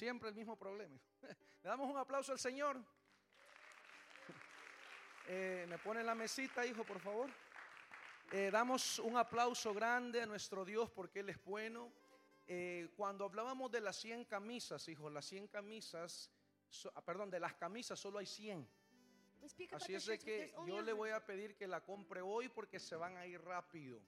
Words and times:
Siempre 0.00 0.30
el 0.30 0.34
mismo 0.34 0.56
problema. 0.56 0.98
Le 1.62 1.68
damos 1.68 1.90
un 1.90 1.98
aplauso 1.98 2.32
al 2.32 2.38
Señor. 2.38 2.80
Eh, 5.32 5.64
me 5.68 5.78
pone 5.78 6.02
la 6.02 6.14
mesita, 6.14 6.64
hijo, 6.66 6.82
por 6.84 6.98
favor. 6.98 7.30
Eh, 8.32 8.50
damos 8.50 8.98
un 8.98 9.16
aplauso 9.16 9.72
grande 9.74 10.22
a 10.22 10.26
nuestro 10.26 10.64
Dios 10.64 10.90
porque 10.90 11.20
Él 11.20 11.28
es 11.28 11.44
bueno. 11.44 11.92
Eh, 12.48 12.88
cuando 12.96 13.26
hablábamos 13.26 13.70
de 13.70 13.80
las 13.80 13.94
100 13.96 14.24
camisas, 14.24 14.88
hijo, 14.88 15.08
las 15.10 15.26
100 15.26 15.46
camisas, 15.48 16.30
so- 16.68 16.90
ah, 16.96 17.02
perdón, 17.04 17.30
de 17.30 17.38
las 17.38 17.54
camisas 17.54 18.00
solo 18.00 18.18
hay 18.18 18.26
100. 18.26 18.66
We 19.42 19.48
speak 19.50 19.72
about 19.72 19.82
Así 19.82 19.94
es 19.94 20.06
de 20.06 20.18
que 20.18 20.52
yo 20.66 20.78
le 20.80 20.86
100. 20.86 20.96
voy 20.96 21.10
a 21.10 21.24
pedir 21.24 21.54
que 21.54 21.68
la 21.68 21.80
compre 21.82 22.22
hoy 22.22 22.48
porque 22.48 22.80
se 22.80 22.96
van 22.96 23.16
a 23.18 23.26
ir 23.26 23.40
rápido. 23.42 24.00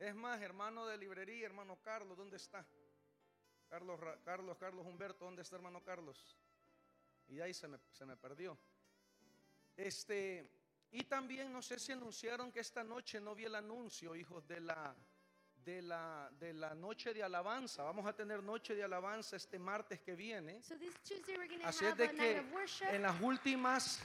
Es 0.00 0.14
más, 0.14 0.40
hermano 0.40 0.86
de 0.86 0.96
librería, 0.96 1.44
hermano 1.44 1.78
Carlos, 1.82 2.16
¿dónde 2.16 2.38
está? 2.38 2.66
Carlos, 3.68 4.00
Carlos, 4.24 4.56
Carlos 4.58 4.86
Humberto, 4.86 5.26
¿dónde 5.26 5.42
está 5.42 5.56
hermano 5.56 5.84
Carlos? 5.84 6.38
Y 7.28 7.34
de 7.34 7.42
ahí 7.42 7.52
se 7.52 7.68
me, 7.68 7.78
se 7.92 8.06
me 8.06 8.16
perdió. 8.16 8.58
Este, 9.76 10.50
y 10.90 11.04
también 11.04 11.52
no 11.52 11.60
sé 11.60 11.78
si 11.78 11.92
anunciaron 11.92 12.50
que 12.50 12.60
esta 12.60 12.82
noche 12.82 13.20
no 13.20 13.34
vi 13.34 13.44
el 13.44 13.54
anuncio, 13.54 14.16
hijos, 14.16 14.48
de 14.48 14.60
la, 14.60 14.96
de 15.54 15.82
la, 15.82 16.30
de 16.32 16.54
la 16.54 16.74
noche 16.74 17.12
de 17.12 17.22
alabanza. 17.22 17.82
Vamos 17.82 18.06
a 18.06 18.14
tener 18.14 18.42
noche 18.42 18.74
de 18.74 18.82
alabanza 18.82 19.36
este 19.36 19.58
martes 19.58 20.00
que 20.00 20.16
viene. 20.16 20.62
So 20.62 20.78
this 20.78 20.94
Tuesday 21.04 21.36
we're 21.36 21.46
going 21.46 21.60
to 21.60 21.68
Así 21.68 21.84
es 21.84 21.94
de 21.98 22.10
que 22.10 22.42
en 22.90 23.02
las 23.02 23.20
últimas 23.20 24.00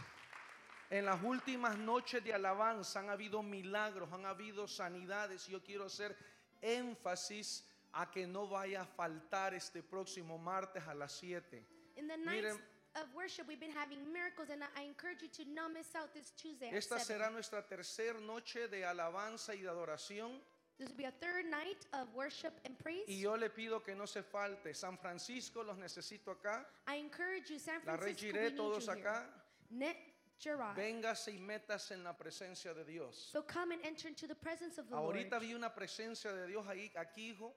en 0.89 1.05
las 1.05 1.21
últimas 1.23 1.77
noches 1.77 2.23
de 2.23 2.33
alabanza 2.33 2.99
han 2.99 3.09
habido 3.09 3.41
milagros, 3.43 4.11
han 4.11 4.25
habido 4.25 4.67
sanidades. 4.67 5.47
Yo 5.47 5.61
quiero 5.63 5.85
hacer 5.85 6.15
énfasis 6.61 7.63
a 7.93 8.09
que 8.11 8.27
no 8.27 8.47
vaya 8.47 8.81
a 8.81 8.85
faltar 8.85 9.53
este 9.53 9.81
próximo 9.81 10.37
martes 10.37 10.83
a 10.87 10.93
las 10.93 11.13
7. 11.13 11.65
In 11.97 12.07
the 12.07 12.17
nights 12.17 12.57
of 12.95 13.13
worship, 13.15 13.47
we've 13.47 13.59
been 13.59 13.71
having 13.71 14.11
miracles, 14.11 14.49
and 14.49 14.63
I 14.75 14.83
encourage 14.83 15.21
you 15.21 15.29
to 15.29 15.45
not 15.49 15.71
miss 15.73 15.95
out 15.95 16.13
this 16.13 16.31
Tuesday 16.31 16.67
at 16.69 16.73
Esta 16.75 16.99
7. 16.99 17.05
será 17.05 17.29
nuestra 17.31 17.61
tercera 17.65 18.19
noche 18.19 18.67
de 18.67 18.83
alabanza 18.85 19.53
y 19.55 19.61
de 19.61 19.69
adoración. 19.69 20.39
This 20.77 20.89
will 20.89 20.97
be 20.97 21.05
a 21.05 21.11
third 21.21 21.45
night 21.49 21.85
of 21.93 22.13
worship 22.13 22.51
and 22.65 22.77
praise. 22.77 23.05
Y 23.07 23.21
yo 23.21 23.35
le 23.37 23.49
pido 23.49 23.81
que 23.81 23.95
no 23.95 24.05
se 24.05 24.21
falte. 24.23 24.73
San 24.73 24.97
Francisco 24.97 25.63
los 25.63 25.77
necesito 25.77 26.31
acá. 26.31 26.65
I 26.87 26.95
encourage 26.97 27.49
you, 27.49 27.59
San 27.59 27.75
La 27.85 27.95
Francisco, 27.97 28.27
we 28.27 28.33
Regiré, 28.33 28.49
need 28.49 28.57
todos 28.57 28.85
you 28.85 28.91
here. 28.91 29.01
acá. 29.07 29.25
Net 29.71 29.95
Gerard. 30.39 30.75
Véngase 30.75 31.31
y 31.31 31.39
métase 31.39 31.93
en 31.93 32.03
la 32.03 32.13
presencia 32.13 32.73
de 32.73 32.83
Dios. 32.83 33.15
So 33.31 33.43
come 33.43 33.73
and 33.73 33.85
enter 33.85 34.07
into 34.07 34.27
the 34.27 34.35
presence 34.35 34.77
of 34.77 34.87
the 34.89 34.95
Ahorita 34.95 35.31
Lord. 35.31 35.41
vi 35.41 35.53
una 35.53 35.73
presencia 35.73 36.33
de 36.33 36.47
Dios 36.47 36.65
ahí, 36.67 36.91
aquí, 36.95 37.29
hijo. 37.31 37.53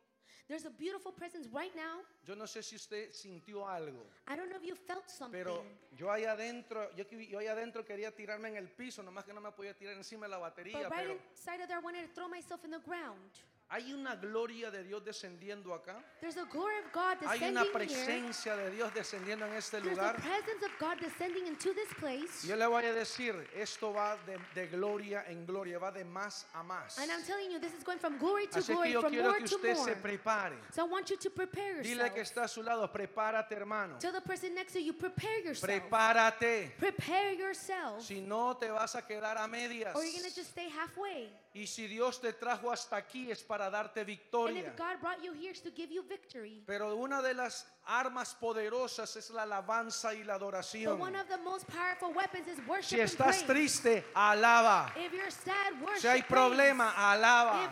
There's 0.49 0.65
a 0.65 0.71
beautiful 0.71 1.13
presence 1.13 1.47
right 1.53 1.75
now. 1.77 2.01
Yo 2.25 2.35
no 2.35 2.45
sé 2.45 2.63
si 2.63 2.77
usted 2.77 3.13
sintió 3.13 3.69
algo, 3.69 4.07
I 4.27 4.35
don't 4.35 4.49
know 4.49 4.57
if 4.57 4.65
you 4.65 4.75
felt 4.75 5.11
something. 5.11 5.39
pero 5.39 5.63
yo 5.95 6.11
ahí 6.11 6.25
adentro, 6.25 6.91
yo, 6.97 7.05
yo 7.05 7.39
ahí 7.39 7.49
adentro 7.49 7.85
quería 7.85 8.15
tirarme 8.15 8.49
en 8.49 8.57
el 8.57 8.69
piso, 8.71 9.03
nomás 9.03 9.27
que 9.27 9.35
no 9.35 9.43
me 9.43 9.53
podía 9.53 9.77
tirar 9.77 9.95
encima 9.95 10.25
de 10.27 10.31
la 10.31 10.39
batería, 10.39 10.79
but 10.79 10.91
right 10.91 11.07
pero 11.07 11.19
inside 11.31 11.61
of 11.61 11.69
there, 11.69 11.79
I 11.79 11.85
wanted 11.85 12.07
to 12.07 12.15
throw 12.15 12.29
myself 12.29 12.65
in 12.65 12.71
the 12.71 12.81
ground. 12.81 13.31
Hay 13.71 13.93
una 13.93 14.17
gloria 14.17 14.71
de 14.71 14.83
Dios 14.83 15.05
descendiendo 15.05 15.75
acá. 15.75 16.03
There's 16.21 16.39
a 16.39 16.45
glory 16.45 16.79
of 16.79 16.91
God 16.93 17.19
Hay 17.27 17.39
descending 17.39 17.51
una 17.51 17.63
here. 17.65 17.73
presencia 17.73 18.57
de 18.57 18.71
Dios 18.71 18.95
descendiendo 18.95 19.45
en 19.47 19.53
este 19.55 19.81
There's 19.81 19.97
lugar. 19.97 20.17
presence 20.17 20.63
of 20.65 20.73
God 20.81 20.99
descending 21.01 21.47
into 21.47 21.75
this 21.75 21.89
place. 22.01 22.47
Yo 22.47 22.57
le 22.57 22.67
voy 22.67 22.85
a 22.85 22.95
decir, 22.95 23.35
esto 23.55 23.93
va 23.93 24.17
de, 24.27 24.39
de 24.55 24.69
gloria 24.69 25.25
en 25.29 25.45
gloria, 25.45 25.79
va 25.79 25.93
de 25.93 26.05
más 26.05 26.47
a 26.55 26.63
más. 26.63 26.99
And 26.99 27.11
I'm 27.11 27.23
telling 27.25 27.51
you, 27.51 27.59
this 27.61 27.75
is 27.75 27.85
going 27.85 27.99
from 27.99 28.17
glory 28.19 28.47
to 28.49 28.59
Así 28.59 28.69
que 28.69 28.75
glory, 28.75 28.93
yo 28.93 29.01
from 29.03 29.13
quiero 29.13 29.29
more 29.31 29.39
que 29.39 29.49
to 29.49 29.57
usted 29.57 29.77
se 29.77 29.95
prepare. 29.97 30.57
So 30.73 30.87
I 30.87 30.89
want 30.89 31.11
you 31.11 31.19
to 31.19 31.31
prepare 31.31 31.83
Dile 31.83 32.11
que 32.15 32.23
está 32.23 32.45
a 32.45 32.49
su 32.49 32.63
lado, 32.63 32.91
prepárate 32.91 33.53
hermano. 33.55 33.99
Tell 33.99 34.13
the 34.13 34.23
person 34.23 34.55
next 34.55 34.73
to 34.73 34.81
you, 34.81 34.95
prepare 34.95 35.45
yourself. 35.45 35.71
Prepárate. 35.71 36.73
Prepare 36.79 37.35
yourself. 37.35 38.03
Si 38.03 38.21
no, 38.21 38.55
te 38.55 38.71
vas 38.71 38.95
a 38.95 39.03
quedar 39.03 39.37
a 39.37 39.47
medias. 39.47 39.95
Or 39.95 40.03
you're 40.03 40.13
going 40.13 40.31
to 40.31 40.35
just 40.35 40.51
stay 40.51 40.71
halfway. 40.71 41.29
Y 41.55 41.67
si 41.67 41.87
Dios 41.89 42.21
te 42.21 42.33
trajo 42.33 42.71
hasta 42.71 42.97
aquí 42.97 43.31
es 43.31 43.43
para 43.43 43.58
darte 43.67 44.01
And 44.01 44.07
victoria. 44.07 44.61
if 44.61 44.77
God 44.77 45.01
brought 45.01 45.23
you 45.23 45.33
here, 45.33 45.51
it's 45.51 45.61
to 45.63 45.71
give 45.71 45.91
you 45.91 46.03
victory. 46.09 46.63
Pero 46.67 46.95
una 46.97 47.21
de 47.21 47.35
las 47.35 47.67
armas 47.89 48.35
poderosas 48.35 49.17
es 49.17 49.31
la 49.31 49.43
alabanza 49.43 50.15
y 50.15 50.23
la 50.23 50.35
adoración. 50.35 51.01
one 51.01 51.17
of 51.17 51.27
the 51.29 51.39
most 51.39 51.67
powerful 51.67 52.13
weapons 52.13 52.47
is 52.47 52.59
worship 52.69 52.97
Si 52.97 53.01
estás 53.01 53.47
triste, 53.47 54.05
alaba. 54.15 54.93
Si 55.97 56.07
hay 56.07 56.23
problema, 56.23 56.93
alaba. 56.97 57.71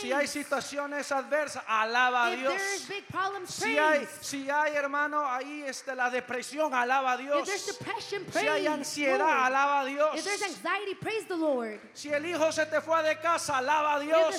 Si 0.00 0.12
hay 0.12 0.26
situaciones 0.26 1.12
adversas, 1.12 1.62
alaba 1.66 2.26
a 2.26 2.30
Dios. 2.30 2.54
Si 3.46 3.76
hay, 3.76 4.08
si 4.20 4.48
hay, 4.48 4.74
hermano, 4.74 5.24
ahí 5.28 5.64
este, 5.66 5.94
la 5.94 6.08
depresión, 6.10 6.72
alaba 6.74 7.12
a 7.12 7.16
Dios. 7.16 7.48
Si 8.32 8.48
hay 8.48 8.66
ansiedad, 8.66 9.18
Lord. 9.18 9.44
alaba 9.44 9.80
a 9.80 9.84
Dios. 9.84 10.20
Si 11.92 12.12
el 12.12 12.26
hijo 12.26 12.52
se 12.52 12.66
te 12.66 12.80
fue 12.80 13.02
de 13.02 13.18
casa, 13.20 13.58
alaba 13.58 13.94
a 13.94 14.00
Dios. 14.00 14.34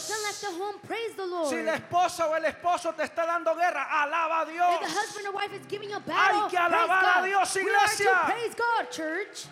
Si 1.50 1.62
la 1.62 1.76
esposa 1.76 2.28
o 2.28 2.36
el 2.36 2.46
esposo 2.46 2.94
te 2.94 3.04
está 3.04 3.26
dando 3.26 3.56
guerra, 3.56 4.02
alaba 4.02 4.42
a 4.42 4.46
Dios. 4.46 4.71
If 4.76 4.82
the 4.82 4.88
husband 5.00 5.28
or 5.28 5.34
wife 5.34 5.54
is 5.54 5.66
giving 5.68 5.92
a 5.94 6.00
battle, 6.00 6.50
que 6.50 6.58
alabar 6.58 7.22
a. 7.22 7.26
Dios, 7.26 7.56
We 7.56 7.70
are 7.70 7.88
to 7.88 8.32
praise 8.32 8.56
God, 8.56 8.92
church. 8.92 9.46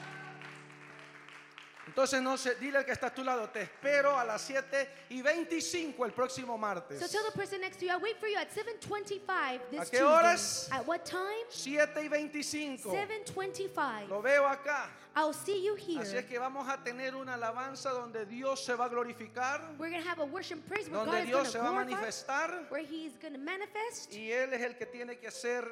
Entonces 1.89 2.21
no 2.21 2.37
se, 2.37 2.53
dile 2.55 2.77
al 2.77 2.85
que 2.85 2.91
está 2.91 3.07
a 3.07 3.13
tu 3.13 3.23
lado, 3.23 3.49
te 3.49 3.63
espero 3.63 4.15
a 4.15 4.23
las 4.23 4.43
7 4.43 4.89
y 5.09 5.23
25 5.23 6.05
el 6.05 6.11
próximo 6.11 6.55
martes. 6.55 6.99
So 6.99 7.07
tell 7.07 7.25
the 7.25 7.35
person 7.35 7.59
next 7.61 7.79
to 7.79 7.85
you, 7.85 7.91
I'll 7.91 7.99
wait 7.99 8.17
for 8.19 8.29
you 8.29 8.37
at 8.37 8.49
7:25 8.51 9.59
this 9.71 9.79
¿A 9.79 9.85
qué 9.85 9.97
Tuesday. 9.97 10.03
horas? 10.03 10.69
At 10.71 10.85
what 10.85 11.03
time? 11.03 11.45
7 11.49 12.03
y 12.03 12.07
25. 12.07 12.91
7:25. 12.91 14.07
Lo 14.07 14.21
veo 14.21 14.45
acá. 14.45 14.87
I'll 15.15 15.33
see 15.33 15.65
you 15.65 15.75
here. 15.75 16.03
Así 16.03 16.15
es 16.15 16.25
que 16.25 16.37
vamos 16.37 16.69
a 16.69 16.77
tener 16.83 17.15
una 17.15 17.33
alabanza 17.33 17.89
donde 17.89 18.27
Dios 18.27 18.63
se 18.63 18.75
va 18.75 18.85
a 18.85 18.89
glorificar, 18.89 19.75
We're 19.79 19.89
gonna 19.89 20.07
have 20.07 20.21
a 20.21 20.25
worship 20.25 20.57
and 20.57 20.67
praise 20.67 20.87
where 20.89 21.03
donde 21.03 21.11
God 21.11 21.23
is 21.23 21.25
Dios 21.25 21.51
se 21.51 21.57
va 21.57 21.69
a 21.69 21.71
manifestar 21.71 22.67
where 22.69 22.85
He's 22.85 23.17
gonna 23.19 23.39
manifest, 23.39 24.13
y 24.13 24.31
Él 24.31 24.53
es 24.53 24.61
el 24.61 24.77
que 24.77 24.85
tiene 24.85 25.17
que 25.17 25.27
hacer 25.27 25.65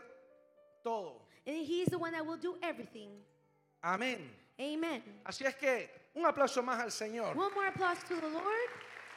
todo. 0.84 1.22
and 1.46 1.64
He's 1.64 1.90
the 1.90 1.98
one 2.00 2.12
that 2.12 2.26
will 2.26 2.38
do 2.38 2.58
everything. 2.64 3.10
Amén. 3.84 4.34
Amen. 4.60 5.04
Así 5.24 5.46
es 5.46 5.56
que 5.56 6.07
un 6.18 6.26
aplauso 6.26 6.64
más 6.64 6.80
al 6.80 6.92
Señor. 6.92 7.36
One 7.38 7.54
more 7.54 7.68
applause 7.68 8.00
to 8.08 8.16
the 8.20 8.30
Lord. 8.30 8.70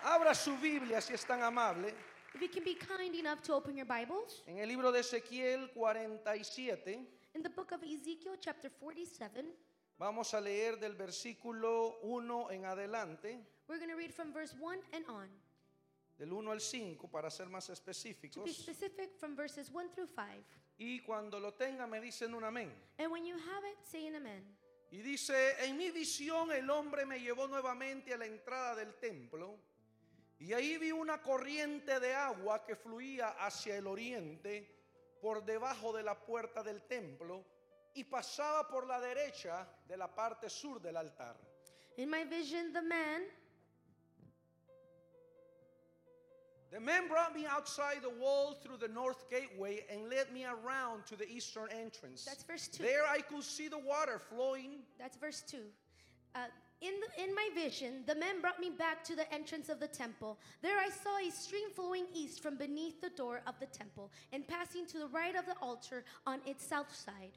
Abra 0.04 0.34
su 0.34 0.56
Biblia 0.58 1.00
si 1.00 1.12
es 1.14 1.24
tan 1.24 1.42
amable 1.42 1.92
If 2.34 2.40
you 2.40 2.48
can 2.48 2.62
be 2.64 2.74
kind 2.74 3.14
enough 3.14 3.42
to 3.42 3.54
open 3.54 3.76
your 3.76 3.86
Bibles 3.86 4.42
en 4.46 4.58
el 4.58 4.68
libro 4.68 4.92
de 4.92 5.00
Ezequiel 5.00 5.68
47. 5.74 7.06
in 7.34 7.42
the 7.42 7.48
book 7.50 7.72
of 7.72 7.82
Ezekiel, 7.82 8.36
chapter 8.40 8.70
47. 8.70 9.44
Vamos 9.98 10.32
a 10.32 10.40
leer 10.40 10.76
del 10.78 10.94
versículo 10.94 11.98
1 12.02 12.50
en 12.50 12.64
adelante, 12.64 13.38
We're 13.68 13.78
going 13.78 13.90
to 13.90 13.96
read 13.96 14.12
from 14.12 14.32
verse 14.32 14.54
1 14.58 14.78
and 14.94 15.04
on. 15.08 15.28
del 16.18 16.32
1 16.32 16.50
al 16.50 16.60
5 16.60 17.08
para 17.10 17.30
ser 17.30 17.46
más 17.46 17.66
To 17.66 17.72
be 17.72 17.74
específicos. 17.92 18.48
specific, 18.50 19.18
from 19.18 19.34
verses 19.36 19.70
1 19.70 19.90
through 19.94 20.08
5. 20.08 20.24
Y 20.78 21.00
cuando 21.04 21.38
lo 21.38 21.52
tenga 21.52 21.86
me 21.86 22.00
dicen 22.00 22.32
un 22.34 22.42
amén. 22.44 22.70
And 22.98 23.10
when 23.12 23.24
you 23.26 23.34
have 23.36 23.64
it, 23.64 23.76
say 23.84 24.06
an 24.06 24.16
amen. 24.16 24.42
Y 24.90 24.98
dice, 25.02 25.64
en 25.64 25.76
mi 25.76 25.90
visión 25.90 26.50
el 26.50 26.68
hombre 26.68 27.06
me 27.06 27.20
llevó 27.20 27.46
nuevamente 27.46 28.12
a 28.12 28.18
la 28.18 28.26
entrada 28.26 28.74
del 28.74 28.94
templo 28.94 29.58
y 30.40 30.52
ahí 30.52 30.78
vi 30.78 30.90
una 30.90 31.22
corriente 31.22 32.00
de 32.00 32.14
agua 32.14 32.64
que 32.64 32.74
fluía 32.74 33.28
hacia 33.38 33.76
el 33.76 33.86
oriente 33.86 34.80
por 35.20 35.44
debajo 35.44 35.92
de 35.92 36.02
la 36.02 36.18
puerta 36.18 36.62
del 36.62 36.82
templo 36.84 37.44
y 37.94 38.04
pasaba 38.04 38.66
por 38.68 38.86
la 38.86 38.98
derecha 38.98 39.68
de 39.86 39.96
la 39.96 40.12
parte 40.12 40.48
sur 40.48 40.80
del 40.80 40.96
altar. 40.96 41.36
In 41.98 42.08
my 42.08 42.24
vision, 42.24 42.72
the 42.72 42.80
man, 42.80 43.22
The 46.72 46.78
man 46.78 47.08
brought 47.08 47.34
me 47.34 47.46
outside 47.46 47.98
the 48.02 48.10
wall 48.10 48.54
through 48.62 48.76
the 48.76 48.88
north 48.88 49.28
gateway 49.28 49.84
and 49.90 50.08
led 50.08 50.32
me 50.32 50.44
around 50.44 51.04
to 51.06 51.16
the 51.16 51.28
eastern 51.28 51.68
entrance. 51.70 52.24
That's 52.24 52.44
verse 52.44 52.68
2. 52.68 52.82
There 52.84 53.02
I 53.08 53.20
could 53.20 53.42
see 53.42 53.66
the 53.66 53.78
water 53.78 54.20
flowing 54.20 54.78
that's 54.98 55.16
verse 55.16 55.42
2. 55.48 55.58
Uh, 56.36 56.38
in, 56.80 56.94
the, 57.00 57.24
in 57.24 57.34
my 57.34 57.48
vision, 57.54 58.04
the 58.06 58.14
man 58.14 58.40
brought 58.40 58.60
me 58.60 58.70
back 58.70 59.02
to 59.04 59.16
the 59.16 59.30
entrance 59.34 59.68
of 59.68 59.80
the 59.80 59.88
temple. 59.88 60.38
There 60.62 60.78
I 60.78 60.88
saw 60.88 61.18
a 61.18 61.30
stream 61.32 61.70
flowing 61.74 62.06
east 62.14 62.40
from 62.40 62.56
beneath 62.56 63.00
the 63.00 63.10
door 63.10 63.42
of 63.48 63.58
the 63.58 63.66
temple 63.66 64.12
and 64.32 64.46
passing 64.46 64.86
to 64.86 64.98
the 64.98 65.08
right 65.08 65.34
of 65.34 65.46
the 65.46 65.56
altar 65.60 66.04
on 66.24 66.40
its 66.46 66.64
south 66.64 66.94
side. 66.94 67.36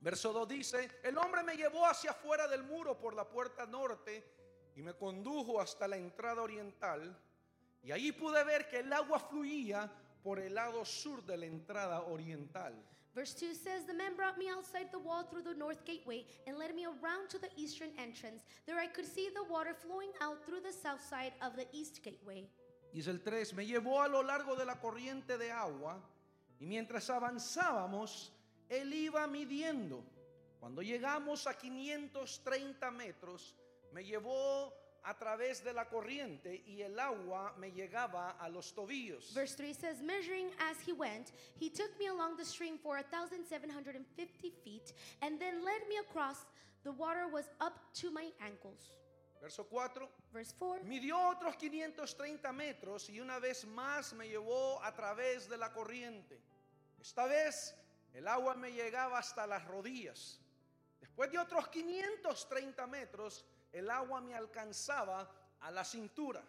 Verso 0.00 0.32
2 0.32 0.46
dice, 0.46 0.88
el 1.04 1.18
hombre 1.18 1.42
me 1.42 1.54
llevó 1.54 1.84
hacia 1.84 2.12
afuera 2.12 2.48
del 2.48 2.62
muro 2.62 2.94
por 2.94 3.14
la 3.14 3.24
puerta 3.24 3.66
norte 3.66 4.24
y 4.76 4.80
me 4.80 4.92
condujo 4.92 5.60
hasta 5.60 5.86
la 5.86 5.96
entrada 5.96 6.40
oriental 6.40 7.14
y 7.82 7.92
allí 7.92 8.12
pude 8.12 8.42
ver 8.44 8.68
que 8.68 8.80
el 8.80 8.92
agua 8.92 9.18
fluía 9.18 9.90
por 10.22 10.38
el 10.38 10.54
lado 10.54 10.84
sur 10.84 11.24
de 11.24 11.36
la 11.36 11.46
entrada 11.46 12.02
oriental. 12.02 12.74
Verse 13.14 13.34
2 13.34 13.56
says, 13.56 13.84
The 13.84 13.94
man 13.94 14.14
brought 14.14 14.38
me 14.38 14.48
outside 14.48 14.92
the 14.92 14.98
wall 14.98 15.24
through 15.24 15.42
the 15.42 15.54
north 15.54 15.84
gateway 15.84 16.24
and 16.46 16.56
led 16.56 16.74
me 16.74 16.84
around 16.84 17.28
to 17.30 17.38
the 17.38 17.48
eastern 17.56 17.90
entrance. 17.98 18.44
There 18.66 18.78
I 18.78 18.86
could 18.86 19.06
see 19.06 19.28
the 19.34 19.44
water 19.50 19.74
flowing 19.74 20.12
out 20.20 20.44
through 20.46 20.60
the 20.60 20.72
south 20.72 21.02
side 21.02 21.32
of 21.42 21.56
the 21.56 21.66
east 21.72 22.02
gateway. 22.04 22.48
Dice 22.92 23.08
el 23.08 23.18
3, 23.18 23.54
me 23.54 23.66
llevó 23.66 24.02
a 24.02 24.08
lo 24.08 24.22
largo 24.22 24.54
de 24.54 24.64
la 24.64 24.76
corriente 24.76 25.36
de 25.36 25.50
agua 25.50 26.00
y 26.60 26.66
mientras 26.66 27.10
avanzábamos, 27.10 28.32
él 28.68 28.92
iba 28.92 29.26
midiendo. 29.26 30.04
Cuando 30.60 30.82
llegamos 30.82 31.46
a 31.46 31.54
530 31.54 32.90
metros, 32.90 33.54
me 33.92 34.04
llevó 34.04 34.72
a 35.04 35.14
través 35.14 35.62
de 35.62 35.72
la 35.72 35.88
corriente 35.88 36.62
y 36.66 36.82
el 36.82 36.98
agua 36.98 37.54
me 37.58 37.70
llegaba 37.70 38.36
a 38.38 38.48
los 38.48 38.72
tobillos. 38.74 39.32
Verse 39.34 39.54
3 39.56 39.74
says, 39.74 40.02
Measuring 40.02 40.50
as 40.58 40.80
he 40.80 40.92
went, 40.92 41.32
he 41.58 41.70
took 41.70 41.90
me 41.98 42.08
along 42.08 42.36
the 42.36 42.44
stream 42.44 42.78
for 42.78 42.96
1,750 42.96 44.50
feet, 44.64 44.92
and 45.22 45.38
then 45.38 45.64
led 45.64 45.86
me 45.88 45.98
across. 45.98 46.46
The 46.84 46.92
water 46.92 47.28
was 47.28 47.48
up 47.60 47.74
to 48.00 48.10
my 48.10 48.30
ankles. 48.40 48.92
Verso 49.40 49.64
4. 49.64 50.08
Verse 50.32 50.54
4 50.58 50.84
Midió 50.84 51.16
otros 51.30 51.56
530 51.56 52.52
metros 52.52 53.08
y 53.08 53.20
una 53.20 53.38
vez 53.38 53.64
más 53.66 54.12
me 54.12 54.28
llevó 54.28 54.82
a 54.82 54.92
través 54.94 55.48
de 55.48 55.56
la 55.56 55.72
corriente. 55.72 56.40
Esta 57.00 57.26
vez 57.26 57.74
el 58.14 58.26
agua 58.26 58.54
me 58.54 58.72
llegaba 58.72 59.18
hasta 59.18 59.46
las 59.46 59.64
rodillas. 59.66 60.40
Después 61.00 61.30
de 61.30 61.38
otros 61.38 61.68
530 61.68 62.86
metros, 62.86 63.44
el 63.72 63.90
agua 63.90 64.20
me 64.20 64.34
alcanzaba 64.34 65.28
a 65.60 65.70
la 65.70 65.84
cintura. 65.84 66.42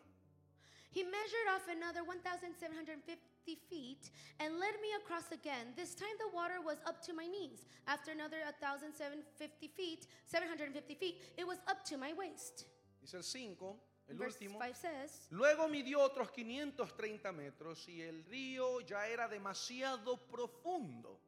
He 0.92 1.04
measured 1.04 1.48
off 1.54 1.68
another 1.70 2.04
1,750 2.04 3.56
feet 3.70 4.10
and 4.40 4.60
led 4.60 4.74
me 4.82 4.90
across 4.98 5.32
again. 5.32 5.74
This 5.76 5.94
time 5.94 6.18
the 6.18 6.36
water 6.36 6.62
was 6.66 6.78
up 6.88 7.02
to 7.06 7.14
my 7.14 7.28
knees. 7.28 7.66
After 7.88 8.12
another 8.12 8.38
1,750 8.46 9.68
feet, 9.68 10.08
750 10.26 10.96
feet, 10.96 11.22
it 11.38 11.46
was 11.46 11.60
up 11.68 11.84
to 11.86 11.98
my 11.98 12.14
waist. 12.14 12.66
Dice 13.02 13.14
el 13.14 13.24
5, 13.24 13.76
el 14.10 14.18
Verse 14.18 14.38
último. 14.40 14.60
5 14.60 14.76
says, 14.76 15.28
Luego 15.30 15.68
midió 15.68 16.00
otros 16.02 16.32
530 16.32 17.32
metros 17.32 17.88
y 17.88 18.02
el 18.02 18.26
río 18.26 18.82
ya 18.82 19.08
era 19.08 19.28
demasiado 19.28 20.18
profundo 20.18 21.20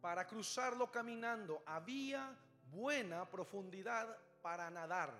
para 0.00 0.26
cruzarlo 0.26 0.90
caminando. 0.90 1.62
Había 1.66 2.36
buena 2.72 3.30
profundidad 3.30 4.18
para 4.42 4.70
nadar, 4.70 5.12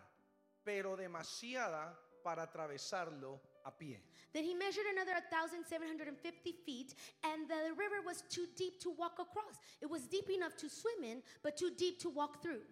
pero 0.65 0.97
demasiada 0.97 1.97
para 2.23 2.43
atravesarlo 2.45 3.41
a 3.65 3.71
pie. 3.71 4.01
Then 4.33 4.45
he 4.45 4.55
measured 4.55 4.87
another 4.93 5.15
1,750 5.31 6.53
feet, 6.65 6.95
and 7.25 7.49
the 7.49 7.73
river 7.77 8.01
was 8.05 8.23
too 8.29 8.47
deep 8.57 8.81
to 8.81 8.91
walk 8.91 9.19
across. 9.19 9.59
It 9.81 9.91
was 9.91 10.07
deep 10.09 10.31
enough 10.31 10.57
to 10.57 10.69
swim 10.69 11.05
in, 11.05 11.23
but 11.43 11.57
too 11.57 11.71
deep 11.77 11.99
to 12.01 12.11
walk 12.11 12.41
through. 12.43 12.63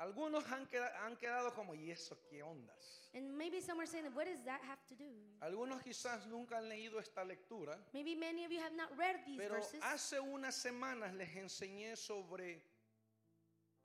Algunos 0.00 0.44
han 0.46 0.64
queda- 0.66 0.92
han 1.02 1.16
quedado 1.16 1.52
como, 1.54 1.74
¿y 1.74 1.90
eso 1.90 2.16
qué 2.30 2.40
ondas? 2.42 3.08
And 3.14 3.36
maybe 3.36 3.60
some 3.60 3.80
are 3.80 3.86
saying, 3.86 4.04
what 4.14 4.26
does 4.26 4.40
that 4.44 4.60
have 4.62 4.78
to 4.86 4.94
do? 4.94 5.10
Algunos 5.40 5.82
quizás 5.82 6.24
nunca 6.28 6.58
han 6.58 6.68
leído 6.68 7.00
esta 7.00 7.24
lectura, 7.24 7.76
Maybe 7.92 8.14
many 8.14 8.44
of 8.44 8.52
you 8.52 8.60
have 8.60 8.74
not 8.76 8.96
read 8.96 9.24
these 9.26 9.38
pero 9.38 9.54
verses. 9.56 9.80
hace 9.82 10.20
unas 10.20 10.54
semanas 10.54 11.12
les 11.14 11.34
enseñé 11.34 11.96
sobre 11.96 12.62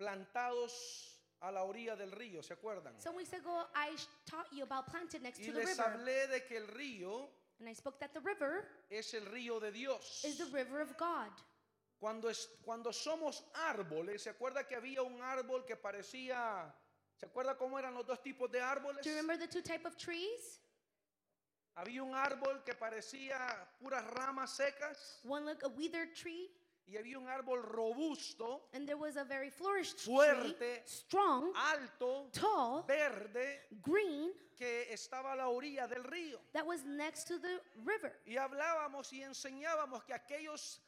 plantados 0.03 1.09
a 1.41 1.51
la 1.51 1.63
orilla 1.63 1.95
del 1.95 2.11
río, 2.11 2.41
¿se 2.41 2.53
acuerdan? 2.53 3.00
Some 3.01 3.17
weeks 3.17 3.33
ago, 3.33 3.67
I 3.75 3.95
taught 4.25 4.51
you 4.51 4.63
about 4.63 4.85
planted 4.88 5.21
next 5.21 5.39
Y 5.39 5.45
to 5.47 5.53
the 5.53 5.59
les 5.59 5.77
river. 5.77 5.83
hablé 5.83 6.27
de 6.27 6.45
que 6.45 6.57
el 6.57 6.67
río 6.67 7.29
And 7.59 7.69
I 7.69 7.73
spoke 7.73 8.00
that 8.00 8.11
the 8.13 8.19
river 8.19 8.65
es 8.89 9.13
el 9.13 9.25
río 9.25 9.59
de 9.59 9.71
Dios. 9.71 10.23
is 10.25 10.38
the 10.38 10.45
river 10.45 10.81
of 10.81 10.97
God. 10.97 11.31
Cuando, 12.00 12.27
es, 12.29 12.50
cuando 12.65 12.91
somos 12.91 13.44
árboles, 13.53 14.23
¿se 14.23 14.29
acuerda 14.29 14.67
que 14.67 14.75
había 14.75 15.01
un 15.01 15.21
árbol 15.21 15.65
que 15.65 15.75
parecía... 15.77 16.73
¿Se 17.15 17.27
acuerda 17.27 17.56
cómo 17.57 17.79
eran 17.79 17.94
los 17.94 18.06
dos 18.06 18.21
tipos 18.21 18.51
de 18.51 18.59
árboles? 18.59 19.01
Do 19.03 19.09
you 19.09 19.15
remember 19.15 19.38
the 19.38 19.47
two 19.47 19.61
type 19.61 19.85
of 19.88 19.95
trees? 19.95 20.59
Había 21.75 22.03
un 22.03 22.13
árbol 22.13 22.63
que 22.65 22.73
parecía 22.73 23.38
puras 23.79 24.06
ramas 24.11 24.53
secas 24.56 25.21
One 25.23 25.45
looked 25.45 25.63
a 25.63 25.69
withered 25.69 26.13
tree, 26.13 26.51
y 26.88 26.97
había 26.97 27.18
un 27.18 27.27
árbol 27.27 27.62
robusto, 27.63 28.63
and 28.74 28.85
there 28.88 28.97
was 28.97 29.15
a 29.15 29.24
very 29.24 29.50
flourished 29.50 29.97
tree, 30.00 30.13
Fuerte. 30.13 30.83
strong, 30.85 31.53
alto, 31.56 32.27
tall, 32.31 32.83
verde, 32.88 33.62
green, 33.81 34.31
que 34.57 34.88
estaba 34.94 35.33
a 35.33 35.35
la 35.35 35.47
orilla 35.50 35.88
del 35.88 36.03
río. 36.03 36.38
that 36.53 36.65
was 36.65 36.83
next 36.85 37.25
to 37.27 37.39
the 37.39 37.59
river. 37.85 38.13
Y 38.27 38.35
hablábamos 38.38 39.12
y 39.13 39.21
enseñábamos 39.24 40.03
que 40.06 40.13
aquellos, 40.13 40.80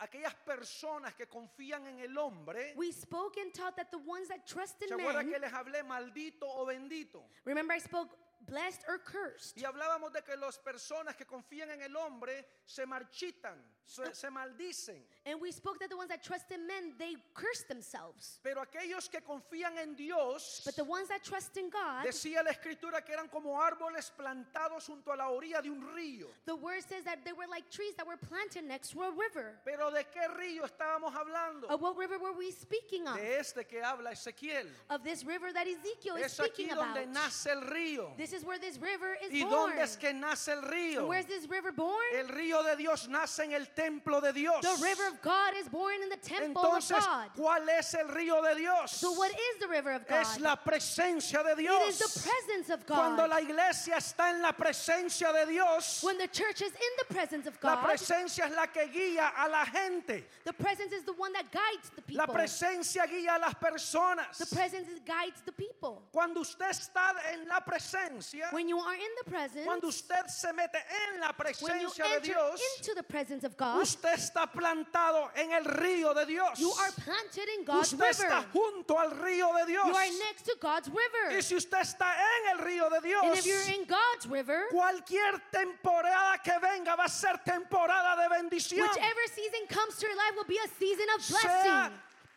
aquellas 0.00 0.34
personas 0.44 1.14
que 1.14 1.26
confían 1.26 1.86
en 1.86 2.00
el 2.00 2.18
hombre, 2.18 2.74
We 2.76 2.92
spoke 2.92 3.38
and 3.38 3.52
taught 3.54 3.76
that 3.76 3.90
the 3.90 3.98
ones 3.98 4.28
that 4.28 4.46
trust 4.46 4.78
¿se 4.80 4.86
in 4.86 4.92
acuerdan 5.00 5.24
men, 5.26 5.32
que 5.32 5.38
les 5.40 5.52
hablé 5.52 5.82
maldito 5.84 6.46
o 6.46 6.66
bendito? 6.66 7.22
remember 7.44 7.74
I 7.74 7.78
spoke 7.80 8.10
blessed 8.46 8.82
or 8.88 8.98
cursed. 8.98 9.56
Y 9.56 9.64
hablábamos 9.64 10.12
de 10.12 10.22
que 10.22 10.36
las 10.36 10.58
personas 10.58 11.16
que 11.16 11.24
confían 11.24 11.70
en 11.70 11.82
el 11.82 11.96
hombre 11.96 12.44
se 12.66 12.84
marchitan, 12.86 13.56
se, 13.84 14.14
se 14.14 14.28
maldicen. 14.30 15.02
And 15.24 15.40
we 15.40 15.50
spoke 15.50 15.78
that 15.80 15.88
the 15.88 15.96
ones 15.96 16.08
that 16.10 16.22
trust 16.22 16.50
in 16.52 16.66
men, 16.66 16.94
they 16.98 17.16
curse 17.34 17.64
themselves. 17.68 18.38
Pero 18.42 18.60
aquellos 18.62 19.08
que 19.10 19.20
confían 19.20 19.76
en 19.78 19.94
Dios, 19.96 20.62
But 20.64 20.76
the 20.76 20.84
ones 20.84 21.08
that 21.08 21.24
trust 21.24 21.56
in 21.56 21.70
God, 21.70 22.04
decía 22.04 22.42
la 22.44 22.50
escritura 22.52 23.04
que 23.04 23.12
eran 23.14 23.28
como 23.28 23.60
árboles 23.60 24.12
plantados 24.16 24.86
junto 24.86 25.12
a 25.12 25.16
la 25.16 25.28
orilla 25.30 25.60
de 25.62 25.70
un 25.70 25.82
río. 25.94 26.28
the 26.44 26.54
word 26.54 26.82
says 26.88 27.04
that 27.04 27.24
they 27.24 27.32
were 27.32 27.46
like 27.48 27.68
trees 27.70 27.94
that 27.96 28.06
were 28.06 28.16
planted 28.16 28.64
next 28.64 28.90
to 28.90 29.02
a 29.02 29.10
river. 29.10 29.58
Pero 29.64 29.90
¿de 29.90 30.04
qué 30.04 30.28
río 30.36 30.64
estábamos 30.64 31.12
hablando? 31.14 31.66
Of 31.68 31.80
what 31.80 31.96
river 31.96 32.18
were 32.18 32.32
we 32.36 32.50
speaking 32.52 33.06
of? 33.08 33.16
De 33.16 33.38
este 33.38 33.64
que 33.64 33.82
habla 33.82 34.10
Ezequiel. 34.12 34.66
Of 34.90 35.02
this 35.02 35.24
river 35.24 35.52
that 35.52 35.66
Ezekiel 35.66 36.16
is 36.16 36.26
Es 36.26 36.38
aquí 36.38 36.64
speaking 36.66 36.70
about. 36.72 36.94
donde 36.94 37.06
nace 37.12 37.46
el 37.50 37.62
río. 37.62 38.16
This 38.16 38.32
is 38.36 38.44
where 38.44 38.58
this 38.58 38.78
river 38.78 39.16
is 39.24 39.32
¿Y 39.32 39.42
born. 39.42 39.70
dónde 39.72 39.82
es 39.82 39.96
que 39.96 40.12
nace 40.12 40.48
el 40.52 40.62
río? 40.62 41.06
where's 41.08 41.26
this 41.26 41.48
river 41.48 41.72
born? 41.72 41.96
El 42.14 42.28
río 42.28 42.62
de 42.62 42.76
Dios 42.76 43.08
nace 43.08 43.40
en 43.44 43.52
el 43.52 43.66
templo 43.74 44.20
de 44.20 44.32
Dios. 44.32 44.60
The 44.62 44.76
river 44.82 45.08
of 45.08 45.22
God 45.22 45.54
is 45.58 45.68
born 45.68 45.94
in 46.02 46.08
the 46.10 46.16
temple 46.18 46.62
Entonces, 46.62 46.98
of 46.98 47.04
God. 47.04 47.30
¿cuál 47.36 47.68
es 47.78 47.94
el 47.94 48.08
río 48.08 48.42
de 48.42 48.54
Dios? 48.56 48.92
So 48.92 49.12
what 49.12 49.30
is 49.30 49.60
the 49.60 49.68
river 49.68 49.92
of 49.92 50.06
God? 50.06 50.20
Es 50.20 50.38
la 50.40 50.56
presencia 50.56 51.42
de 51.42 51.56
Dios. 51.56 51.88
is 51.88 51.98
the 51.98 52.20
presence 52.30 52.70
of 52.70 52.86
Cuando 52.86 53.22
God. 53.22 53.30
la 53.30 53.40
iglesia 53.40 53.96
está 53.96 54.30
en 54.30 54.42
la 54.42 54.52
presencia 54.52 55.32
de 55.32 55.46
Dios, 55.52 56.02
when 56.02 56.18
the 56.18 56.28
church 56.28 56.60
is 56.62 56.72
in 56.72 56.92
the 57.08 57.14
presence 57.14 57.46
of 57.46 57.56
la 57.62 57.76
God, 57.76 57.84
presencia 57.88 58.46
es 58.46 58.54
la 58.54 58.66
que 58.66 58.86
guía 58.88 59.30
a 59.36 59.48
la 59.48 59.64
gente. 59.64 60.24
the 60.44 60.52
presence 60.52 60.92
is 60.92 61.04
the 61.04 61.12
one 61.14 61.32
that 61.32 61.50
guides 61.50 61.90
the 61.94 62.02
La 62.14 62.26
people. 62.26 62.34
presencia 62.34 63.06
guía 63.06 63.36
a 63.36 63.38
las 63.38 63.54
personas. 63.54 64.36
the 64.38 64.54
presence 64.54 64.88
is- 64.88 65.00
guides 65.06 65.40
the 65.44 65.52
people. 65.52 66.02
Cuando 66.12 66.40
usted 66.40 66.68
está 66.70 67.14
en 67.32 67.46
la 67.48 67.60
presencia, 67.60 68.15
When 68.52 68.68
you 68.68 68.78
are 68.78 68.94
in 68.94 69.10
the 69.24 69.30
presence, 69.30 69.64
cuando 69.64 69.88
usted 69.88 70.26
se 70.28 70.52
mete 70.52 70.76
en 70.76 71.20
la 71.20 71.32
when 71.36 71.80
you 71.80 71.88
presencia 71.88 72.04
de 72.14 72.20
Dios, 72.28 72.60
into 72.78 72.94
the 72.94 73.02
presence 73.02 73.44
of 73.44 73.56
God, 73.56 73.82
usted 73.82 74.14
está 74.14 74.50
plantado 74.50 75.30
en 75.36 75.52
el 75.52 75.64
río 75.64 76.14
de 76.14 76.26
Dios. 76.26 76.58
you 76.58 76.70
are 76.72 76.90
planted 76.92 77.48
in 77.58 77.64
God's 77.64 77.92
Usted 77.92 77.98
river. 78.06 78.30
está 78.30 78.44
junto 78.52 78.98
al 78.98 79.10
río 79.12 79.52
de 79.58 79.66
Dios. 79.66 79.86
You 79.86 79.94
are 79.94 80.10
next 80.28 80.44
to 80.46 80.56
God's 80.60 80.88
river. 80.88 81.36
Y 81.36 81.40
si 81.42 81.54
usted 81.56 81.78
está 81.80 82.06
en 82.14 82.58
el 82.58 82.64
río 82.64 82.88
de 82.90 83.00
Dios, 83.00 83.22
And 83.24 83.36
if 83.38 83.46
you're 83.46 83.74
in 83.74 83.84
God's 83.86 84.26
river, 84.26 84.66
cualquier 84.70 85.40
temporada 85.52 86.38
que 86.42 86.52
venga 86.60 86.96
va 86.96 87.04
a 87.04 87.08
ser 87.08 87.38
temporada 87.44 88.16
de 88.16 88.28
bendición. 88.34 88.80
whichever 88.88 89.26
season 89.34 89.66
comes 89.68 89.96
to 89.96 90.06
your 90.06 90.16
life 90.16 90.34
will 90.36 90.44
be 90.48 90.58
a 90.64 90.68
season 90.78 91.06
of 91.16 91.22
Sea- 91.22 91.34
blessing. 91.42 91.92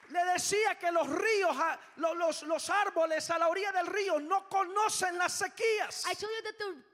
Le 0.10 0.25
decía 0.34 0.75
que 0.78 0.92
los 0.92 1.08
ríos, 1.08 1.56
los, 1.98 2.70
árboles 2.70 3.30
a 3.30 3.38
la 3.38 3.48
orilla 3.48 3.72
del 3.72 3.88
río 3.88 4.20
no 4.20 4.50
conocen 4.50 5.18
las 5.18 5.34
sequías. 5.34 6.06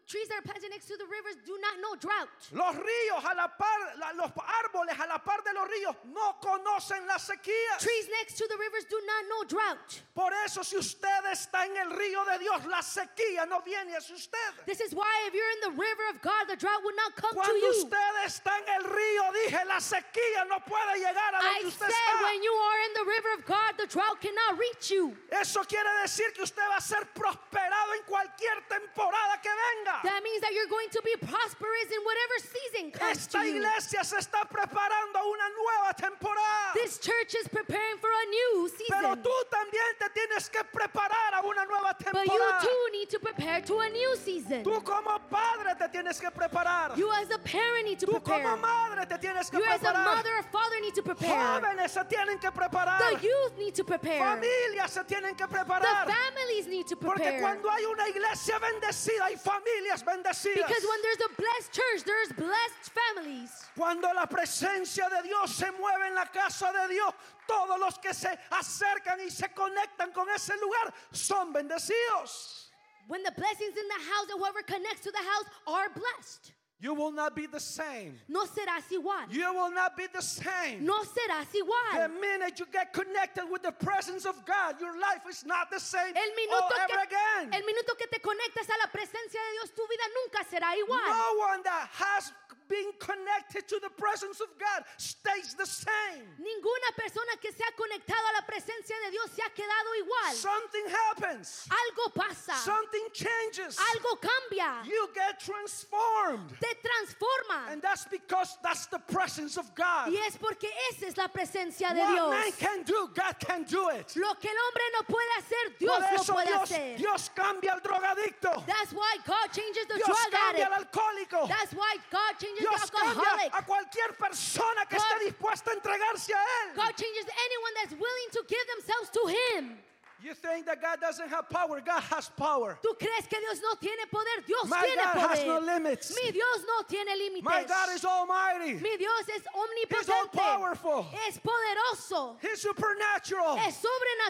Trees 0.07 0.27
that 0.29 0.37
are 0.39 0.45
planted 0.45 0.69
next 0.69 0.85
to 0.85 0.95
the 0.97 1.05
rivers 1.09 1.35
do 1.45 1.57
not 1.61 1.75
know 1.81 1.95
drought. 1.97 2.29
Los 2.53 2.75
ríos 2.77 3.21
a 3.25 3.33
la 3.35 3.47
par, 3.49 3.79
la- 3.97 4.13
los 4.13 4.31
árboles 4.37 4.93
a 5.01 5.07
la 5.07 5.17
par 5.17 5.41
de 5.43 5.51
los 5.53 5.65
ríos 5.67 5.95
no 6.13 6.35
conocen 6.41 7.05
las 7.07 7.25
sequías. 7.27 7.79
Trees 7.81 8.07
next 8.21 8.37
to 8.37 8.45
the 8.47 8.57
rivers 8.57 8.85
do 8.85 8.99
not 9.05 9.21
know 9.29 9.41
drought. 9.49 10.01
Por 10.13 10.31
eso 10.45 10.61
si 10.63 10.77
usted 10.77 11.25
está 11.31 11.65
en 11.65 11.75
el 11.77 11.89
río 11.97 12.23
de 12.25 12.39
Dios, 12.39 12.65
la 12.65 12.81
sequía 12.81 13.45
no 13.47 13.61
viene 13.61 13.95
hacia 13.97 14.15
usted. 14.15 14.51
This 14.65 14.79
is 14.81 14.93
why 14.93 15.09
if 15.27 15.33
you're 15.33 15.51
in 15.57 15.73
the 15.73 15.81
river 15.81 16.05
of 16.13 16.21
God, 16.21 16.45
the 16.49 16.55
drought 16.55 16.83
will 16.83 16.95
not 16.95 17.15
come 17.15 17.31
to 17.31 17.35
Cuando 17.41 17.55
you. 17.65 17.71
usted 17.81 18.13
está 18.25 18.53
en 18.61 18.69
el 18.77 18.83
río, 18.85 19.23
dije, 19.33 19.65
la 19.65 19.79
sequía 19.81 20.45
no 20.47 20.59
puede 20.59 20.99
llegar 21.01 21.33
a 21.33 21.39
I 21.41 21.53
donde 21.63 21.67
usted 21.67 21.89
said 21.89 22.13
está. 22.13 22.23
when 22.23 22.43
you 22.43 22.53
are 22.53 22.79
in 22.85 22.93
the 22.93 23.05
river 23.05 23.31
of 23.39 23.45
God, 23.45 23.71
the 23.77 23.87
drought 23.87 24.21
cannot 24.21 24.57
reach 24.59 24.91
you. 24.91 25.17
Eso 25.31 25.63
quiere 25.63 25.89
decir 26.03 26.31
que 26.33 26.43
usted 26.43 26.61
va 26.69 26.77
a 26.77 26.81
ser 26.81 27.05
prosperado 27.13 27.93
en 27.97 28.03
cualquier 28.03 28.61
temporada 28.69 29.41
que 29.41 29.49
venga. 29.49 29.94
That 30.03 30.21
means 30.23 30.41
that 30.41 30.53
you're 30.53 30.67
going 30.67 30.89
to 30.91 31.01
be 31.03 31.15
prosperous 31.17 31.87
in 31.91 32.01
whatever 32.03 32.35
season 32.41 32.91
comes 32.91 33.17
Esta 33.17 33.39
to 33.39 33.45
you. 33.45 33.55
iglesia 33.57 34.03
se 34.03 34.17
está 34.17 34.43
preparando 34.49 35.15
a 35.19 35.25
una 35.25 35.47
nueva 35.55 35.93
temporada. 35.95 36.73
This 36.73 36.97
church 36.99 37.35
is 37.35 37.47
preparing 37.47 37.97
for 37.99 38.09
a 38.09 38.25
new 38.29 38.69
Pero 38.89 39.15
season. 39.15 39.23
tú 39.23 39.33
también 39.49 39.91
te 39.99 40.09
tienes 40.09 40.49
que 40.49 40.63
preparar 40.71 41.33
a 41.33 41.41
una 41.45 41.65
nueva 41.65 41.95
But 41.97 42.25
you 42.27 42.33
temporada. 42.33 42.61
too 42.61 42.89
need 42.91 43.09
to 43.09 43.19
prepare 43.19 43.61
to 43.61 43.79
a 43.79 43.89
new 43.89 44.15
season. 44.17 44.63
Tú 44.63 44.83
como 44.83 45.19
padre 45.29 45.75
te 45.77 45.87
tienes 45.89 46.19
que 46.19 46.29
preparar. 46.31 46.97
You 46.97 47.11
as 47.11 47.29
a 47.31 47.39
parent 47.39 47.85
need 47.85 47.99
to 47.99 48.05
Tú 48.07 48.21
como 48.23 48.39
prepare. 48.39 48.57
madre 48.57 49.05
te 49.05 49.17
tienes 49.17 49.49
que 49.49 49.57
You 49.57 49.65
as 49.65 49.81
a 49.83 49.93
mother 49.93 50.33
or 50.39 50.43
father 50.51 50.79
need 50.81 50.93
to 50.95 51.03
prepare. 51.03 51.61
Jóvenes 51.61 51.91
se 51.91 52.03
tienen 52.05 52.39
que 52.39 52.51
preparar. 52.51 52.99
The 52.99 53.19
youth 53.27 53.57
need 53.57 53.75
to 53.75 53.83
prepare. 53.83 54.19
Familias 54.19 54.91
se 54.91 55.03
tienen 55.03 55.35
que 55.35 55.45
The 55.47 55.65
families 55.65 56.67
need 56.67 56.87
to 56.87 56.95
prepare. 56.95 57.05
Porque 57.05 57.23
prepare. 57.23 57.41
cuando 57.41 57.69
hay 57.69 57.85
una 57.85 58.07
iglesia 58.09 58.59
bendecida, 58.59 59.25
hay 59.25 59.37
familias 59.85 60.03
bendecidas. 60.03 60.67
Because 60.67 60.83
when 60.83 61.01
there's 61.01 61.21
a 61.21 61.33
blessed 61.35 61.73
church, 61.73 62.03
there's 62.05 62.31
blessed 62.33 62.91
families. 62.91 63.51
Cuando 63.77 64.07
la 64.13 64.25
presencia 64.25 65.09
de 65.09 65.27
Dios 65.27 65.55
se 65.55 65.71
mueve 65.71 66.07
en 66.07 66.15
la 66.15 66.25
casa 66.25 66.71
de 66.71 66.93
Dios, 66.93 67.13
todos 67.47 67.79
los 67.79 67.97
que 67.97 68.13
se 68.13 68.29
acercan 68.51 69.19
y 69.21 69.29
se 69.29 69.47
conectan 69.49 70.13
con 70.13 70.27
ese 70.29 70.53
lugar 70.61 70.93
son 71.11 71.53
bendecidos. 71.53 72.69
When 73.07 73.21
the 73.23 73.31
blessings 73.31 73.77
in 73.77 73.87
the 73.87 74.03
house 74.11 74.29
and 74.31 74.39
whoever 74.39 74.63
connects 74.63 75.01
to 75.01 75.11
the 75.11 75.17
house 75.17 75.45
are 75.67 75.89
blessed. 75.89 76.54
You 76.79 76.93
will 76.93 77.11
not 77.11 77.35
be 77.35 77.47
the 77.47 77.59
same. 77.59 78.19
No 78.27 78.43
serás 78.43 78.83
igual. 78.91 79.31
You 79.31 79.53
will 79.53 79.71
not 79.71 79.95
be 79.95 80.07
the 80.11 80.21
same. 80.21 80.83
No 80.85 81.03
serás 81.03 81.47
igual. 81.55 82.03
The 82.03 82.09
minute 82.09 82.59
you 82.59 82.65
get 82.71 82.91
connected 82.91 83.45
with 83.49 83.63
the 83.63 83.71
presence 83.71 84.25
of 84.25 84.35
God, 84.45 84.79
your 84.81 84.99
life 84.99 85.23
is 85.29 85.45
not 85.45 85.71
the 85.71 85.79
same 85.79 86.13
El 86.13 86.31
minuto, 86.35 86.75
ever 86.75 87.07
que, 87.07 87.15
again. 87.15 87.53
el 87.53 87.63
minuto 87.65 87.95
que 87.97 88.07
te 88.07 88.19
conectas 88.19 88.67
a 88.69 88.77
la 88.83 88.91
presencia 88.91 89.39
de 89.39 89.51
Dios, 89.53 89.71
tu 89.73 89.87
vida 89.87 90.03
nunca 90.13 90.43
será 90.49 90.75
igual. 90.75 91.07
No 91.07 91.39
one 91.47 91.63
that 91.63 91.87
has 91.93 92.33
been 92.67 92.91
connected 92.99 93.67
to 93.67 93.79
the 93.81 93.89
presence 93.97 94.39
of 94.41 94.47
God 94.59 94.83
stays 94.97 95.53
the 95.55 95.65
same. 95.65 96.25
Ninguna 96.39 96.89
persona 96.95 97.37
que 97.41 97.51
se 97.51 97.63
ha 97.63 97.71
conectado 97.75 98.25
a 98.29 98.33
la 98.39 98.43
presencia 98.45 98.95
de 99.05 99.11
Dios 99.11 99.29
se 99.31 99.41
ha 99.41 99.49
quedado 99.49 99.89
igual. 100.01 100.33
Something 100.33 100.85
happens. 100.89 101.67
Algo 101.69 102.13
pasa. 102.13 102.55
Something 102.55 103.07
changes. 103.13 103.77
Algo 103.77 104.19
cambia. 104.19 104.85
You 104.85 105.09
get 105.13 105.39
transformed. 105.39 106.49
Te 106.59 106.73
transforma. 106.81 107.71
And 107.71 107.81
that's 107.81 108.05
because 108.05 108.57
that's 108.63 108.87
the 108.87 108.99
presence 108.99 109.57
of 109.57 109.73
God. 109.75 110.11
Y 110.11 110.17
es 110.27 110.37
porque 110.37 110.69
esa 110.91 111.07
es 111.07 111.17
la 111.17 111.27
presencia 111.27 111.93
de 111.93 111.99
What 111.99 112.29
man 112.31 112.51
can 112.57 112.83
do, 112.83 113.09
God 113.13 113.39
can 113.39 113.63
do 113.63 113.89
it. 113.89 114.15
Lo 114.15 114.33
que 114.35 114.49
el 114.49 114.57
hombre 114.57 114.83
no 114.93 115.01
puede 115.03 115.31
hacer, 115.37 115.77
Dios 115.79 115.99
lo 115.99 116.33
puede 116.33 116.47
Dios, 116.47 116.71
hacer. 116.71 116.97
Dios 116.97 117.29
cambia 117.35 117.73
al 117.73 117.81
drogadicto. 117.81 118.65
That's 118.65 118.93
why 118.93 119.17
God 119.25 119.51
changes 119.51 119.85
the 119.87 119.95
Dios 119.95 120.07
drug 120.07 120.31
cambia 120.31 120.65
al 120.65 120.73
addict. 120.73 120.93
alcohólico. 120.93 121.47
That's 121.47 121.73
why 121.73 121.97
God 122.11 122.39
changes 122.39 122.54
Dios 122.59 122.89
the 122.89 122.97
alcoholic. 122.97 123.53
a 123.53 123.61
cualquier 123.65 124.15
persona 124.17 124.85
que 124.87 124.97
God- 124.97 125.05
esté 125.05 125.25
dispuesta 125.25 125.71
a 125.71 125.73
entregarse 125.73 126.33
a 126.33 126.37
Él. 126.39 126.75
God 126.75 126.95
changes 126.95 127.25
anyone 127.27 127.73
that's 127.75 127.93
willing 127.93 128.29
to 128.31 128.43
give 128.47 128.65
themselves 128.75 129.09
to 129.11 129.27
Him. 129.27 129.83
You 130.23 130.33
think 130.33 130.65
that 130.65 130.81
God 130.81 131.01
doesn't 131.01 131.27
have 131.29 131.49
power? 131.49 131.81
God 131.81 132.01
has 132.01 132.29
power. 132.29 132.79
¿Tú 132.81 132.97
crees 132.97 133.27
que 133.27 133.39
Dios 133.39 133.59
no 133.61 133.75
tiene 133.75 134.07
poder? 134.09 134.45
Dios 134.47 134.65
My 134.67 134.81
tiene 134.81 135.03
God 135.03 135.17
has 135.17 135.45
no 135.45 135.59
limits. 135.59 136.15
Mi 136.15 136.31
Dios 136.31 136.63
no 136.65 136.83
tiene 136.87 137.11
límites. 137.15 137.43
My 137.43 137.63
God 137.63 137.89
is 137.93 138.05
almighty. 138.05 138.73
Mi 138.75 138.97
Dios 138.97 139.23
es 139.35 139.43
He's 139.89 140.09
all 140.09 140.27
powerful. 140.27 141.05
Es 141.27 141.39
poderoso. 141.39 142.37
He's 142.41 142.61
supernatural. 142.61 143.57
Es 143.67 143.81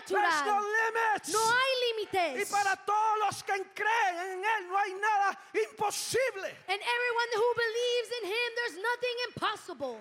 There's 0.08 0.46
no 0.46 0.60
limits. 0.60 1.32
No 1.32 1.40
hay 1.40 1.72
Y 1.76 2.06
límites. 2.08 2.52
para 2.52 2.76
todos 2.86 3.20
los 3.26 3.44
que 3.44 3.54
creen 3.74 4.16
en 4.34 4.40
Él 4.44 4.68
no 4.68 4.78
hay 4.78 4.94
nada 4.94 5.38
imposible. 5.54 6.50
And 6.68 6.80
everyone 6.82 7.30
who 7.36 7.54
believes 7.56 8.10
in 8.22 8.26
Him, 8.30 8.50
there's 8.56 8.78
nothing 8.82 9.16
impossible. 9.30 10.00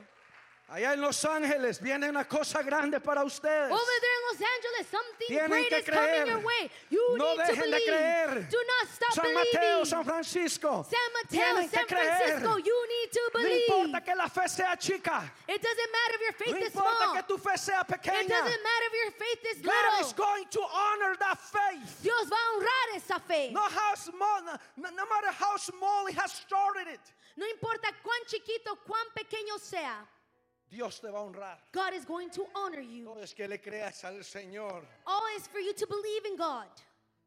Allá 0.66 0.94
en 0.94 1.02
Los 1.02 1.22
Ángeles 1.26 1.78
viene 1.78 2.08
una 2.08 2.24
cosa 2.24 2.62
grande 2.62 2.98
para 2.98 3.22
ustedes. 3.22 3.70
Over 3.70 4.00
there 4.00 4.16
in 4.16 4.24
Los 4.32 4.40
Angeles, 4.40 4.86
something 4.90 5.28
Tienen 5.28 5.50
great 5.50 5.68
que 5.68 5.76
is 5.78 5.84
coming 5.84 6.08
creer. 6.08 6.26
your 6.26 6.40
way. 6.40 6.70
You 6.88 7.16
No 7.18 7.34
need 7.34 7.36
to 7.36 7.52
dejen 7.52 7.70
de 7.70 7.70
believe. 7.70 7.84
creer. 7.86 8.48
Do 8.50 8.58
not 8.64 8.88
stop 8.88 9.12
San 9.12 9.24
believing. 9.24 9.52
Mateo, 9.52 9.84
San 9.84 10.04
Francisco. 10.04 10.86
San 10.88 11.12
Mateo, 11.12 11.38
Tienen 11.44 11.68
que 11.70 11.76
San 11.78 11.86
creer. 11.86 12.16
Francisco, 12.16 12.56
you 12.56 12.88
need 12.88 13.12
to 13.12 13.20
No 13.34 13.40
believe. 13.42 13.62
importa 13.68 14.00
que 14.00 14.14
la 14.16 14.28
fe 14.28 14.48
sea 14.48 14.74
chica. 14.76 15.30
It 15.46 15.60
doesn't 15.60 15.92
matter 15.92 16.14
if 16.14 16.20
your 16.24 16.32
No 16.32 16.38
faith 16.40 16.56
is 16.66 16.74
importa 16.74 16.96
small. 17.04 17.14
que 17.14 17.22
tu 17.28 17.36
fe 17.38 17.56
sea 17.58 17.80
It 17.80 17.86
pequeña. 17.86 18.28
doesn't 18.28 18.62
matter 18.64 18.86
if 18.88 18.94
your 19.04 19.12
faith 19.20 19.44
is 19.52 19.60
God 19.60 20.00
is 20.00 20.12
going 20.14 20.46
to 20.48 20.62
honor 20.64 21.14
that 21.20 21.38
faith. 21.44 22.00
Dios 22.02 22.24
va 22.30 22.36
a 22.40 22.56
honrar 22.56 22.96
esa 22.96 23.20
fe. 23.20 23.50
No, 23.52 23.60
how 23.60 23.94
small, 23.96 24.40
no, 24.42 24.90
no 24.90 25.04
matter 25.12 25.30
how 25.30 25.58
small 25.58 26.06
He 26.06 26.14
has 26.14 26.32
started 26.32 26.88
it, 26.88 27.00
No 27.36 27.44
importa 27.46 27.92
cuán 28.02 28.24
chiquito, 28.26 28.78
cuán 28.88 29.04
pequeño 29.14 29.58
sea, 29.60 30.06
Dios 30.74 30.98
te 31.00 31.08
va 31.08 31.18
a 31.18 31.22
honrar. 31.22 31.56
God 31.72 31.94
is 31.94 32.04
going 32.04 32.30
to 32.30 32.46
honor 32.56 32.80
you. 32.80 33.04
No 33.04 33.18
es 33.22 33.32
que 33.32 33.46
le 33.46 33.58
creas 33.58 34.02
al 34.04 34.14
Señor. 34.24 34.82
All 35.06 35.22
is 35.36 35.46
for 35.46 35.60
you 35.60 35.72
to 35.72 35.86
believe 35.86 36.26
in 36.26 36.36
God. 36.36 36.66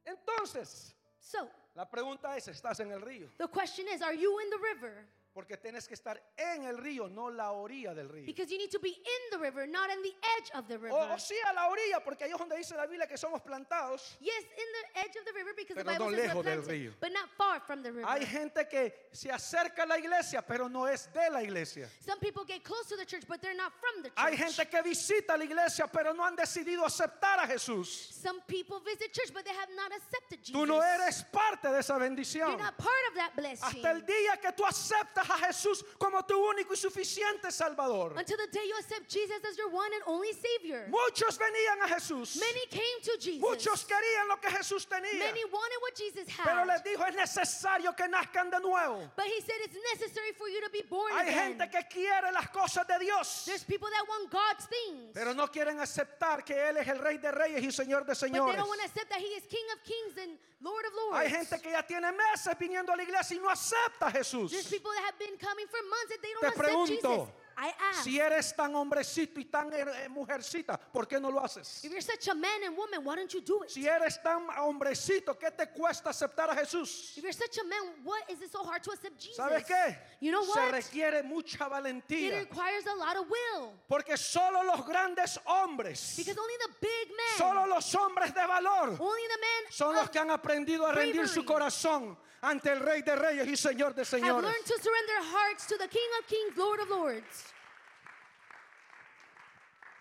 Entonces, 0.05 0.93
So, 1.19 1.49
la 1.75 1.85
pregunta 1.85 2.35
es, 2.37 2.47
¿estás 2.47 2.79
en 2.79 2.91
el 2.91 2.99
río? 3.01 3.29
the 3.37 3.47
question 3.47 3.85
is, 3.93 4.01
are 4.01 4.13
you 4.13 4.39
in 4.39 4.49
the 4.49 4.57
river? 4.57 5.05
Porque 5.37 5.55
tienes 5.55 5.87
que 5.87 5.93
estar 5.93 6.19
en 6.35 6.63
el 6.63 6.79
río, 6.79 7.07
no 7.07 7.29
la 7.29 7.51
orilla 7.51 7.93
del 7.93 8.09
río. 8.09 8.25
Because 8.25 8.49
you 8.49 8.57
need 8.57 8.71
to 8.71 8.79
be 8.79 8.89
in 8.89 9.21
the 9.29 9.37
river, 9.37 9.67
not 9.67 9.87
in 9.91 10.01
the 10.01 10.15
edge 10.35 10.49
of 10.55 10.67
the 10.67 10.79
river. 10.79 10.97
O, 10.97 11.13
o 11.13 11.17
sí 11.19 11.35
a 11.47 11.53
la 11.53 11.69
orilla, 11.69 12.03
porque 12.03 12.23
ahí 12.23 12.31
es 12.31 12.39
donde 12.39 12.57
dice 12.57 12.75
la 12.75 12.87
Biblia 12.87 13.05
que 13.05 13.17
somos 13.17 13.39
plantados. 13.43 14.17
Yes, 14.19 14.43
in 14.57 14.65
the 14.73 14.99
edge 15.01 15.15
of 15.15 15.25
the 15.25 15.33
river 15.33 15.53
because 15.55 15.75
Pero 15.75 15.85
the 15.85 15.93
Bible 15.93 16.05
no 16.05 16.17
lejos 16.17 16.43
del 16.43 16.61
planted, 16.63 16.71
río. 16.71 16.93
but 16.99 17.11
not 17.13 17.29
far 17.37 17.59
from 17.59 17.83
the 17.83 17.91
river. 17.91 18.09
Hay 18.09 18.25
gente 18.25 18.67
que 18.67 18.91
se 19.11 19.29
acerca 19.29 19.83
a 19.83 19.85
la 19.85 19.99
iglesia, 19.99 20.41
pero 20.41 20.67
no 20.67 20.87
es 20.87 21.05
de 21.13 21.29
la 21.29 21.43
iglesia. 21.43 21.87
Some 22.03 22.17
people 22.17 22.43
get 22.43 22.63
close 22.63 22.87
to 22.87 22.97
the 22.97 23.05
church, 23.05 23.27
but 23.27 23.39
they're 23.39 23.53
not 23.53 23.73
from 23.79 24.01
the 24.01 24.09
church. 24.09 24.17
Hay 24.17 24.37
gente 24.37 24.65
que 24.65 24.81
visita 24.81 25.37
la 25.37 25.43
iglesia, 25.43 25.85
pero 25.85 26.13
no 26.13 26.25
han 26.25 26.35
decidido 26.35 26.83
aceptar 26.83 27.37
a 27.43 27.45
Jesús. 27.45 27.85
Some 28.11 28.41
people 28.47 28.79
visit 28.79 29.13
church, 29.13 29.31
but 29.31 29.45
they 29.45 29.53
have 29.53 29.69
not 29.75 29.91
accepted 29.91 30.39
Jesus. 30.41 30.55
Tú 30.55 30.65
no 30.65 30.81
eres 30.81 31.23
parte 31.31 31.69
de 31.69 31.77
esa 31.77 31.93
You're 31.93 32.09
bendición. 32.09 32.57
not 32.57 32.75
part 32.75 33.05
of 33.11 33.15
that 33.17 33.35
blessing. 33.35 33.63
Hasta 33.63 33.91
el 33.91 34.01
día 34.01 34.41
que 34.41 34.51
tú 34.53 34.65
aceptas 34.65 35.26
a 35.29 35.37
Jesús 35.47 35.83
como 35.99 36.21
tu 36.23 36.33
único 36.35 36.73
y 36.73 36.77
suficiente 36.77 37.51
Salvador. 37.51 38.13
Until 38.17 38.37
the 38.37 38.47
day 38.51 38.65
you 38.67 38.75
accept 38.79 39.09
Jesus 39.09 39.43
as 39.49 39.57
your 39.57 39.69
one 39.69 39.91
and 39.93 40.03
only 40.07 40.31
Savior. 40.33 40.87
Muchos 40.89 41.37
venían 41.37 41.81
a 41.83 41.87
Jesús. 41.93 42.37
Many 42.39 42.65
came 42.69 43.01
to 43.03 43.17
Jesus. 43.19 43.41
Muchos 43.41 43.85
querían 43.85 44.27
lo 44.27 44.37
que 44.37 44.49
Jesús 44.49 44.85
tenía. 44.87 45.19
Many 45.19 45.43
wanted 45.51 45.79
what 45.81 45.95
Jesus 45.95 46.27
Pero 46.43 46.59
had. 46.61 46.67
les 46.67 46.81
dijo, 46.83 47.03
es 47.07 47.15
necesario 47.15 47.95
que 47.95 48.07
nazcan 48.07 48.49
de 48.49 48.59
nuevo. 48.59 49.09
But 49.15 49.25
he 49.25 49.41
said 49.41 49.55
it's 49.63 49.77
necessary 49.93 50.31
for 50.37 50.47
you 50.47 50.61
to 50.61 50.69
be 50.71 50.83
born 50.89 51.11
Hay 51.13 51.29
again. 51.29 51.57
gente 51.59 51.69
que 51.69 51.83
quiere 51.89 52.31
las 52.31 52.47
cosas 52.49 52.85
de 52.87 52.97
Dios, 52.99 53.45
There's 53.45 53.63
people 53.63 53.89
that 53.89 54.05
want 54.07 54.31
God's 54.31 54.65
things. 54.65 55.11
pero 55.13 55.33
no 55.33 55.47
quieren 55.47 55.79
aceptar 55.79 56.43
que 56.45 56.55
Él 56.55 56.77
es 56.77 56.87
el 56.87 56.99
Rey 56.99 57.17
de 57.17 57.31
Reyes 57.31 57.63
y 57.63 57.71
Señor 57.71 58.05
de 58.05 58.13
but 58.13 58.19
they 58.19 58.29
Señores. 58.29 58.55
don't 58.57 58.67
want 58.67 58.79
to 58.81 58.85
accept 58.87 59.09
that 59.09 59.19
he 59.19 59.27
is 59.35 59.43
King 59.47 59.65
of 59.73 59.83
Kings 59.83 60.17
and 60.17 60.37
Lord 60.61 60.85
of 60.85 60.93
Lords. 60.93 61.17
Hay 61.19 61.29
gente 61.29 61.59
que 61.61 61.71
ya 61.71 61.81
tiene 61.83 62.11
meses 62.11 62.53
viniendo 62.57 62.91
a 62.91 62.95
la 62.97 63.03
iglesia 63.03 63.35
y 63.37 63.39
no 63.41 63.49
acepta 63.49 64.07
a 64.07 64.11
Jesús. 64.11 64.51
There's 64.51 64.67
people 64.69 64.91
that 64.91 65.06
have 65.07 65.17
been 65.19 65.37
coming 65.37 65.65
for 65.67 65.79
months 65.87 66.11
and 66.13 66.21
they 66.21 66.31
don't 66.33 66.41
Te 66.41 66.47
accept 66.47 66.67
pregunto, 66.67 67.25
Jesus. 67.25 67.43
I 67.59 67.73
ask, 67.89 68.03
Si 68.03 68.19
eres 68.19 68.53
tan 68.55 68.75
hombrecito 68.75 69.39
y 69.39 69.45
tan 69.45 69.73
eh, 69.73 70.07
mujercita, 70.09 70.77
¿por 70.93 71.07
qué 71.07 71.19
no 71.19 71.29
lo 71.31 71.39
haces? 71.41 71.83
if 71.83 71.89
you're 71.91 72.01
such 72.01 72.27
a 72.27 72.35
man 72.35 72.61
and 72.63 72.77
woman, 72.77 73.03
why 73.03 73.15
don't 73.15 73.33
you 73.33 73.41
do 73.41 73.63
it? 73.63 73.71
Si 73.71 73.87
eres 73.87 74.19
tan 74.21 74.45
hombrecito, 74.59 75.33
¿qué 75.39 75.49
te 75.49 75.65
cuesta 75.65 76.11
aceptar 76.11 76.51
a 76.51 76.55
Jesús? 76.55 77.17
If 77.17 77.23
you're 77.23 77.33
such 77.33 77.57
a 77.57 77.63
man, 77.63 77.95
what 78.03 78.29
is 78.29 78.39
it 78.43 78.51
so 78.51 78.63
hard 78.63 78.83
to 78.83 78.91
accept 78.91 79.19
Jesus? 79.19 79.37
¿Sabes 79.37 79.63
qué? 79.65 79.97
You 80.19 80.31
know 80.31 80.43
Se 80.43 80.51
what? 80.59 80.71
requiere 80.71 81.23
mucha 81.23 81.65
It 81.65 81.71
valentía. 81.71 82.39
requires 82.41 82.85
a 82.85 82.93
lot 82.95 83.17
of 83.17 83.25
will. 83.27 83.71
Porque 83.89 84.15
solo 84.17 84.61
los 84.63 84.85
grandes 84.85 85.39
hombres, 85.47 86.13
Because 86.15 86.37
only 86.37 86.53
the 86.61 86.73
big 86.79 87.07
men, 87.09 87.37
solo 87.39 87.65
los 87.65 87.91
hombres 87.95 88.35
de 88.35 88.45
valor, 88.45 88.89
only 88.99 89.27
the 89.29 89.39
men 89.41 89.71
son 89.71 89.95
los 89.95 90.03
of- 90.05 90.11
que 90.11 90.19
han 90.19 90.29
aprendido 90.29 90.85
a 90.85 90.93
rendir 90.93 91.27
su 91.27 91.41
bravery. 91.41 91.45
corazón 91.47 92.17
ante 92.41 92.71
el 92.71 92.79
Rey 92.79 93.01
de 93.01 93.15
Reyes 93.15 93.47
y 93.47 93.55
Señor 93.57 93.93
de 93.93 94.01
have 94.01 94.05
Señores. 94.07 94.43
learned 94.43 94.65
to 94.65 94.77
surrender 94.81 95.17
hearts 95.31 95.65
to 95.67 95.77
the 95.77 95.87
King 95.87 96.09
of 96.19 96.27
Kings, 96.27 96.55
Lord 96.57 96.79
of 96.81 96.89
Lords. 96.89 97.53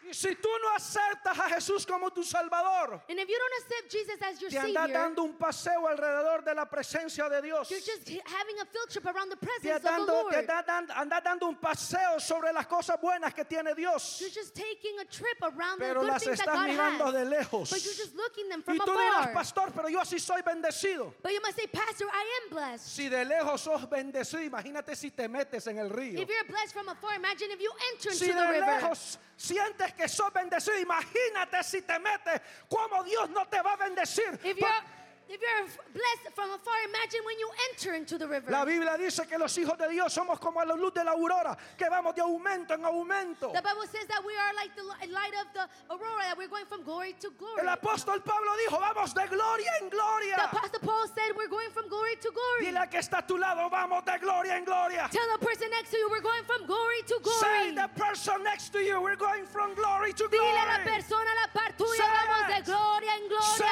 Y 0.08 0.14
si 0.14 0.34
tú 0.36 0.48
no 0.62 0.70
aceptas 0.76 1.36
a 1.38 1.48
Jesús 1.50 1.84
como 1.86 2.10
tu 2.10 2.22
Salvador, 2.22 3.02
And 3.08 3.18
if 3.18 3.28
you 3.28 3.36
don't 3.36 3.62
accept 3.64 3.90
Jesus 3.90 4.22
as 4.22 4.40
your 4.40 4.50
te 4.50 4.56
andas 4.58 4.86
Savior, 4.86 4.98
dando 5.02 5.24
un 5.24 5.34
paseo 5.36 5.86
alrededor 5.88 6.44
de 6.44 6.54
la 6.54 6.64
presencia 6.66 7.28
de 7.28 7.42
Dios. 7.42 7.68
you're 7.70 7.80
just 7.80 8.08
having 8.08 8.60
a 8.60 8.64
field 8.66 8.88
trip 8.90 9.04
around 9.06 9.30
the 9.30 9.36
Te 9.36 9.46
presence 9.46 9.76
of 9.76 9.82
the 9.82 9.88
dando- 9.88 10.30
te 10.30 10.36
Lord. 10.36 10.46
da- 10.46 10.62
dan- 10.62 10.86
andas 10.90 11.24
dando 11.24 11.48
un 11.48 11.56
paseo 11.56 12.20
sobre 12.20 12.52
las 12.52 12.66
cosas 12.66 13.00
buenas 13.00 13.34
que 13.34 13.44
tiene 13.44 13.74
Dios. 13.74 14.20
You're 14.20 14.30
just 14.30 14.54
taking 14.54 14.98
a 15.00 15.04
trip 15.06 15.42
around 15.42 15.78
Pero 15.80 15.94
the 15.94 16.00
good 16.00 16.06
las 16.12 16.22
things 16.22 16.38
that 16.38 16.46
estás 16.48 16.54
God 16.54 16.68
mirando 16.68 17.04
has. 17.06 17.12
de 17.14 17.24
lejos. 17.24 17.70
But 17.70 17.84
you're 17.84 17.94
just 17.94 18.14
looking 18.14 18.48
them 18.48 18.62
Y 18.66 18.78
tú 18.78 18.92
dirás, 18.92 19.22
afar. 19.22 19.34
pastor, 19.34 19.72
pero 19.74 19.88
yo 19.88 19.98
así 20.00 20.20
soy 20.20 20.42
bendecido. 20.42 21.14
But 21.22 21.32
you 21.32 21.40
must 21.40 21.56
say, 21.56 21.66
Pastor, 21.66 22.06
I 22.12 22.42
am 22.44 22.50
blessed. 22.50 22.86
Si 22.86 23.08
de 23.08 23.24
lejos 23.24 23.60
sos 23.62 23.82
bendecido, 23.88 24.42
imagínate 24.48 24.94
si 24.94 25.10
te 25.10 25.26
metes 25.26 25.66
en 25.66 25.78
el 25.78 25.90
río. 25.90 26.20
If 26.20 26.28
you're 26.28 26.44
blessed 26.44 26.72
from 26.72 26.88
afar, 26.88 27.16
imagine 27.16 27.50
if 27.50 27.60
you 27.60 27.72
enter 27.92 28.12
Si 28.12 28.26
the 28.28 28.34
de 28.34 28.48
river. 28.48 28.66
lejos 28.66 29.18
sientes 29.36 29.92
que 29.96 30.08
sos 30.08 30.32
bendecido, 30.32 30.78
imagínate 30.78 31.62
si 31.64 31.82
te 31.82 31.98
metes, 31.98 32.40
cómo 32.68 33.02
Dios 33.04 33.28
no 33.30 33.46
te 33.48 33.60
va 33.62 33.72
a 33.72 33.76
bendecir. 33.76 34.38
If 34.44 34.58
Por- 34.58 34.68
you're 34.68 34.84
If 35.28 35.40
you're 35.42 35.66
blessed 35.90 36.34
from 36.34 36.50
afar, 36.54 36.74
imagine 36.88 37.20
when 37.26 37.38
you 37.38 37.50
enter 37.70 37.94
into 37.94 38.16
the 38.16 38.28
river. 38.28 38.50
La 38.50 38.64
Biblia 38.64 38.96
dice 38.96 39.26
que 39.26 39.36
los 39.36 39.56
hijos 39.58 39.76
de 39.76 39.88
Dios 39.90 40.14
somos 40.14 40.38
como 40.38 40.62
la 40.64 40.74
luz 40.74 40.94
de 40.94 41.02
la 41.02 41.12
aurora, 41.12 41.56
que 41.76 41.88
vamos 41.90 42.14
de 42.14 42.22
aumento 42.22 42.74
en 42.74 42.84
aumento. 42.84 43.52
The 43.52 43.60
Bible 43.60 43.86
says 43.90 44.06
that 44.06 44.22
we 44.24 44.32
are 44.36 44.54
like 44.54 44.70
the 44.76 44.84
light 45.12 45.34
of 45.34 45.50
the 45.52 45.66
aurora, 45.90 46.22
that 46.30 46.38
we're 46.38 46.48
going 46.48 46.66
from 46.66 46.84
glory 46.84 47.14
to 47.18 47.30
glory. 47.38 47.60
El 47.60 47.74
apóstol 47.74 48.22
Pablo 48.24 48.52
dijo, 48.56 48.78
vamos 48.78 49.14
de 49.14 49.26
gloria 49.26 49.70
en 49.82 49.90
The. 49.90 50.44
Apostle 50.44 50.80
Paul 50.80 51.08
said 51.08 51.34
we're 51.36 51.48
going 51.48 51.70
from 51.70 51.88
glory 51.88 52.16
to 52.20 52.30
glory. 52.30 52.70
Dile 52.70 52.82
a 52.82 52.86
que 52.86 53.00
está 53.00 53.18
a 53.18 53.26
tu 53.26 53.36
lado, 53.36 53.68
vamos 53.68 54.04
de 54.04 54.18
gloria 54.18 54.56
en 54.56 54.64
gloria. 54.64 55.08
Tell 55.10 55.26
the 55.38 55.44
person 55.44 55.68
next 55.70 55.90
to 55.90 55.96
you 55.96 56.08
we're 56.10 56.20
going 56.20 56.44
from 56.44 56.66
glory 56.66 57.02
to 57.06 57.18
Say 57.40 57.72
glory. 57.72 57.74
the 57.74 57.88
person 57.98 58.42
next 58.44 58.68
to 58.70 58.78
you, 58.78 59.00
we're 59.00 59.16
going 59.16 59.44
from 59.46 59.74
glory 59.74 60.12
to 60.12 60.28
Dile 60.28 60.40
a 60.40 60.66
la 60.66 60.84
persona 60.84 61.26
a 61.26 61.36
la 61.42 61.48
par 61.52 61.72
tuya, 61.76 62.04
vamos 62.06 62.46
de 62.54 62.62
gloria 62.62 63.10
en 63.10 63.28
gloria. 63.28 63.58
Say 63.58 63.64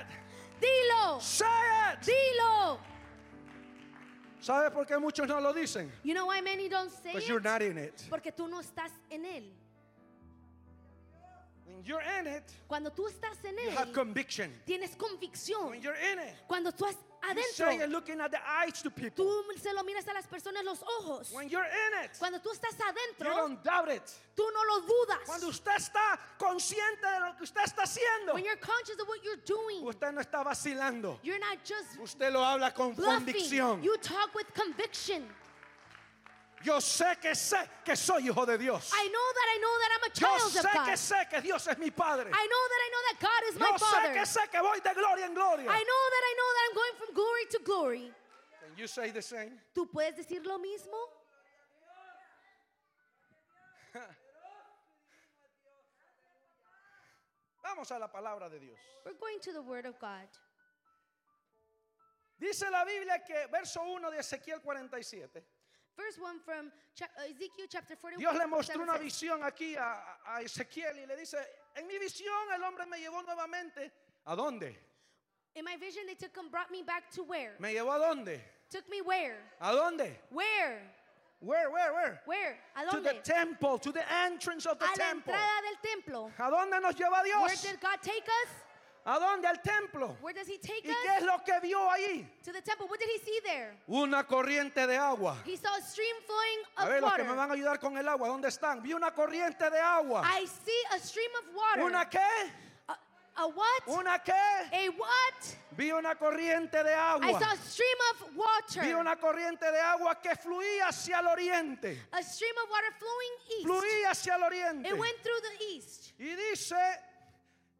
it. 0.00 0.25
Dilo, 0.60 1.20
Say 1.20 1.46
it. 1.92 2.00
dilo. 2.06 2.78
¿Sabe 4.40 4.70
por 4.70 4.86
qué 4.86 4.98
muchos 4.98 5.26
no 5.26 5.40
lo 5.40 5.52
dicen? 5.52 5.90
You 6.04 6.14
know 6.14 6.26
why 6.26 6.40
many 6.40 6.68
don't 6.68 6.90
say 6.90 7.12
Because 7.12 7.26
you're 7.28 7.38
it? 7.40 7.44
not 7.44 7.62
in 7.62 7.76
it. 7.78 8.06
Porque 8.08 8.30
tú 8.32 8.48
no 8.48 8.60
estás 8.60 8.92
en 9.10 9.24
él. 9.24 9.52
When 11.66 11.82
you're 11.84 12.02
in 12.20 12.26
it, 12.28 12.44
Cuando 12.68 12.90
tú 12.90 13.08
estás 13.08 13.44
en 13.44 13.56
you 13.58 13.70
have 13.70 13.92
conviction. 13.92 14.52
tienes 14.66 14.96
convicción. 14.96 15.70
When 15.70 15.82
you're 15.82 15.96
in 16.12 16.18
it, 16.20 16.34
Cuando 16.46 16.70
tú 16.70 16.84
you're 16.86 16.94
adentro, 17.30 17.90
looking 17.90 18.20
at 18.20 18.30
the 18.30 18.38
eyes 18.46 18.82
to 18.82 18.90
people. 18.90 19.24
tú 19.24 19.42
se 19.58 19.72
lo 19.72 19.82
miras 19.84 20.06
a 20.08 20.12
las 20.14 20.26
personas 20.26 20.64
los 20.64 20.82
ojos. 21.00 21.32
When 21.32 21.48
you're 21.48 21.64
in 21.64 22.04
it, 22.04 22.10
Cuando 22.18 22.38
tú 22.40 22.50
estás 22.52 22.76
you 22.78 22.84
adentro, 22.84 23.34
don't 23.36 23.62
doubt 23.64 23.88
it. 23.90 24.02
tú 24.36 24.44
no 24.52 24.62
lo 24.64 24.80
dudas. 24.86 25.24
Cuando 25.26 25.48
usted 25.48 25.76
está 25.76 26.18
consciente 26.38 27.02
de 27.02 27.20
lo 27.20 27.36
que 27.36 27.44
usted 27.44 27.62
está 27.64 27.82
haciendo, 27.82 28.34
When 28.34 28.44
you're 28.44 28.56
conscious 28.60 28.98
of 29.00 29.08
what 29.08 29.22
you're 29.24 29.42
doing, 29.44 29.84
usted 29.86 30.12
no 30.12 30.20
está 30.20 30.44
vacilando. 30.44 31.18
you're 31.22 31.38
not 31.40 31.58
just 31.64 31.98
Usted 32.00 32.32
lo 32.32 32.40
habla 32.44 32.72
con 32.72 32.94
bluffing. 32.94 33.26
convicción. 33.34 33.82
You 33.82 33.96
talk 33.98 34.34
with 34.34 34.46
conviction. 34.54 35.26
Yo 36.64 36.80
sé 36.80 37.16
que 37.20 37.34
sé 37.34 37.58
que 37.84 37.94
soy 37.94 38.26
hijo 38.28 38.44
de 38.46 38.56
Dios. 38.58 38.90
I 38.92 39.08
know 39.08 39.32
that 39.34 39.48
I 39.54 39.58
know 39.58 39.78
that 39.78 39.90
I'm 39.92 40.02
a 40.02 40.08
Yo 40.08 40.26
child 40.26 40.56
of 40.56 40.62
sé 40.64 40.72
God. 40.74 40.86
que 40.86 40.96
sé 40.96 41.28
que 41.30 41.40
Dios 41.42 41.66
es 41.68 41.78
mi 41.78 41.90
Padre. 41.90 42.30
I 42.32 42.46
know 42.46 42.68
that 42.68 42.80
I 42.82 42.88
know 42.90 43.02
that 43.08 43.20
God 43.20 43.42
is 43.48 43.54
Yo 43.54 43.60
my 43.60 43.76
sé 43.76 43.78
Father. 43.78 44.14
que 44.14 44.26
sé 44.26 44.50
que 44.50 44.60
voy 44.62 44.80
de 44.80 44.94
gloria 44.94 45.24
en 45.26 45.34
gloria. 45.34 45.70
I 45.70 45.84
know 45.84 46.10
that 46.10 46.24
I 46.24 46.34
know 46.36 46.52
that 46.54 46.64
I'm 46.68 46.74
going 46.74 46.94
from 46.98 47.14
glory 47.14 47.46
to 47.50 47.58
glory. 47.64 48.12
Can 48.60 48.76
you 48.76 48.86
say 48.88 49.10
the 49.12 49.22
same? 49.22 49.52
¿Tú 49.74 49.86
puedes 49.92 50.16
decir 50.16 50.44
lo 50.44 50.58
mismo? 50.58 50.96
Vamos 57.62 57.90
a 57.90 57.98
la 57.98 58.08
palabra 58.08 58.48
de 58.48 58.58
Dios. 58.60 58.78
We're 59.04 59.14
going 59.14 59.38
to 59.40 59.52
the 59.52 59.62
Word 59.62 59.86
of 59.86 59.98
God. 59.98 60.26
Dice 62.38 62.64
la 62.70 62.84
Biblia 62.84 63.18
que 63.26 63.34
verso 63.50 63.80
1 63.82 64.10
de 64.10 64.18
Ezequiel 64.18 64.60
47. 64.62 65.42
Verse 65.96 66.18
1 66.20 66.40
from 66.44 66.70
uh, 67.00 67.06
Ezekiel 67.24 67.66
chapter 67.70 67.96
41. 67.96 68.18
Dios 68.20 68.34
le 68.38 68.46
mostró 68.46 68.82
una 68.82 68.98
visión 68.98 69.42
aquí 69.42 69.76
a, 69.76 70.18
a 70.26 70.42
Ezequiel 70.42 70.98
y 71.02 71.06
le 71.06 71.16
dice, 71.16 71.38
en 71.74 71.86
mi 71.86 71.98
visión 71.98 72.52
el 72.54 72.62
hombre 72.62 72.84
me 72.86 72.98
llevó 72.98 73.22
nuevamente. 73.22 73.90
¿A 74.26 74.34
dónde? 74.36 74.76
In 75.54 75.64
my 75.64 75.76
vision, 75.76 76.04
they 76.06 76.14
took 76.14 76.36
and 76.36 76.50
brought 76.50 76.70
me 76.70 76.82
back 76.82 77.10
to 77.12 77.22
where? 77.22 77.54
¿Me 77.58 77.72
llevó 77.72 77.92
a 77.94 77.98
dónde? 77.98 78.40
Took 78.70 78.88
me 78.90 79.00
where? 79.00 79.36
¿A 79.60 79.72
dónde? 79.72 80.18
Where? 80.30 80.82
Where, 81.40 81.70
where, 81.70 81.92
where? 81.94 82.20
Where? 82.26 82.58
¿A 82.76 82.90
To 82.90 83.00
the 83.00 83.10
dónde? 83.14 83.22
temple, 83.24 83.78
to 83.78 83.92
the 83.92 84.04
entrance 84.24 84.66
of 84.66 84.78
the 84.78 84.84
A 84.84 84.88
la 84.88 84.94
temple. 84.96 85.32
entrada 85.32 85.62
del 85.62 85.76
templo. 85.80 86.30
¿A 86.38 86.50
dónde 86.50 86.80
nos 86.82 86.94
lleva 86.94 87.22
Where 87.22 87.48
Dios? 87.48 87.62
did 87.62 87.80
God 87.80 88.02
take 88.02 88.24
us? 88.44 88.50
¿A 89.06 89.20
dónde? 89.20 89.46
Al 89.46 89.62
templo. 89.62 90.16
Where 90.20 90.34
does 90.34 90.48
He 90.48 90.58
take 90.58 90.80
¿Y 90.82 90.82
qué 90.82 91.14
es 91.16 91.22
us? 91.22 91.26
lo 91.26 91.38
que 91.44 91.60
vio 91.60 91.88
ahí? 91.90 92.28
To 92.44 92.52
the 92.52 92.60
temple. 92.60 92.86
What 92.88 92.98
did 92.98 93.08
He 93.08 93.18
see 93.24 93.40
there? 93.44 93.78
Una 93.86 94.24
corriente 94.26 94.84
de 94.84 94.96
agua. 94.96 95.36
He 95.46 95.56
saw 95.56 95.72
a 95.76 95.80
stream 95.80 96.16
flowing 96.26 96.58
A 96.76 96.86
ver, 96.88 96.96
of 96.96 97.02
los 97.02 97.12
que 97.12 97.22
me 97.22 97.30
water. 97.30 97.36
van 97.36 97.50
a 97.50 97.54
ayudar 97.54 97.78
con 97.78 97.96
el 97.96 98.08
agua, 98.08 98.26
¿dónde 98.28 98.48
están? 98.48 98.82
Vi 98.82 98.92
una 98.94 99.12
corriente 99.12 99.70
de 99.70 99.78
agua. 99.78 100.22
I 100.24 100.44
see 100.46 100.82
a 100.90 100.98
stream 100.98 101.30
of 101.38 101.54
water. 101.54 101.84
¿Una 101.84 102.10
qué? 102.10 102.18
A, 102.88 102.98
a 103.36 103.46
what? 103.46 103.86
¿Una 103.86 104.18
qué? 104.18 104.32
A 104.32 104.90
what? 104.98 105.54
Vi 105.76 105.92
una 105.92 106.16
corriente 106.16 106.82
de 106.82 106.90
I 106.90 106.94
saw 106.96 107.22
agua. 107.22 107.52
a 107.52 107.56
stream 107.58 107.98
of 108.10 108.36
water. 108.36 108.82
Vi 108.82 108.92
una 108.92 109.14
corriente 109.14 109.70
de 109.70 109.78
agua 109.78 110.20
que 110.20 110.34
fluía 110.34 110.88
hacia 110.88 111.20
el 111.20 111.28
oriente. 111.28 112.08
A 112.10 112.22
stream 112.24 112.56
of 112.64 112.68
water 112.70 112.92
flowing 112.98 113.34
east. 113.50 113.66
Fluía 113.66 114.10
hacia 114.10 114.34
el 114.34 114.42
oriente. 114.42 114.88
It 114.88 114.98
went 114.98 115.22
through 115.22 115.40
the 115.42 115.64
east. 115.76 116.12
Y 116.18 116.34
dice, 116.34 116.74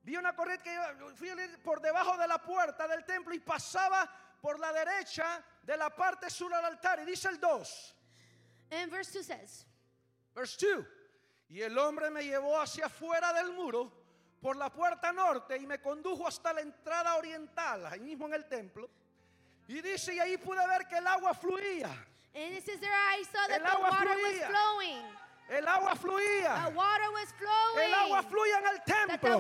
vi 0.06 0.16
una 0.16 0.34
corriente 0.36 0.62
que 0.70 1.14
fui 1.16 1.28
por 1.64 1.80
debajo 1.80 2.16
de 2.16 2.28
la 2.28 2.38
puerta 2.38 2.86
del 2.86 3.04
templo 3.04 3.34
y 3.34 3.40
pasaba 3.40 4.08
por 4.40 4.60
la 4.60 4.72
derecha 4.72 5.42
de 5.62 5.76
la 5.76 5.90
parte 5.90 6.30
sur 6.30 6.48
del 6.54 6.64
altar. 6.64 7.00
Y 7.00 7.04
dice 7.06 7.28
el 7.28 7.40
2, 7.40 7.96
And 8.70 8.90
verse 8.90 9.12
2 9.12 9.26
says, 9.26 9.66
verse 10.32 10.56
2. 10.64 10.84
Y 11.48 11.60
el 11.62 11.76
hombre 11.76 12.08
me 12.10 12.22
llevó 12.24 12.58
hacia 12.60 12.86
afuera 12.86 13.32
del 13.32 13.52
muro 13.52 13.92
por 14.40 14.56
la 14.56 14.70
puerta 14.72 15.12
norte 15.12 15.56
y 15.56 15.66
me 15.66 15.80
condujo 15.80 16.26
hasta 16.28 16.52
la 16.52 16.60
entrada 16.60 17.16
oriental, 17.16 17.86
ahí 17.86 17.98
mismo 18.00 18.26
en 18.26 18.34
el 18.34 18.46
templo. 18.48 18.88
Y 19.66 19.80
dice, 19.80 20.14
y 20.14 20.20
ahí 20.20 20.36
pude 20.38 20.64
ver 20.68 20.86
que 20.86 20.98
el 20.98 21.06
agua 21.06 21.34
fluía. 21.34 21.90
and 22.32 22.52
it 22.54 22.62
says 22.64 22.78
there 22.78 22.92
I 22.92 23.24
saw 23.24 23.48
that 23.48 23.56
El 23.58 23.62
the 23.62 23.70
agua 23.72 23.90
water 23.90 24.08
was 24.10 24.34
fluía. 24.36 24.46
flowing. 24.48 25.02
El 25.48 25.66
agua 25.68 25.92
The 25.94 26.00
fluía. 26.00 26.74
water 26.74 27.10
was 27.12 27.32
flowing. 27.38 27.86
El 27.86 27.94
agua 27.94 28.22
fluye 28.22 28.52
en 28.52 28.66
el 28.66 28.82
templo. 28.82 29.38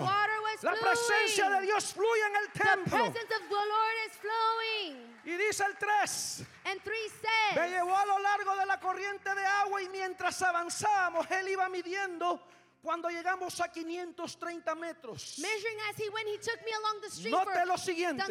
La 0.62 0.72
presencia 0.74 1.50
de. 1.50 1.62
Dios 1.62 1.92
fluye 1.92 2.22
en 2.26 2.36
el 2.36 2.52
The 2.52 2.58
templo. 2.60 2.96
presence 2.98 3.34
of 3.34 3.48
the 3.48 3.54
Lord 3.54 3.96
is 4.06 4.12
flowing. 4.18 5.16
Y 5.24 5.36
dice 5.36 5.64
el 5.64 5.76
3. 5.76 6.44
And 6.66 6.80
3 6.82 7.12
Me 7.56 7.68
llevó 7.70 7.96
a 7.96 8.06
lo 8.06 8.18
largo 8.20 8.56
de 8.56 8.66
la 8.66 8.78
corriente 8.78 9.34
de 9.34 9.44
agua 9.44 9.82
y 9.82 9.88
mientras 9.88 10.40
avanzábamos, 10.42 11.28
él 11.30 11.48
iba 11.48 11.68
midiendo 11.68 12.40
cuando 12.80 13.08
llegamos 13.08 13.60
a 13.60 13.68
530 13.68 14.74
metros. 14.76 15.38
measuring 15.40 15.78
as 15.90 15.96
he 15.98 16.08
went, 16.10 16.28
he 16.28 16.38
took 16.38 16.60
me 16.64 16.70
along 16.72 17.00
the 17.02 17.08
street 17.10 17.32
Note 17.32 17.66
lo 17.66 17.76
siguiente. 17.76 18.22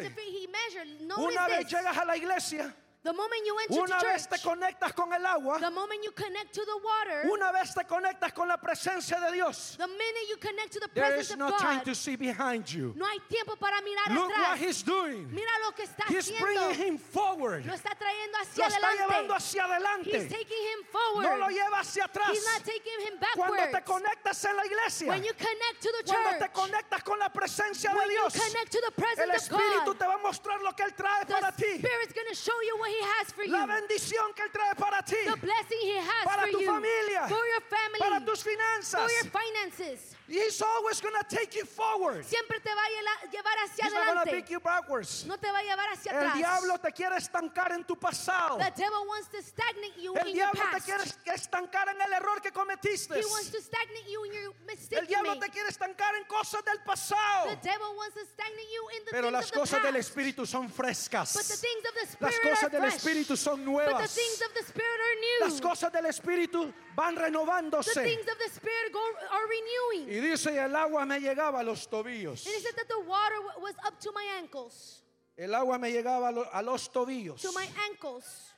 Una 1.18 1.46
vez 1.46 1.66
llegas 1.68 1.96
a 1.98 2.04
la 2.06 2.16
iglesia, 2.16 2.74
The 3.06 3.12
moment 3.12 3.42
you 3.46 3.56
enter 3.62 3.82
una 3.82 4.00
to 4.00 4.06
vez 4.06 4.26
te 4.26 4.36
conectas 4.38 4.92
con 4.94 5.12
el 5.12 5.24
agua, 5.24 5.58
the 5.60 5.70
moment 5.70 6.02
you 6.02 6.10
connect 6.10 6.52
to 6.54 6.64
the 6.64 6.76
water, 6.82 7.30
una 7.30 7.52
vez 7.52 7.72
te 7.72 7.84
conectas 7.84 8.34
con 8.34 8.48
la 8.48 8.56
presencia 8.56 9.20
de 9.20 9.30
Dios, 9.32 9.76
the 9.78 9.86
minute 9.86 10.26
you 10.28 10.36
connect 10.38 10.72
to 10.72 10.80
the 10.80 10.88
there 10.92 11.14
is 11.14 11.30
of 11.30 11.38
no 11.38 11.50
God, 11.50 11.58
time 11.60 11.80
to 11.84 11.94
see 11.94 12.16
behind 12.16 12.66
you. 12.72 12.92
no 12.96 13.06
hay 13.06 13.18
tiempo 13.30 13.54
para 13.60 13.80
mirar 13.82 14.10
Look 14.12 14.28
what 14.30 14.58
atrás. 14.58 14.58
he's 14.58 14.82
doing. 14.82 15.28
Mira 15.32 15.52
lo 15.64 15.70
que 15.70 15.84
está 15.86 16.02
He's 16.08 16.32
bringing 16.32 16.58
haciendo. 16.58 16.74
him 16.84 16.98
forward. 16.98 17.64
Lo 17.64 17.74
está 17.74 17.94
trayendo 17.94 18.38
Lo 18.38 18.42
hacia 18.42 18.66
está 18.66 18.90
llevando 18.98 19.34
adelante. 19.34 20.10
hacia 20.10 20.16
He's 20.18 20.28
taking 20.28 20.62
him 20.66 20.80
No 20.92 20.98
lo 20.98 21.22
forward. 21.22 21.52
lleva 21.54 21.78
hacia 21.78 22.04
atrás. 22.10 22.30
He's 22.32 22.44
not 22.44 22.64
taking 22.64 22.98
him 23.06 23.14
Cuando 23.36 23.54
te 23.54 23.70
backwards. 23.70 23.86
conectas 23.86 24.44
en 24.44 24.56
la 24.56 24.64
iglesia, 24.66 25.08
When 25.08 25.22
you 25.22 25.32
connect 25.34 25.78
to 25.82 25.92
the 25.94 26.02
cuando 26.10 26.38
te 26.38 26.48
conectas 26.52 27.04
con 27.04 27.18
la 27.20 27.28
presencia 27.28 27.90
de 27.92 27.96
when 27.98 28.10
you 28.10 28.18
Dios, 28.18 28.32
connect 28.34 28.72
to 28.72 28.80
the 28.82 29.22
el 29.22 29.30
of 29.30 29.36
Espíritu 29.36 29.86
God, 29.86 29.98
te 29.98 30.06
va 30.06 30.14
a 30.14 30.18
mostrar 30.18 30.60
lo 30.60 30.72
que 30.72 30.82
Él 30.84 30.94
trae 30.96 31.24
para 31.28 31.52
the 31.52 31.62
ti. 31.62 31.78
Spirit's 31.78 32.12
going 32.12 32.26
to 32.28 32.34
show 32.34 32.58
you 32.66 32.76
what 32.78 32.90
He 32.90 32.95
has 33.02 33.32
for 33.32 33.46
La 33.48 33.60
you. 33.62 33.66
bendición 33.66 34.32
que 34.34 34.42
Él 34.42 34.50
trae 34.52 34.74
para 34.76 35.02
ti. 35.02 35.16
The 35.24 35.36
blessing 35.36 35.78
He 35.82 35.98
has 35.98 36.24
Para 36.24 36.42
for 36.42 36.50
tu 36.52 36.60
you. 36.60 36.66
familia. 36.72 37.28
For 37.28 37.44
your 37.46 37.60
family. 37.68 37.98
Para 38.00 38.24
tus 38.24 38.42
finanzas. 38.42 39.02
For 39.02 39.10
your 39.10 39.30
finances. 39.30 40.15
He's 40.28 40.60
always 40.60 41.00
going 41.00 41.14
to 41.14 41.36
take 41.36 41.54
you 41.54 41.64
forward. 41.64 42.24
Siempre 42.24 42.58
te 42.58 42.70
va 42.70 42.82
a 42.82 43.30
llevar 43.30 43.56
hacia 43.62 43.84
He's 43.84 43.92
not 43.94 44.02
adelante. 44.08 44.30
take 44.32 44.50
you 44.50 44.58
backwards. 44.58 45.24
No 45.24 45.36
te 45.36 45.46
va 45.46 45.58
a 45.58 45.62
llevar 45.62 45.86
hacia 45.92 46.10
El 46.10 46.26
atrás. 46.26 46.34
diablo 46.34 46.78
te 46.78 46.90
quiere 46.90 47.16
estancar 47.16 47.70
en 47.72 47.84
tu 47.84 47.94
pasado. 47.94 48.58
The 48.58 48.72
devil 48.74 49.06
wants 49.06 49.28
to 49.28 49.40
stagnate 49.40 49.96
you 50.02 50.16
El 50.16 50.26
in 50.26 50.34
your 50.34 50.50
diablo 50.50 50.62
te 50.62 50.70
past. 50.72 50.86
quiere 51.22 51.36
estancar 51.36 51.88
en 51.94 52.00
el 52.02 52.12
error 52.12 52.40
que 52.42 52.50
cometiste. 52.50 53.14
He 53.14 53.24
wants 53.30 53.50
to 53.50 53.60
stagnate 53.62 54.08
you 54.10 54.24
in 54.24 54.32
your 54.32 54.52
mistake 54.66 54.98
El 54.98 55.04
you 55.04 55.08
diablo 55.14 55.34
made. 55.36 55.40
te 55.42 55.48
quiere 55.50 55.68
estancar 55.70 56.14
en 56.16 56.24
cosas 56.24 56.64
del 56.64 56.78
pasado. 56.84 57.46
The 57.50 57.62
devil 57.62 57.94
wants 57.96 58.14
to 58.16 58.26
stagnate 58.26 58.70
you 58.74 58.88
in 58.98 59.04
the 59.06 59.10
Pero 59.12 59.30
las 59.30 59.44
of 59.46 59.50
the 59.52 59.58
cosas 59.60 59.82
del 59.82 59.94
Espíritu 59.94 60.44
son 60.46 60.68
frescas. 60.68 61.34
But 61.34 61.44
the 61.46 61.56
things 61.56 61.84
of 61.86 61.94
the 61.94 62.24
Las 62.24 62.34
Spirit 62.34 62.50
cosas 62.50 62.64
are 62.64 62.70
del 62.70 62.80
fresh. 62.90 62.98
Espíritu 62.98 63.36
son 63.38 63.58
But 63.58 63.64
the 63.64 63.70
nuevas. 63.70 64.14
things 64.14 64.42
of 64.42 64.54
the 64.54 64.64
Spirit 64.64 65.00
are 65.06 65.14
new. 65.20 65.38
Las 65.46 65.60
cosas 65.60 65.92
del 65.92 66.04
Espíritu 66.06 66.72
van 66.96 67.14
the 67.14 67.20
renovándose. 67.22 67.92
things 68.02 68.26
of 68.26 68.38
the 68.38 68.48
Spirit 68.50 68.92
go, 68.92 69.00
are 69.30 69.46
renewing. 69.46 70.08
Y 70.08 70.20
dice, 70.30 70.46
y 70.52 70.58
el 70.58 70.74
agua 70.74 71.04
me 71.04 71.20
llegaba 71.20 71.60
a 71.60 71.62
los 71.62 71.86
tobillos. 71.88 72.46
And 72.46 72.54
he 72.54 72.60
said 72.60 72.74
that 72.76 72.88
the 72.88 72.98
water 73.00 73.40
wa- 73.44 73.62
was 73.62 73.74
up 73.86 74.00
to 74.00 74.10
my 74.12 74.24
ankles. 74.38 75.02
El 75.36 75.54
agua 75.54 75.78
me 75.78 75.92
llegaba 75.92 76.28
a, 76.28 76.32
lo- 76.32 76.48
a 76.52 76.62
los 76.62 76.88
tobillos. 76.88 77.40
To 77.42 77.52
my 77.52 77.68
ankles. 77.90 78.52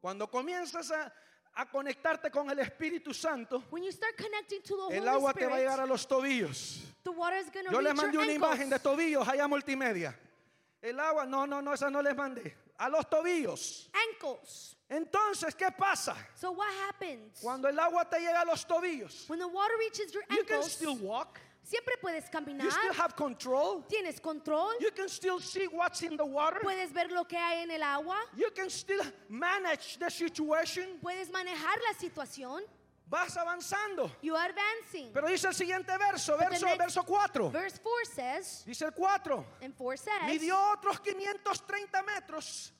Cuando 0.00 0.26
comienzas 0.28 0.90
a, 0.92 1.12
a 1.54 1.66
conectarte 1.70 2.30
con 2.30 2.48
el 2.50 2.58
Espíritu 2.60 3.12
Santo, 3.14 3.64
When 3.70 3.82
you 3.82 3.92
start 3.92 4.16
connecting 4.16 4.62
to 4.62 4.76
the 4.88 4.96
el 4.96 5.02
Holy 5.02 5.08
agua 5.08 5.32
te 5.34 5.46
va 5.46 5.56
a 5.56 5.58
llegar 5.58 5.80
a 5.80 5.86
los 5.86 6.06
tobillos. 6.06 6.80
the 7.04 7.10
water 7.10 7.36
is 7.38 7.50
going 7.50 7.66
to 7.66 7.72
Yo 7.72 7.80
les 7.80 7.92
reach 7.92 8.02
mandé 8.02 8.12
your 8.14 8.22
una 8.24 8.32
imagen 8.32 8.68
de 8.70 8.76
ankles. 8.76 8.82
tobillos 8.82 9.26
allá 9.28 9.44
a 9.44 9.48
multimedia. 9.48 10.14
El 10.82 11.00
agua, 11.00 11.26
no, 11.26 11.46
no, 11.46 11.60
no, 11.60 11.72
esa 11.72 11.90
no 11.90 12.00
les 12.02 12.14
mandé. 12.14 12.54
A 12.78 12.88
los 12.88 13.06
tobillos. 13.08 13.88
Ankles. 14.10 14.75
Entonces, 14.88 15.54
¿qué 15.56 15.70
pasa? 15.76 16.14
So 16.36 16.52
what 16.52 16.68
happens? 16.88 17.40
Cuando 17.42 17.68
el 17.68 17.78
agua 17.78 18.04
te 18.08 18.18
llega 18.20 18.40
a 18.42 18.44
los 18.44 18.64
tobillos, 18.64 19.28
When 19.28 19.38
the 19.40 19.48
water 19.48 19.74
reaches 19.78 20.12
your 20.12 20.22
you 20.30 20.44
can 20.44 20.54
ankles, 20.56 20.72
still 20.72 20.96
walk. 20.96 21.40
Siempre 21.64 21.94
puedes 22.00 22.26
You 22.26 22.30
caminar. 22.30 22.70
still 22.70 22.92
have 22.92 23.16
control. 23.16 23.82
Tienes 23.90 24.20
control. 24.22 24.70
You 24.78 24.92
can 24.92 25.08
still 25.08 25.40
see 25.40 25.66
what's 25.66 26.00
in 26.02 26.16
the 26.16 26.24
water. 26.24 26.60
Puedes 26.62 26.92
ver 26.92 27.08
lo 27.10 27.24
que 27.24 27.36
hay 27.36 27.62
en 27.64 27.72
el 27.72 27.82
agua. 27.82 28.16
You 28.36 28.50
can 28.54 28.70
still 28.70 29.02
manage 29.28 29.98
the 29.98 30.08
situation. 30.08 31.00
Puedes 31.02 31.28
manejar 31.32 31.76
la 31.88 31.94
situación. 31.98 32.60
Vas 33.08 33.36
avanzando. 33.36 34.10
You 34.22 34.36
are 34.36 34.48
advancing. 34.50 35.10
Pero 35.12 35.26
dice 35.26 35.46
el 35.48 35.54
siguiente 35.54 35.96
verso, 35.98 36.36
But 36.38 36.50
verso, 36.50 36.76
verso 36.76 37.02
4. 37.02 37.50
Verse 37.50 37.80
4 37.82 38.04
says, 38.14 38.62
Dice 38.64 38.82
el 38.82 38.92
4. 38.92 39.44
and 39.62 39.74
4 39.76 39.96
says, 39.96 40.22
Midió 40.26 40.56
otros 40.72 41.00
530 41.00 42.02
metros 42.04 42.70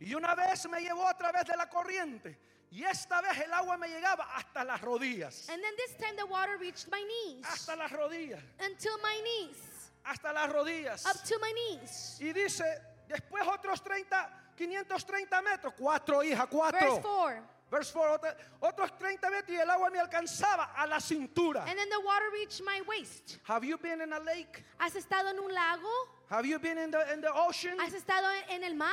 y 0.00 0.14
una 0.14 0.34
vez 0.34 0.68
me 0.68 0.80
llevó 0.80 1.06
a 1.06 1.16
través 1.16 1.44
de 1.46 1.56
la 1.56 1.68
corriente 1.68 2.38
y 2.70 2.82
esta 2.82 3.20
vez 3.20 3.38
el 3.38 3.52
agua 3.52 3.76
me 3.76 3.88
llegaba 3.88 4.34
hasta 4.34 4.64
las 4.64 4.80
rodillas. 4.80 5.48
and 5.48 5.62
then 5.62 5.74
this 5.76 5.94
time 5.96 6.16
the 6.16 6.26
water 6.26 6.56
reached 6.58 6.90
my 6.90 7.02
knees. 7.02 7.44
Hasta 7.44 7.76
las 7.76 7.92
rodillas. 7.92 8.40
Until 8.60 8.98
my 9.02 9.20
knees. 9.22 9.92
Hasta 10.04 10.32
las 10.32 10.50
rodillas. 10.50 11.06
Up 11.06 11.22
to 11.24 11.38
my 11.40 11.52
knees. 11.52 12.18
Y 12.20 12.32
dice, 12.32 12.64
después 13.08 13.46
otros 13.46 13.80
30, 13.80 14.28
530 14.56 15.42
metros. 15.42 15.74
Cuatro, 15.78 16.22
hija, 16.22 16.46
Verse 16.46 16.50
cuatro. 16.50 17.00
4. 17.00 17.42
Verse 17.70 17.92
4, 17.92 18.20
otros 18.60 18.98
30 18.98 19.30
metros 19.30 19.56
y 19.56 19.60
el 19.60 19.70
agua 19.70 19.90
me 19.90 19.98
alcanzaba 19.98 20.74
a 20.76 20.86
la 20.86 21.00
cintura. 21.00 21.64
And 21.66 21.78
then 21.78 21.88
the 21.88 22.00
water 22.00 22.30
reached 22.32 22.62
my 22.62 22.80
waist. 22.86 23.38
Have 23.44 23.64
you 23.64 23.78
been 23.78 24.00
in 24.00 24.12
a 24.12 24.20
lake? 24.20 24.64
¿Has 24.78 24.94
estado 24.94 25.30
en 25.30 25.38
un 25.38 25.52
lago? 25.52 25.88
Have 26.28 26.46
you 26.46 26.58
been 26.58 26.78
in 26.78 26.90
the, 26.90 27.12
in 27.12 27.20
the 27.20 27.32
ocean? 27.32 27.78
¿Has 27.80 27.92
estado 27.94 28.30
en 28.48 28.62
el 28.62 28.74
mar? 28.74 28.90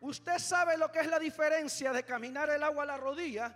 Usted 0.00 0.38
sabe 0.38 0.76
lo 0.76 0.88
que 0.90 1.00
es 1.00 1.06
la 1.06 1.18
diferencia 1.18 1.92
de 1.92 2.02
caminar 2.02 2.50
el 2.50 2.62
agua 2.62 2.82
a 2.82 2.86
la 2.86 2.96
rodilla, 2.96 3.54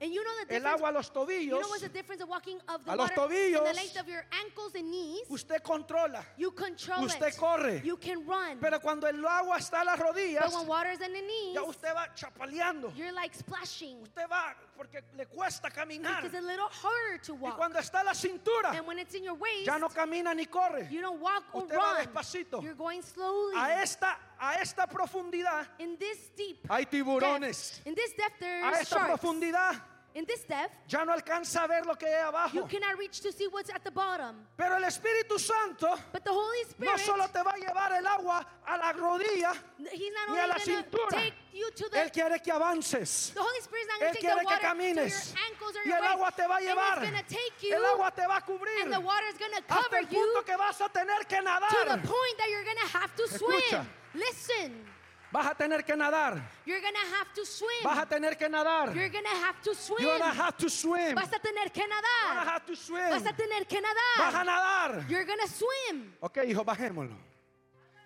And 0.00 0.12
you 0.12 0.22
know 0.22 0.30
the 0.46 0.54
el 0.54 0.64
agua 0.64 0.90
a 0.90 0.92
los 0.92 1.08
You 1.08 1.12
tobillos. 1.12 1.60
know 1.60 1.68
what's 1.70 1.82
the 1.82 1.88
difference 1.88 2.22
of 2.22 2.28
walking 2.28 2.60
of 2.68 2.84
the 2.84 2.92
A 2.92 2.94
los 2.94 3.10
water 3.10 3.14
the 3.28 3.34
tobillos. 3.34 3.74
length 3.74 3.98
of 3.98 4.08
your 4.08 4.24
ankles 4.30 4.72
and 4.76 4.88
knees? 4.88 5.22
Usted 5.28 5.60
controla. 5.64 6.24
You 6.36 6.52
control 6.52 7.02
Usted 7.04 7.26
it. 7.34 7.36
corre. 7.36 7.80
You 7.84 7.96
can 7.96 8.24
run. 8.24 8.58
Pero 8.60 8.78
cuando 8.78 9.08
el 9.08 9.26
agua 9.26 9.56
está 9.58 9.80
a 9.80 9.84
las 9.84 9.98
rodillas, 9.98 10.44
but 10.44 10.54
when 10.54 10.66
water's 10.68 11.00
in 11.00 11.12
the 11.12 11.20
knees, 11.20 11.54
ya 11.56 11.62
usted 11.64 11.92
va 11.92 12.06
chapaleando. 12.14 12.92
you're 12.96 13.10
like 13.10 13.34
splashing. 13.34 14.00
Usted 14.02 14.28
va 14.30 14.54
porque 14.78 15.02
le 15.16 15.26
cuesta 15.26 15.68
caminar. 15.70 16.24
It's 16.24 16.34
a 16.34 16.40
little 16.40 16.68
harder 16.70 17.18
to 17.24 17.34
Y 17.34 17.38
walk. 17.40 17.56
cuando 17.56 17.78
está 17.80 18.00
a 18.00 18.04
la 18.04 18.14
cintura, 18.14 18.70
And 18.70 18.86
when 18.86 18.98
it's 19.00 19.12
in 19.14 19.24
your 19.24 19.34
waist, 19.34 19.66
ya 19.66 19.76
no 19.76 19.88
camina 19.88 20.32
ni 20.34 20.46
corre. 20.46 20.86
you 20.90 21.00
don't 21.00 21.20
walk 21.20 21.42
or 21.52 21.64
Usted 21.64 21.76
va 21.76 21.96
despacito. 22.00 22.62
You're 22.62 22.74
going 22.76 23.02
slowly. 23.02 23.56
A 23.56 23.82
esta, 23.82 24.16
a 24.40 24.54
esta 24.60 24.86
profundidad 24.86 25.66
in 25.80 25.96
this 25.98 26.30
deep 26.36 26.64
hay 26.70 26.86
tiburones. 26.86 27.80
depth, 27.82 27.86
in 27.88 27.94
this 27.96 28.12
depth 28.16 28.40
A 28.42 28.70
esta 28.80 28.94
sharks. 28.96 29.20
profundidad 29.20 29.82
In 30.18 30.24
this 30.26 30.42
depth, 30.42 30.74
ya 30.88 31.04
no 31.04 31.12
alcanza 31.12 31.62
a 31.62 31.68
ver 31.68 31.86
lo 31.86 31.94
que 31.94 32.08
hay 32.08 32.22
you 32.22 32.28
abajo. 32.28 32.66
cannot 32.68 32.98
reach 32.98 33.20
to 33.20 33.30
see 33.30 33.46
what's 33.46 33.70
at 33.70 33.84
the 33.84 33.90
bottom. 33.92 34.34
Pero 34.56 34.74
el 34.76 34.82
Espíritu 34.82 35.38
Santo 35.38 35.94
But 36.12 36.24
the 36.24 36.32
Holy 36.32 36.64
no 36.80 36.94
Spirit, 36.96 37.00
solo 37.06 37.26
te 37.28 37.40
va 37.40 37.52
a 37.52 37.58
llevar 37.60 37.92
el 37.92 38.04
agua 38.04 38.44
a 38.66 38.76
la 38.78 38.92
rodilla, 38.94 39.54
He's 39.92 40.10
not 40.12 40.34
ni 40.34 40.38
a 40.38 40.42
only 40.42 40.48
la 40.48 40.58
going 40.58 40.58
to 40.58 40.82
cintura. 40.90 41.10
take 41.22 41.34
you 41.52 41.70
to 41.70 41.88
the 41.92 41.98
Él 41.98 42.10
quiere 42.12 42.42
que 42.42 42.52
avances. 42.52 43.30
The 43.32 43.40
Holy 43.40 43.60
Spirit 43.60 43.82
is 43.82 43.88
not 43.88 43.94
Él 43.94 44.00
going 44.00 44.10
to 44.10 44.18
take 44.18 44.26
quiere 44.26 44.34
the 44.34 44.40
que 44.40 44.50
water 44.50 44.58
to 44.58 44.68
camines. 44.74 44.98
your 45.30 45.38
ankles 45.46 45.76
or 45.76 45.82
Y 45.84 45.88
your 45.88 45.98
el 45.98 46.04
agua 46.10 46.24
waist. 46.24 46.36
te 46.36 46.46
va 46.48 46.54
a 46.54 46.58
And 46.58 46.66
llevar. 46.66 46.98
it's 46.98 47.10
going 47.10 47.22
to 47.22 47.28
take 47.30 47.62
you 47.62 47.74
El 47.78 47.84
agua 47.86 48.10
te 48.10 48.22
va 48.26 48.36
a 48.38 48.42
cubrir. 48.42 48.82
and 48.82 48.92
the 48.92 49.00
water 49.00 49.26
is 49.30 49.38
going 49.38 49.52
to 49.54 49.62
Hasta 49.70 49.82
cover 49.86 49.96
el 50.02 50.08
you 50.10 50.18
punto 50.18 50.42
que 50.42 50.56
vas 50.58 50.80
a 50.80 50.88
tener 50.88 51.22
que 51.30 51.36
to 51.38 51.44
the 51.44 51.46
nadar. 51.46 52.02
point 52.02 52.34
that 52.42 52.48
you're 52.50 52.64
going 52.66 52.82
to 52.82 52.90
have 52.98 53.14
to 53.14 53.22
Escucha. 53.22 53.86
swim. 53.86 53.86
Listen, 54.18 54.84
Vas 55.30 55.46
a 55.46 55.54
tener 55.54 55.84
que 55.84 55.94
nadar. 55.94 56.40
you're 56.64 56.80
to 56.80 57.16
have 57.18 57.32
to 57.34 57.44
swim. 57.44 57.82
Vas 57.84 57.98
a 57.98 58.06
tener 58.06 58.34
que 58.36 58.48
nadar. 58.48 58.94
You're 58.94 59.10
to 59.24 59.28
have 59.44 59.60
to 59.62 59.74
swim. 59.74 60.00
You're 60.00 60.18
gonna 60.18 60.32
have 60.34 60.56
to 60.56 60.70
swim. 60.70 61.14
Vas 61.14 61.32
a 61.32 61.38
tener 61.38 61.70
que 61.70 61.82
Gonna 61.82 61.94
nadar. 62.00 62.46
have 62.48 62.64
to 62.66 62.74
swim. 62.76 63.10
Vas 63.10 63.26
a 63.26 63.32
tener 63.34 63.66
que 63.66 63.80
Vas 64.18 64.34
a 64.34 64.44
nadar. 64.44 64.94
nadar. 64.94 65.10
You're 65.10 65.24
to 65.26 65.48
swim. 65.48 66.14
Ok, 66.20 66.38
hijo, 66.46 66.64
bajémoslo. 66.64 67.16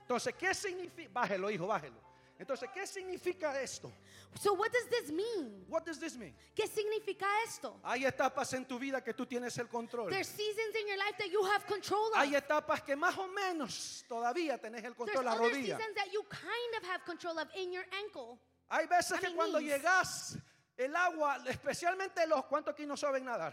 Entonces, 0.00 0.35
¿qué 0.35 0.52
significa? 0.52 1.11
Bájelo, 1.12 1.48
hijo, 1.50 1.66
bájelo. 1.66 1.94
Entonces, 2.38 2.68
¿qué 2.75 2.87
significa 2.87 3.61
esto? 3.61 3.92
So 4.40 4.55
what 4.55 4.73
does 4.73 4.88
this 4.88 5.11
mean? 5.12 5.64
What 5.68 5.85
does 5.85 5.99
this 6.01 6.16
mean? 6.16 6.35
¿Qué 6.55 6.66
significa 6.66 7.27
esto? 7.47 7.79
Hay 7.85 8.05
etapas 8.05 8.53
en 8.55 8.64
tu 8.66 8.79
vida 8.79 9.03
que 9.03 9.12
tú 9.14 9.27
tienes 9.27 9.57
el 9.59 9.68
control. 9.68 10.09
There's 10.11 10.29
seasons 10.29 10.75
in 10.81 10.88
your 10.88 10.97
life 10.99 11.16
that 11.18 11.31
you 11.31 11.45
have 11.45 11.64
control 11.66 12.09
of. 12.09 12.16
Hay 12.16 12.35
etapas 12.35 12.83
que 12.83 12.97
más 12.97 13.16
o 13.18 13.29
menos 13.29 14.05
todavía 14.09 14.59
tenés 14.59 14.83
el 14.85 14.95
There's 14.95 14.97
control 14.97 15.25
la 15.25 15.33
other 15.35 15.51
rodilla. 15.51 15.77
seasons 15.77 15.95
that 15.95 16.12
you 16.12 16.23
kind 16.31 16.75
of 16.79 16.88
have 16.88 17.05
control 17.05 17.38
of 17.38 17.49
in 17.55 17.73
your 17.73 17.85
ankle. 17.92 18.38
Hay 18.71 18.87
veces 18.87 19.18
I 19.18 19.21
que 19.21 19.27
mean, 19.29 19.37
cuando 19.37 19.59
knees. 19.61 19.75
llegas 19.75 20.38
el 20.79 20.97
agua, 20.97 21.38
especialmente 21.47 22.27
los 22.27 22.45
cuantos 22.47 22.73
aquí 22.75 22.87
no 22.87 22.97
saben 22.97 23.25
nadar. 23.25 23.53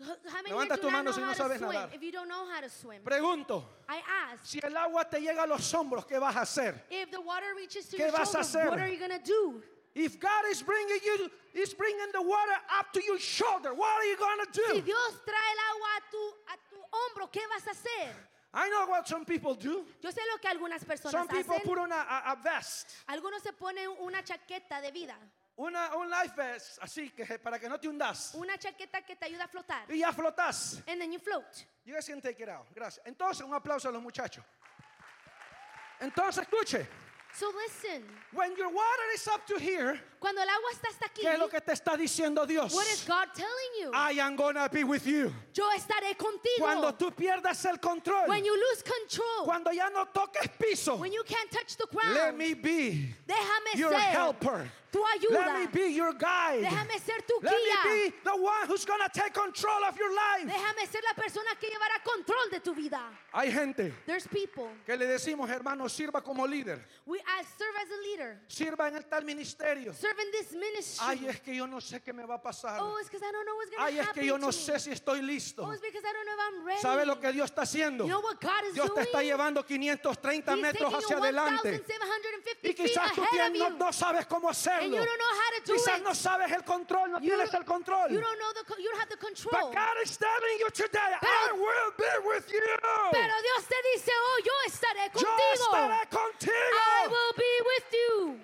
Levanta 0.00 0.76
tu 0.80 0.90
mano 0.90 1.10
si 1.12 1.20
no 1.20 1.32
sabes 1.34 1.60
nadar. 1.60 1.92
If 1.92 2.02
you 2.02 2.12
don't 2.12 2.28
know 2.28 2.46
how 2.48 2.60
to 2.60 2.68
swim, 2.68 3.02
Pregunto, 3.04 3.64
I 3.88 4.00
ask, 4.32 4.44
si 4.46 4.60
el 4.62 4.76
agua 4.76 5.04
te 5.10 5.18
llega 5.20 5.42
a 5.42 5.46
los 5.46 5.72
hombros, 5.74 6.04
¿qué 6.06 6.18
vas 6.20 6.36
a 6.36 6.40
hacer? 6.42 6.74
if 6.90 7.10
the 7.10 7.20
water 7.20 7.54
reaches 7.56 7.86
to 7.88 7.96
¿Qué 7.96 8.04
your 8.06 8.12
vas 8.12 8.34
a 8.34 8.38
hacer? 8.40 8.68
what 8.70 8.78
are 8.78 8.88
you 8.88 8.98
gonna 8.98 9.18
do? 9.18 9.60
If 9.94 10.20
God 10.20 10.44
is 10.50 10.62
bringing 10.62 10.98
you, 11.04 11.30
is 11.54 11.74
bringing 11.74 12.06
the 12.12 12.22
water 12.22 12.52
up 12.78 12.92
to 12.92 13.02
your 13.02 13.18
shoulder, 13.18 13.74
what 13.74 13.90
are 13.90 14.04
you 14.04 14.16
gonna 14.16 14.44
Si 14.52 14.80
do? 14.80 14.82
Dios 14.82 15.12
trae 15.26 15.50
el 15.52 15.60
agua 15.74 15.88
a 15.96 16.10
tu, 16.10 16.34
a 16.46 16.56
tu 16.70 16.76
hombro, 16.92 17.32
¿qué 17.32 17.40
vas 17.48 17.66
a 17.66 17.70
hacer? 17.70 18.14
I 18.54 18.68
know 18.70 18.86
what 18.86 19.06
some 19.08 19.24
people 19.24 19.54
do. 19.54 19.84
Yo 20.00 20.10
sé 20.10 20.20
lo 20.30 20.38
que 20.38 20.48
algunas 20.48 20.82
personas 20.84 21.10
Some 21.12 21.28
people 21.28 21.54
hacen. 21.56 21.66
put 21.66 21.78
on 21.78 21.90
a, 21.92 21.96
a- 21.96 22.32
a 22.32 22.36
vest, 22.42 22.86
Algunos 23.08 23.42
se 23.42 23.52
ponen 23.52 23.88
una 24.00 24.22
chaqueta 24.22 24.80
de 24.80 24.90
vida, 24.92 25.14
una, 25.58 25.96
un 25.96 26.08
life 26.08 26.34
vest, 26.36 26.78
así 26.80 27.10
que 27.10 27.38
para 27.38 27.58
que 27.58 27.68
no 27.68 27.78
te 27.78 27.88
hundas. 27.88 28.34
una 28.34 28.56
chaqueta 28.56 29.02
que 29.02 29.16
te 29.16 29.26
ayuda 29.26 29.44
a 29.44 29.48
flotar. 29.48 29.90
Y 29.90 29.98
ya 29.98 30.12
flotas. 30.12 30.82
And 30.86 31.00
then 31.00 31.12
you 31.12 31.18
float. 31.18 31.66
You 31.84 31.94
guys 31.94 32.06
can 32.06 32.20
take 32.20 32.40
it 32.40 32.48
out. 32.48 32.66
Gracias. 32.74 33.04
Entonces, 33.04 33.44
un 33.44 33.52
aplauso 33.54 33.88
a 33.88 33.92
los 33.92 34.02
muchachos. 34.02 34.44
Entonces, 36.00 36.44
escuche. 36.46 36.86
So 37.34 37.50
listen, 37.66 38.04
When 38.32 38.56
your 38.56 38.68
water 38.68 39.12
is 39.14 39.28
up 39.28 39.46
to 39.48 39.58
here, 39.58 40.00
cuando 40.20 40.42
el 40.42 40.48
agua 40.48 40.70
está 40.72 40.88
hasta 40.88 41.06
aquí, 41.06 41.22
¿qué 41.22 41.32
es 41.32 41.38
lo 41.38 41.48
que 41.48 41.60
te 41.60 41.72
está 41.72 41.96
diciendo 41.96 42.46
Dios? 42.46 42.72
what 42.74 42.86
is 42.86 43.04
God 43.06 43.28
telling 43.34 43.82
you? 43.82 43.90
I 43.94 44.18
am 44.20 44.36
gonna 44.36 44.68
be 44.68 44.84
with 44.84 45.06
you. 45.06 45.32
Yo 45.52 45.68
estaré 45.72 46.16
contigo. 46.16 46.58
Cuando 46.60 46.92
tú 46.94 47.10
pierdas 47.14 47.64
el 47.64 47.78
control, 47.78 48.28
When 48.28 48.44
you 48.44 48.54
lose 48.54 48.82
control, 48.82 49.44
cuando 49.44 49.70
ya 49.72 49.88
no 49.90 50.06
toques 50.06 50.48
piso, 50.58 50.96
when 50.96 51.12
you 51.12 51.22
can't 51.24 51.50
touch 51.50 51.76
the 51.76 51.86
ground, 51.90 52.14
let 52.14 52.36
me 52.36 52.54
be 52.54 53.14
déjame 53.26 53.74
your 53.76 53.90
ser 53.90 53.98
helper. 54.00 54.70
tu 54.90 55.00
Let 55.30 55.30
me 55.52 55.66
ayuda. 55.66 55.72
be 55.72 55.88
your 55.92 56.12
guide. 56.14 56.64
Déjame 56.64 56.98
ser 56.98 57.20
tu 57.26 57.38
Let 57.42 57.52
guía. 57.52 57.84
me 57.84 58.10
be 58.10 58.14
the 58.24 58.36
one 58.36 58.66
who's 58.66 58.84
gonna 58.86 59.08
take 59.12 59.34
control 59.34 59.84
of 59.84 59.96
your 59.98 60.10
life. 60.14 60.46
Déjame 60.46 60.86
ser 60.90 61.00
la 61.04 61.14
persona 61.14 61.50
que 61.60 61.68
llevará 61.68 62.02
control 62.02 62.50
de 62.50 62.60
tu 62.60 62.74
vida. 62.74 63.00
Hay 63.34 63.50
gente 63.50 63.92
There's 64.06 64.26
people. 64.26 64.68
que 64.86 64.96
le 64.96 65.06
decimos, 65.06 65.48
hermano, 65.50 65.84
sirva 65.88 66.22
como 66.24 66.46
líder. 66.46 66.80
We 67.04 67.18
I 67.18 67.42
serve 67.58 67.76
as 67.82 67.90
a 67.90 68.02
leader. 68.02 68.40
Sirva 68.48 68.88
en 68.88 68.96
el 68.96 69.02
tal 69.04 69.24
ministerio. 69.24 69.92
Serve 69.92 70.07
in 70.18 70.30
this 70.30 70.52
ministry. 70.52 71.06
Ay, 71.06 71.26
es 71.28 71.40
que 71.40 71.54
yo 71.54 71.66
no 71.66 71.80
sé 71.80 72.00
qué 72.02 72.12
me 72.12 72.24
va 72.24 72.36
a 72.36 72.42
pasar. 72.42 72.80
oh, 72.80 72.96
it's 72.98 73.08
because 73.08 73.22
I 73.22 73.32
don't 73.32 73.44
know 73.44 73.56
what's 73.56 73.70
going 73.70 73.78
to 73.78 73.84
Ay, 73.84 73.98
es 73.98 74.06
happen 74.06 74.20
que 74.22 74.26
yo 74.28 74.38
no 74.38 74.48
sé 74.52 74.78
si 74.78 74.90
estoy 74.90 75.20
listo. 75.22 75.62
Oh, 75.64 75.72
it's 75.72 75.82
because 75.82 76.04
I 76.04 76.12
don't 76.12 76.24
know 76.26 76.34
if 76.34 76.40
I'm 76.40 76.64
ready. 76.66 76.80
¿Sabe 76.80 77.04
lo 77.06 77.18
que 77.20 77.32
Dios 77.32 77.50
está 77.50 77.62
haciendo? 77.62 78.04
You 78.04 78.10
know 78.10 78.20
what 78.20 78.40
God 78.40 78.64
is 78.68 78.74
Dios 78.74 78.92
te 78.94 79.00
está 79.02 79.18
doing? 79.18 79.26
llevando 79.26 79.64
530 79.64 80.52
He's 80.54 80.60
metros 80.62 80.94
hacia 80.94 81.16
adelante. 81.18 81.68
1,750 81.70 82.68
Y 82.68 82.74
quizás 82.74 83.12
tú 83.14 83.22
no, 83.58 83.70
no 83.70 83.92
sabes 83.92 84.26
cómo 84.26 84.48
and 84.48 84.56
hacerlo. 84.56 84.96
you 84.96 85.04
don't 85.04 85.18
know 85.18 85.34
how 85.34 85.50
to 85.58 85.60
do 85.66 85.74
Quizás 85.74 85.98
it. 85.98 86.04
no 86.04 86.14
sabes 86.14 86.52
el 86.52 86.64
control, 86.64 87.10
no 87.10 87.18
You 87.20 87.30
tienes 87.36 87.52
el 87.54 87.64
control. 87.64 88.10
You 88.10 88.20
don't 88.20 88.38
know 88.38 88.52
the 88.54 88.64
co- 88.64 88.78
you 88.78 88.88
don't 88.90 89.00
have 89.00 89.08
the 89.10 89.16
control. 89.16 89.50
But 89.52 89.72
God 89.74 89.96
is 90.02 90.16
telling 90.16 90.58
you 90.60 90.70
today, 90.70 90.98
I 90.98 91.18
Pero- 91.20 91.56
will 91.56 91.92
be 91.96 92.28
with 92.28 92.50
you. 92.52 92.60
Pero 93.12 93.34
Dios 93.42 93.66
te 93.66 93.76
dice, 93.94 94.12
"Oh, 94.14 94.40
yo 94.44 94.52
estaré 94.66 95.06
Yo 95.14 95.20
contigo. 95.20 95.64
estaré 95.64 96.02
I 96.02 96.06
contigo. 96.06 97.10
will 97.10 97.34
be 97.36 97.62
with 97.66 97.92
you." 97.92 98.40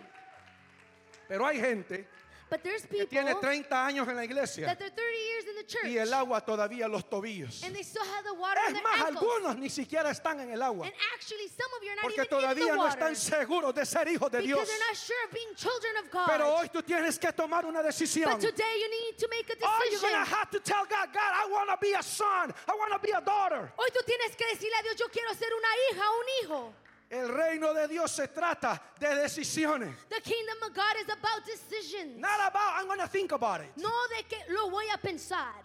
Pero 1.35 1.47
hay 1.47 1.59
gente 1.59 2.07
But 2.51 2.63
there's 2.63 2.83
que 2.83 2.89
people 2.89 3.07
tiene 3.09 3.35
30 3.41 3.73
años 3.87 4.07
en 4.07 4.15
la 4.17 4.23
iglesia 4.23 4.67
that 4.67 4.79
they're 4.79 4.91
30 4.91 5.17
years 5.17 5.45
in 5.49 5.57
the 5.57 5.65
church 5.67 5.87
y 5.91 5.97
el 5.99 6.13
agua 6.13 6.41
todavía 6.45 6.87
los 6.89 7.03
tobillos. 7.09 7.65
and 7.65 7.75
they 7.75 7.83
still 7.83 8.05
have 8.05 8.23
the 8.23 8.35
water 8.35 8.61
in 8.69 8.77
Es 8.77 8.83
their 8.83 8.83
más, 8.85 9.01
ankles. 9.01 9.17
algunos 9.25 9.57
ni 9.59 9.69
siquiera 9.71 10.11
están 10.11 10.39
en 10.41 10.51
el 10.53 10.63
agua 10.63 10.85
And 10.87 10.95
actually, 11.17 11.49
some 11.49 11.73
of 11.75 11.83
you 11.83 11.91
are 11.91 11.97
not 11.97 12.03
porque 12.05 12.21
even 12.21 12.29
in 12.31 12.31
todavía 12.31 12.67
the 12.71 12.77
no 12.77 12.85
water 12.85 12.99
están 13.01 13.17
seguros 13.17 13.75
de 13.75 13.85
ser 13.87 14.07
hijos 14.09 14.31
de 14.31 14.39
because 14.43 14.47
Dios. 14.47 14.69
they're 14.69 14.87
not 14.87 14.95
sure 14.97 15.25
of 15.25 15.33
being 15.33 15.55
children 15.57 15.97
of 16.05 16.11
God. 16.13 16.27
Pero 16.29 16.55
hoy 16.55 16.69
tú 16.69 16.83
tienes 16.85 17.19
que 17.19 17.33
tomar 17.33 17.65
una 17.65 17.83
decisión. 17.83 18.31
but 18.31 18.41
today 18.41 18.75
you 18.79 18.91
need 18.91 19.19
to 19.19 19.27
make 19.31 19.49
a 19.51 19.57
you're 19.59 19.91
decision. 19.91 20.11
gonna 20.13 20.25
have 20.25 20.51
to 20.51 20.61
tell 20.61 20.85
God, 20.85 21.09
God, 21.13 21.33
I 21.35 21.49
want 21.51 21.71
to 21.71 21.79
be 21.81 21.95
a 21.95 22.03
son. 22.03 22.53
I 22.69 22.75
want 22.77 22.93
to 22.93 22.99
be 23.01 23.11
a 23.11 23.23
daughter. 23.23 23.73
Hoy 23.77 23.89
tú 23.91 24.05
tienes 24.07 24.37
que 24.37 24.45
decirle 24.53 24.77
a 24.79 24.83
Dios, 24.85 24.97
yo 25.01 25.09
quiero 25.09 25.33
ser 25.35 25.49
una 25.51 25.73
hija, 25.91 26.05
un 26.13 26.27
hijo. 26.45 26.75
El 27.11 27.29
reino 27.29 27.73
de 27.75 27.87
Dios 27.89 28.11
se 28.11 28.29
trata 28.29 28.81
de 28.99 29.09
decisiones. 29.09 29.95
The 30.09 30.21
kingdom 30.21 30.57
of 30.63 30.75
God 30.75 30.97
is 31.01 31.09
about 31.09 31.45
decisions. 31.47 32.19
Not 32.19 32.41
about 32.41 32.75
I'm 32.77 32.87
going 32.87 33.01
to 33.01 33.09
think 33.09 33.33
about 33.33 33.61
it. 33.61 33.71
No 33.77 33.91
de 34.17 34.23
que 34.25 34.39
lo 34.53 34.71
voy 34.71 34.87
a 34.93 34.99
pensar. 34.99 35.63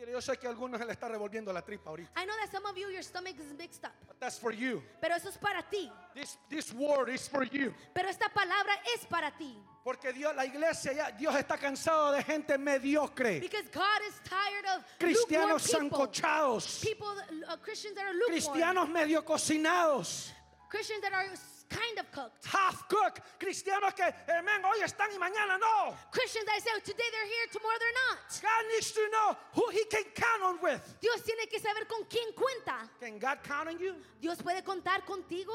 Mire, 0.00 0.12
yo 0.12 0.20
sé 0.22 0.38
que 0.38 0.46
a 0.46 0.50
algunos 0.50 0.80
le 0.80 0.92
está 0.92 1.08
revolviendo 1.08 1.52
la 1.52 1.60
tripa 1.60 1.90
ahorita. 1.90 2.10
I 2.16 2.24
know 2.24 2.34
that 2.40 2.50
some 2.50 2.64
of 2.64 2.74
you, 2.78 2.88
your 2.88 3.02
stomach 3.02 3.34
is 3.38 3.52
mixed 3.58 3.84
up. 3.84 3.92
But 4.08 4.18
that's 4.18 4.38
for 4.38 4.50
you. 4.50 4.82
Pero 4.98 5.14
eso 5.14 5.28
es 5.28 5.36
para 5.36 5.62
ti. 5.70 5.92
This, 6.14 6.38
this 6.48 6.72
word 6.72 7.10
is 7.10 7.28
for 7.28 7.44
you. 7.44 7.74
Pero 7.92 8.08
esta 8.08 8.30
palabra 8.30 8.72
es 8.94 9.04
para 9.04 9.30
ti. 9.36 9.58
Porque 9.84 10.10
Dios, 10.14 10.34
la 10.34 10.44
iglesia, 10.46 10.94
ya, 10.94 11.10
Dios 11.10 11.34
está 11.34 11.58
cansado 11.58 12.12
de 12.12 12.22
gente 12.22 12.56
mediocre. 12.56 13.40
Because 13.40 13.68
God 13.68 14.00
is 14.08 14.14
tired 14.24 14.64
of 14.74 14.84
Cristianos 14.98 15.62
sancochados. 15.70 16.82
People, 16.82 17.12
uh, 17.48 17.56
Christians 17.56 17.94
that 17.94 18.06
are. 18.06 18.14
Cristianos 18.26 18.88
medio 18.88 19.22
cocinados. 19.22 20.30
Christians 20.70 21.02
that 21.02 21.12
are 21.12 21.26
kind 21.68 21.98
of 21.98 22.06
cooked. 22.12 22.46
Half 22.46 22.88
cook. 22.88 23.20
Cristianos 23.38 23.94
que, 23.94 24.06
eh, 24.06 24.14
hermano, 24.26 24.68
hoy 24.68 24.82
están 24.82 25.10
y 25.10 25.18
mañana 25.18 25.58
no. 25.58 25.94
Christians 26.10 26.46
that 26.46 26.62
say 26.62 26.70
oh, 26.74 26.80
today 26.84 27.10
they're 27.10 27.26
here, 27.26 27.46
tomorrow 27.50 27.78
they're 27.78 27.98
not. 28.06 28.18
God 28.42 28.64
needs 28.72 28.90
to 28.92 29.02
know 29.10 29.36
who 29.54 29.68
he 29.70 29.84
can 29.90 30.04
count 30.14 30.42
on 30.42 30.58
with. 30.62 30.82
Dios 31.00 31.22
tiene 31.22 31.46
que 31.50 31.58
saber 31.58 31.86
con 31.88 32.04
quién 32.08 32.32
cuenta. 32.34 32.88
Can 33.00 33.18
God 33.18 33.38
count 33.42 33.68
on 33.68 33.78
you? 33.78 33.94
Dios 34.20 34.38
puede 34.38 34.62
contar 34.62 35.04
contigo. 35.04 35.54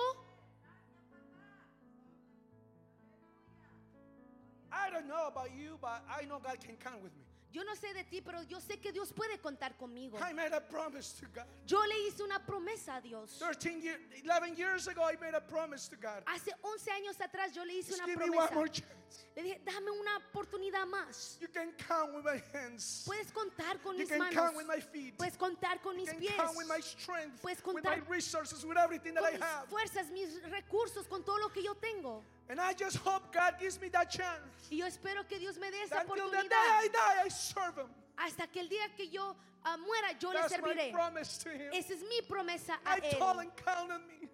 I 4.75 4.89
don't 4.89 5.07
know 5.07 5.27
about 5.27 5.49
you, 5.55 5.77
but 5.81 6.03
I 6.09 6.25
know 6.25 6.39
God 6.39 6.59
can 6.59 6.75
count 6.75 7.01
with 7.01 7.13
me. 7.15 7.23
Yo 7.53 7.63
no 7.63 7.71
sé 7.73 7.93
de 7.93 8.03
ti, 8.03 8.19
pero 8.19 8.39
yo 8.49 8.57
sé 8.59 8.81
que 8.81 8.91
Dios 8.91 9.13
puede 9.13 9.39
contar 9.41 9.77
conmigo. 9.79 10.17
I 10.21 10.33
made 10.33 10.51
a 10.51 10.59
promise 10.59 11.13
to 11.21 11.25
God. 11.33 11.45
Yo 11.65 11.79
le 11.87 11.95
hice 12.05 12.19
una 12.21 12.37
promesa 12.45 12.97
a 12.97 13.01
Dios. 13.01 13.39
13 13.39 13.81
years, 13.81 13.99
11 14.25 14.57
years 14.57 14.87
ago, 14.89 15.01
I 15.01 15.15
made 15.21 15.33
a 15.33 15.39
promise 15.39 15.87
to 15.87 15.95
God. 15.95 16.23
Hace 16.27 16.51
11 16.61 16.91
años 16.91 17.15
atrás 17.21 17.53
yo 17.55 17.63
le 17.63 17.75
hice 17.79 17.91
Just 17.91 18.01
una 18.03 18.07
give 18.07 18.19
me 18.19 18.29
one 18.29 18.35
more 18.53 18.67
promesa. 18.67 18.73
chance. 18.83 19.23
Le 19.37 19.43
dije, 19.43 19.59
dame 19.63 19.89
una 19.89 20.19
oportunidad 20.33 20.85
más. 20.85 21.37
You 21.39 21.47
can 21.47 21.71
count 21.87 22.13
with 22.13 22.25
my 22.25 22.41
hands. 22.53 23.05
Puedes 23.07 23.31
contar 23.31 23.81
con 23.81 23.93
You 23.93 23.99
mis 23.99 24.09
can 24.09 24.19
manos. 24.19 24.35
count 24.35 24.57
with 24.57 24.67
my 24.67 24.81
feet. 24.81 25.17
Puedes 25.17 25.37
contar 25.37 25.81
con 25.81 25.93
You 25.95 26.01
mis 26.01 26.09
can 26.09 26.19
pies. 26.19 26.31
count 26.35 26.57
with 26.57 26.67
my 26.67 26.81
strength, 26.81 27.41
Puedes 27.41 27.63
with 27.65 27.75
my 27.85 27.95
contar 27.95 28.09
resources, 28.09 28.65
with 28.65 28.77
everything 28.77 29.13
that 29.13 29.23
con 29.23 29.29
I 29.33 29.37
mis 29.37 29.41
have. 29.41 29.69
fuerzas, 29.69 30.11
mis 30.11 30.41
recursos, 30.51 31.07
con 31.07 31.23
todo 31.23 31.37
lo 31.39 31.47
que 31.47 31.63
yo 31.63 31.73
tengo. 31.75 32.21
And 32.47 32.59
I 32.61 32.73
just 32.73 32.97
hope 32.97 33.33
God 33.33 33.55
gives 33.59 33.79
me 33.81 33.89
that 33.89 34.09
chance. 34.11 34.69
Y 34.71 34.77
yo 34.77 34.85
espero 34.85 35.27
que 35.27 35.39
Dios 35.39 35.57
me 35.57 35.71
dé 35.71 35.81
esa 35.83 36.01
Until 36.01 36.29
the 36.29 36.37
day 36.37 36.47
oportunidad. 36.47 36.83
I 36.83 36.87
die, 36.93 37.21
I 37.25 37.29
serve 37.29 37.77
Him. 37.79 37.87
Hasta 38.17 38.47
que 38.47 38.61
el 38.61 38.69
día 38.69 38.87
que 38.95 39.07
yo 39.09 39.35
ah, 39.63 39.77
muera, 39.77 40.13
yo 40.19 40.29
le 40.31 40.39
That's 40.41 40.51
my 40.61 40.69
serviré. 40.73 40.91
promise 40.93 41.37
to 41.39 41.49
Him. 41.49 41.71
Esa 41.73 41.93
es 41.93 42.01
mi 42.07 42.21
promesa 42.21 42.77
a 42.85 42.97
I 42.97 42.99
told 43.17 43.37
Él. 43.37 43.43
Him, 43.45 43.51
count 43.65 43.91
on 43.91 44.07
me. 44.07 44.29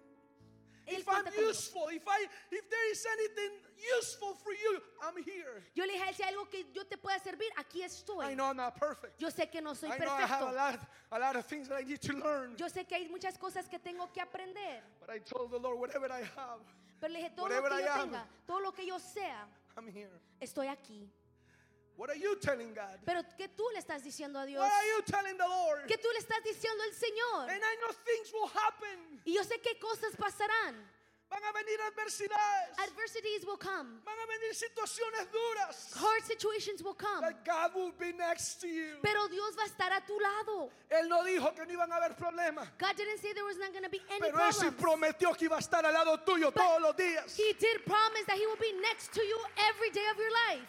Él 0.86 0.98
If 0.98 1.08
I'm 1.08 1.22
cuenta 1.22 1.30
conmigo. 1.30 1.48
useful, 1.48 1.88
if 1.90 2.02
I, 2.08 2.26
if 2.50 2.68
there 2.68 2.90
is 2.90 3.06
anything 3.06 3.50
useful 3.98 4.34
for 4.34 4.52
you, 4.52 4.80
I'm 5.00 5.16
here. 5.22 5.62
Yo 5.74 5.84
le 5.86 5.92
dije 5.92 6.02
a 6.02 6.08
él, 6.10 6.14
si 6.14 6.22
hay 6.24 6.34
algo 6.34 6.50
que 6.50 6.64
yo 6.74 6.82
te 6.84 6.96
pueda 6.98 7.18
servir, 7.20 7.48
aquí 7.56 7.82
I 7.82 7.86
estoy. 7.86 8.34
know 8.36 8.46
I'm 8.50 8.56
not 8.56 8.76
perfect. 8.78 9.18
Yo 9.20 9.28
sé 9.30 9.48
que 9.50 9.60
no 9.62 9.74
soy 9.74 9.90
I 9.90 9.98
know 9.98 10.10
I 10.12 10.22
have 10.26 10.42
a 10.42 10.50
perfecto. 10.50 10.56
lot, 10.56 10.80
a 11.12 11.18
lot 11.20 11.36
of 11.36 11.46
things 11.46 11.68
that 11.68 11.76
I 11.78 11.82
need 11.84 12.00
to 12.02 12.12
learn. 12.14 12.56
Yo 12.58 12.66
sé 12.68 12.86
que 12.86 12.96
hay 12.96 13.08
muchas 13.08 13.38
cosas 13.38 13.68
que 13.70 13.78
tengo 13.78 14.06
que 14.12 14.20
aprender. 14.20 14.82
But 15.00 15.10
I 15.10 15.18
told 15.20 15.52
the 15.52 15.58
Lord, 15.58 15.78
whatever 15.78 16.10
I 16.12 16.22
have, 16.36 16.60
Pero 17.02 17.12
le 17.14 17.18
dije, 17.18 17.30
todo 17.34 17.48
lo 17.48 17.54
Whatever 17.56 17.72
que 17.72 17.82
I 17.82 17.84
yo 17.84 17.92
am. 17.92 18.00
tenga, 18.10 18.28
todo 18.46 18.60
lo 18.60 18.72
que 18.72 18.86
yo 18.86 18.98
sea, 19.00 19.48
I'm 19.76 19.88
here. 19.88 20.20
estoy 20.40 20.68
aquí. 20.68 21.10
What 21.96 22.10
are 22.10 22.18
you 22.18 22.36
telling 22.36 22.72
God? 22.72 23.00
Pero 23.04 23.22
¿qué 23.36 23.48
tú 23.48 23.64
le 23.72 23.80
estás 23.80 24.04
diciendo 24.04 24.38
a 24.38 24.46
Dios? 24.46 24.60
What 24.62 24.70
are 24.72 24.88
you 24.96 25.02
telling 25.02 25.36
the 25.36 25.48
Lord? 25.48 25.86
¿Qué 25.88 25.98
tú 25.98 26.08
le 26.12 26.18
estás 26.20 26.42
diciendo 26.44 26.80
al 26.84 26.92
Señor? 26.92 27.50
And 27.50 27.60
I 27.60 27.76
know 27.80 27.92
things 28.04 28.32
will 28.32 28.48
happen. 28.54 29.20
Y 29.24 29.34
yo 29.34 29.42
sé 29.42 29.60
qué 29.60 29.80
cosas 29.80 30.14
pasarán. 30.16 30.88
Van 31.32 31.40
a 31.48 31.52
venir 31.52 31.80
adversidades. 31.80 32.76
Adversities 32.76 33.46
will 33.46 33.56
come. 33.56 33.88
Van 34.04 34.18
a 34.20 34.26
venir 34.26 34.52
situaciones 34.52 35.32
duras. 35.32 35.92
Hard 35.96 36.22
situations 36.24 36.82
will 36.82 36.92
come. 36.92 37.22
But 37.22 37.42
God 37.42 37.74
will 37.74 37.92
be 37.98 38.12
next 38.12 38.60
to 38.60 38.68
you. 38.68 38.98
Pero 39.00 39.28
Dios 39.28 39.56
va 39.56 39.62
a 39.62 39.66
estar 39.66 39.90
a 39.96 40.04
tu 40.04 40.12
lado. 40.20 40.68
Él 40.90 41.08
no 41.08 41.24
dijo 41.24 41.54
que 41.56 41.64
no 41.64 41.72
iban 41.72 41.90
a 41.90 41.96
haber 41.96 42.14
problemas. 42.16 42.68
God 42.76 42.94
didn't 42.96 43.18
say 43.20 43.32
there 43.32 43.46
was 43.46 43.56
not 43.56 43.72
going 43.72 43.84
to 43.84 43.88
be 43.88 44.02
any 44.10 44.20
Pero 44.20 44.36
Él 44.36 44.52
sí 44.52 44.70
problems. 44.76 45.16
prometió 45.16 45.34
que 45.34 45.46
iba 45.48 45.56
a 45.56 45.60
estar 45.60 45.86
al 45.86 45.94
lado 45.94 46.18
tuyo 46.18 46.52
todos 46.52 46.82
los 46.82 46.94
días. 46.96 47.34
He 47.34 47.54
did 47.54 47.80
promise 47.86 48.24
that 48.26 48.36
He 48.36 48.46
will 48.46 48.60
be 48.60 48.72
next 48.82 49.14
to 49.14 49.22
you 49.22 49.38
every 49.72 49.90
day 49.90 50.04
of 50.12 50.18
your 50.18 50.32
life. 50.52 50.68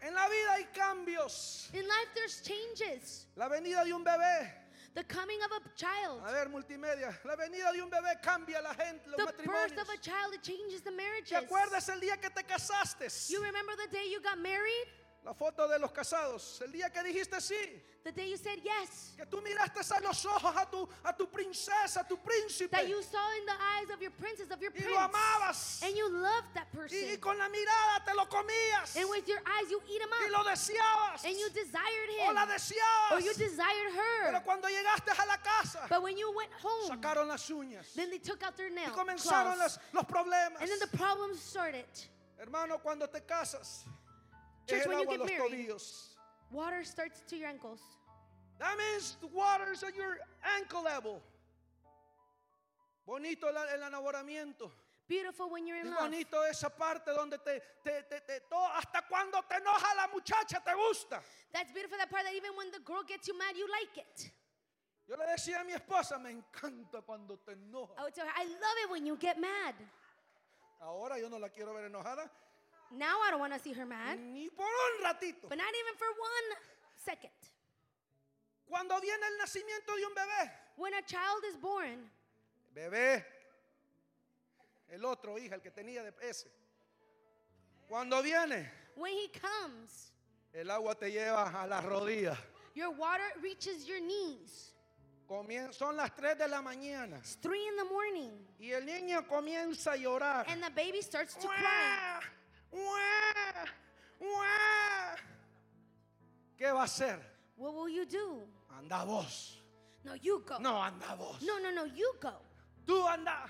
En 0.00 0.14
la 0.14 0.28
vida 0.28 0.52
hay 0.54 0.66
cambios. 0.74 1.68
In 1.74 1.86
life, 1.86 2.08
there's 2.14 2.40
changes. 2.40 3.26
La 3.36 3.48
venida 3.48 3.84
de 3.84 3.92
un 3.92 4.02
bebé. 4.04 4.57
The 4.98 5.04
coming 5.04 5.38
of 5.44 5.52
a 5.52 5.60
child, 5.76 6.22
A 6.26 6.32
ver, 6.32 6.48
multimedia. 6.48 7.14
La 7.24 7.36
venida 7.36 7.70
de 7.72 7.80
un 7.80 7.88
bebé 7.88 8.20
cambia 8.20 8.60
la 8.60 8.74
gente, 8.74 9.06
los 9.06 9.30
the 9.30 9.44
birth 9.44 9.78
of 9.78 9.88
a 9.90 9.96
child, 9.98 10.34
it 10.34 10.42
changes 10.42 10.80
the 10.82 10.90
¿Te 10.90 10.96
marriages. 10.96 11.38
acuerdas 11.38 11.88
el 11.88 12.00
día 12.00 12.20
que 12.20 12.28
te 12.30 12.42
casaste? 12.42 13.06
You 13.30 13.40
remember 13.40 13.76
the 13.76 13.86
day 13.96 14.10
you 14.10 14.20
got 14.20 14.38
married? 14.38 14.88
La 15.28 15.34
foto 15.34 15.68
de 15.68 15.78
los 15.78 15.92
casados. 15.92 16.58
El 16.64 16.72
día 16.72 16.88
que 16.90 17.02
dijiste 17.02 17.38
sí. 17.38 17.82
The 18.02 18.12
day 18.12 18.30
you 18.30 18.38
said 18.38 18.60
yes. 18.64 19.12
Que 19.14 19.26
tú 19.26 19.42
miraste 19.42 19.80
a 19.94 20.00
los 20.00 20.24
ojos 20.24 20.56
a 20.56 20.64
tu, 20.64 20.88
a 21.04 21.12
tu 21.14 21.26
princesa, 21.26 22.00
a 22.00 22.04
tu 22.08 22.16
príncipe. 22.16 22.70
That 22.70 22.88
you 22.88 23.02
saw 23.02 23.28
in 23.36 23.44
the 23.44 23.52
eyes 23.52 23.90
of 23.90 24.00
your 24.00 24.12
princess, 24.12 24.50
of 24.50 24.58
your 24.62 24.70
y 24.72 24.80
prince. 24.80 24.88
lo 24.90 24.96
amabas. 25.06 25.82
And 25.82 25.94
you 25.94 26.08
loved 26.08 26.54
that 26.54 26.68
Y, 26.72 26.76
person. 26.78 26.98
y 27.12 27.16
con 27.20 27.36
la 27.36 27.44
mirada 27.50 28.02
te 28.06 28.14
lo 28.14 28.24
comías. 28.24 28.96
And 28.96 29.10
with 29.10 29.28
your 29.28 29.40
eyes, 29.44 29.70
you 29.70 29.82
eat 29.90 30.00
him 30.00 30.08
y 30.18 30.24
up. 30.24 30.32
lo 30.32 30.50
deseabas. 30.50 31.24
And 31.26 31.36
you 31.36 31.50
desired 31.50 32.08
o 32.26 32.32
la 32.32 32.44
him. 32.44 32.48
deseabas. 32.48 33.12
Or 33.12 33.20
you 33.20 33.34
desired 33.34 33.92
Pero 34.24 34.32
her. 34.38 34.42
cuando 34.46 34.68
llegaste 34.68 35.10
a 35.12 35.26
la 35.26 35.36
casa, 35.44 35.84
But 35.90 36.02
when 36.02 36.16
you 36.16 36.32
went 36.34 36.52
home, 36.54 36.88
sacaron 36.96 37.28
las 37.28 37.46
uñas. 37.50 37.92
then 37.92 38.08
they 38.08 38.18
took 38.18 38.42
out 38.42 38.56
their 38.56 38.70
Y 38.70 38.74
nails. 38.76 38.96
comenzaron 38.96 39.52
claws. 39.52 39.58
las- 39.58 39.78
los 39.92 40.04
problemas. 40.04 40.62
And 40.62 40.70
then 40.70 40.78
the 40.78 40.96
problems 40.96 41.42
started. 41.42 41.84
Hermano, 42.40 42.78
cuando 42.78 43.06
te 43.08 43.20
casas, 43.20 43.82
Church, 44.68 44.80
es 44.82 44.86
when 44.86 44.98
you 45.00 45.06
get 45.06 45.24
married, 45.26 45.70
water 46.50 46.84
starts 46.84 47.22
to 47.28 47.36
your 47.36 47.48
ankles. 47.48 47.80
That 48.58 48.76
means 48.76 49.16
the 49.20 49.28
water's 49.28 49.82
at 49.82 49.94
your 49.96 50.18
ankle 50.56 50.82
level. 50.82 51.22
Bonito 53.06 53.46
el 53.48 53.54
enamoramiento. 53.80 54.70
Beautiful 55.08 55.48
when 55.48 55.66
you're 55.66 55.78
in 55.80 55.86
Es 55.86 55.90
love. 55.92 56.10
bonito 56.10 56.42
esa 56.42 56.68
parte 56.68 57.06
donde 57.14 57.38
te, 57.42 57.60
te, 57.82 58.02
te, 58.10 58.20
te- 58.26 58.40
to- 58.50 58.68
hasta 58.76 59.00
cuando 59.08 59.40
te 59.48 59.56
enoja 59.56 59.94
la 59.96 60.06
muchacha 60.08 60.60
te 60.62 60.74
gusta. 60.74 61.22
That's 61.50 61.72
beautiful, 61.72 61.96
that 61.96 62.10
part 62.10 62.24
that 62.24 62.34
even 62.34 62.54
when 62.54 62.70
the 62.70 62.80
girl 62.84 63.02
gets 63.08 63.26
you 63.26 63.38
mad, 63.38 63.56
you 63.56 63.66
like 63.70 63.96
it. 63.96 64.30
Yo 65.08 65.16
le 65.16 65.24
decía 65.24 65.60
a 65.62 65.64
mi 65.64 65.72
esposa, 65.72 66.18
me 66.22 66.30
encanta 66.30 67.00
cuando 67.06 67.36
te 67.36 67.52
I 67.52 67.54
enoja. 67.54 68.02
would 68.02 68.14
tell 68.14 68.26
her, 68.26 68.32
I 68.36 68.44
love 68.44 68.76
it 68.84 68.90
when 68.90 69.06
you 69.06 69.16
get 69.16 69.40
mad. 69.40 69.74
Ahora 70.82 71.18
yo 71.18 71.28
no 71.30 71.38
la 71.38 71.48
quiero 71.48 71.72
ver 71.72 71.86
enojada 71.88 72.28
Now 72.90 73.18
I 73.26 73.30
don't 73.30 73.40
want 73.40 73.52
to 73.52 73.58
see 73.60 73.72
her 73.74 73.84
mad, 73.86 74.18
ni 74.18 74.48
por 74.48 74.64
un 74.66 75.02
ratito. 75.04 75.48
but 75.48 75.58
not 75.58 75.72
even 75.74 75.94
for 75.96 76.06
one 76.08 76.56
second. 77.04 77.30
Cuando 78.66 78.98
viene 79.00 79.22
el 79.26 79.38
nacimiento 79.38 79.94
de 79.96 80.04
un 80.06 80.14
bebé, 80.14 80.50
When 80.76 80.94
a 80.94 81.02
child 81.02 81.44
is 81.48 81.56
born, 81.56 82.10
bebé, 82.74 83.24
el 84.90 85.04
otro 85.04 85.36
hija, 85.38 85.54
el 85.56 85.60
que 85.60 85.70
tenía 85.70 86.02
de 86.02 86.12
ese. 86.28 86.48
Cuando 87.88 88.22
viene, 88.22 88.70
when 88.96 89.12
he 89.14 89.28
comes, 89.28 90.12
el 90.54 90.70
agua 90.70 90.94
te 90.94 91.10
lleva 91.10 91.50
a 91.62 91.66
las 91.66 91.84
rodillas. 91.84 92.38
your 92.74 92.90
water 92.90 93.24
reaches 93.42 93.86
your 93.86 94.00
knees. 94.00 94.72
Comien- 95.28 95.74
son 95.74 95.94
las 95.96 96.10
3 96.14 96.38
de 96.38 96.48
la 96.48 96.62
mañana 96.62 97.18
It's 97.18 97.36
three 97.36 97.66
in 97.66 97.76
the 97.76 97.84
morning, 97.84 98.46
y 98.58 98.70
el 98.72 98.84
niño 98.86 99.26
comienza 99.28 99.92
a 99.92 99.96
llorar. 99.96 100.46
and 100.48 100.62
the 100.62 100.70
baby 100.70 101.02
starts 101.02 101.34
to 101.34 101.48
cry. 101.48 102.20
¿Qué 106.56 106.70
va 106.72 106.80
a 106.82 106.84
hacer? 106.84 107.18
What 107.56 107.74
will 107.74 107.88
you 107.88 108.04
do? 108.04 108.46
Anda 108.76 109.04
vos. 109.04 109.58
No, 110.04 110.14
you 110.14 110.42
go. 110.46 110.58
No, 110.58 110.80
anda 110.82 111.14
vos. 111.16 111.40
no, 111.42 111.58
no, 111.58 111.70
no, 111.70 111.84
you 111.86 112.12
go. 112.20 112.32
Tú 112.86 113.06
anda. 113.06 113.48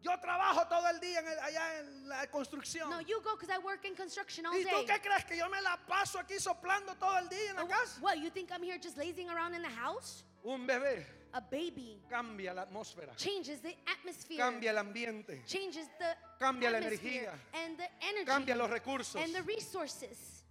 Yo 0.00 0.12
trabajo 0.20 0.66
todo 0.68 0.88
el 0.90 1.00
día 1.00 1.18
en 1.20 1.26
el- 1.26 1.38
allá 1.40 1.80
en 1.80 2.08
la 2.08 2.26
construcción. 2.28 2.88
No, 2.88 3.00
you 3.00 3.20
go 3.20 3.34
because 3.36 3.50
I 3.50 3.58
work 3.58 3.84
in 3.84 3.96
construction 3.96 4.46
all 4.46 4.54
¿Y 4.54 4.62
tú 4.64 4.70
day. 4.70 4.86
qué 4.86 5.00
crees 5.02 5.24
que 5.24 5.36
yo 5.36 5.48
me 5.48 5.60
la 5.60 5.76
paso 5.88 6.18
aquí 6.20 6.38
soplando 6.38 6.94
todo 6.96 7.18
el 7.18 7.28
día 7.28 7.50
en 7.50 7.56
la 7.56 7.62
Oh, 7.64 7.68
casa? 7.68 8.00
What, 8.00 8.14
you 8.18 8.30
think 8.30 8.50
I'm 8.52 8.62
here 8.62 8.78
just 8.78 8.96
lazing 8.96 9.28
around 9.28 9.54
in 9.54 9.62
the 9.62 9.68
house? 9.68 10.22
Un 10.44 10.66
bebé 10.66 11.04
A 11.34 11.40
baby 11.40 12.00
cambia 12.08 12.54
la 12.54 12.62
atmósfera, 12.62 13.14
changes 13.16 13.60
the 13.60 13.76
atmosphere, 13.86 14.38
cambia 14.38 14.70
el 14.70 14.78
ambiente, 14.78 15.42
changes 15.46 15.86
the 15.98 16.16
Cambia 16.38 16.70
la 16.70 16.78
energía. 16.78 17.32
and 17.52 17.76
the 17.76 17.88
energy 18.00 18.24
cambia 18.24 18.56
los 18.56 18.70
recursos. 18.70 19.16
and 19.22 19.34
the 19.34 19.42
resources. 19.42 20.44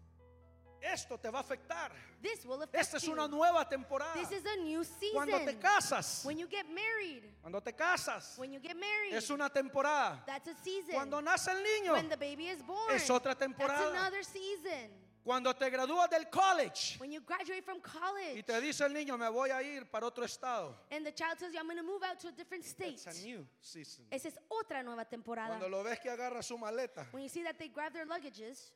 Esto 0.79 1.17
te 1.17 1.29
va 1.29 1.39
a 1.39 1.41
afectar. 1.41 1.91
This 2.21 2.45
will 2.45 2.61
affect 2.61 2.75
Esta 2.75 2.97
es 2.97 3.07
una 3.07 3.27
nueva 3.27 3.67
temporada. 3.67 4.13
This 4.13 4.31
is 4.31 4.45
a 4.45 4.57
new 4.63 4.83
season. 4.83 5.13
Cuando 5.13 5.39
te 5.39 5.55
casas, 5.55 6.23
when 6.23 6.37
you 6.37 6.47
get 6.47 6.65
married, 6.69 7.23
cuando 7.41 7.59
te 7.59 7.71
casas, 7.71 8.37
when 8.37 8.53
you 8.53 8.59
get 8.59 8.75
married, 8.75 9.13
es 9.13 9.29
una 9.31 9.49
temporada. 9.49 10.19
that's 10.27 10.47
a 10.47 10.55
season. 10.63 10.93
Cuando 10.93 11.19
nace 11.21 11.49
el 11.49 11.57
niño, 11.63 11.93
when 11.93 12.07
the 12.09 12.17
baby 12.17 12.47
is 12.49 12.61
born, 12.61 12.93
es 12.93 13.09
otra 13.09 13.33
that's 13.35 13.39
temporada. 13.39 13.89
another 13.89 14.23
season. 14.23 14.89
Cuando 15.27 15.53
te 15.53 15.69
gradúas 15.69 16.09
del 16.09 16.29
college, 16.29 16.95
When 16.99 17.11
you 17.11 17.19
graduate 17.19 17.61
from 17.65 17.81
college, 17.81 18.37
y 18.37 18.43
te 18.43 18.61
dice 18.61 18.85
el 18.85 18.93
niño, 18.93 19.17
me 19.17 19.27
voy 19.27 19.49
a 19.49 19.61
ir 19.61 19.83
para 19.91 20.05
otro 20.05 20.23
estado. 20.23 20.73
and 20.89 21.05
the 21.05 21.11
child 21.11 21.37
tells 21.37 21.53
you, 21.53 21.59
I'm 21.59 21.65
going 21.67 21.75
to 21.75 21.83
move 21.83 22.01
out 22.01 22.17
to 22.21 22.29
a 22.29 22.31
different 22.31 22.63
state. 22.63 22.93
It's 22.93 23.05
a 23.07 23.25
new 23.25 23.45
season. 23.59 24.05
Esa 24.09 24.29
es 24.29 24.37
otra 24.47 24.81
nueva 24.83 25.03
temporada. 25.03 25.49
Cuando 25.49 25.67
lo 25.67 25.83
ves 25.83 25.99
que 25.99 26.09
agarra 26.09 26.41
su 26.41 26.57
maleta, 26.57 27.05
When 27.11 27.23
you 27.23 27.29
see 27.29 27.43
that 27.43 27.59
they 27.59 27.67
grab 27.67 27.91
their 27.91 28.05
luggages, 28.05 28.71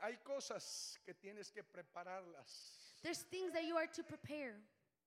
hay 0.00 0.16
cosas 0.24 0.98
que 1.04 1.14
tienes 1.14 1.52
que 1.52 1.62
prepararlas. 1.62 2.98
there's 3.02 3.22
things 3.30 3.52
that 3.52 3.64
you 3.64 3.76
are 3.76 3.86
to 3.86 4.02
prepare. 4.02 4.56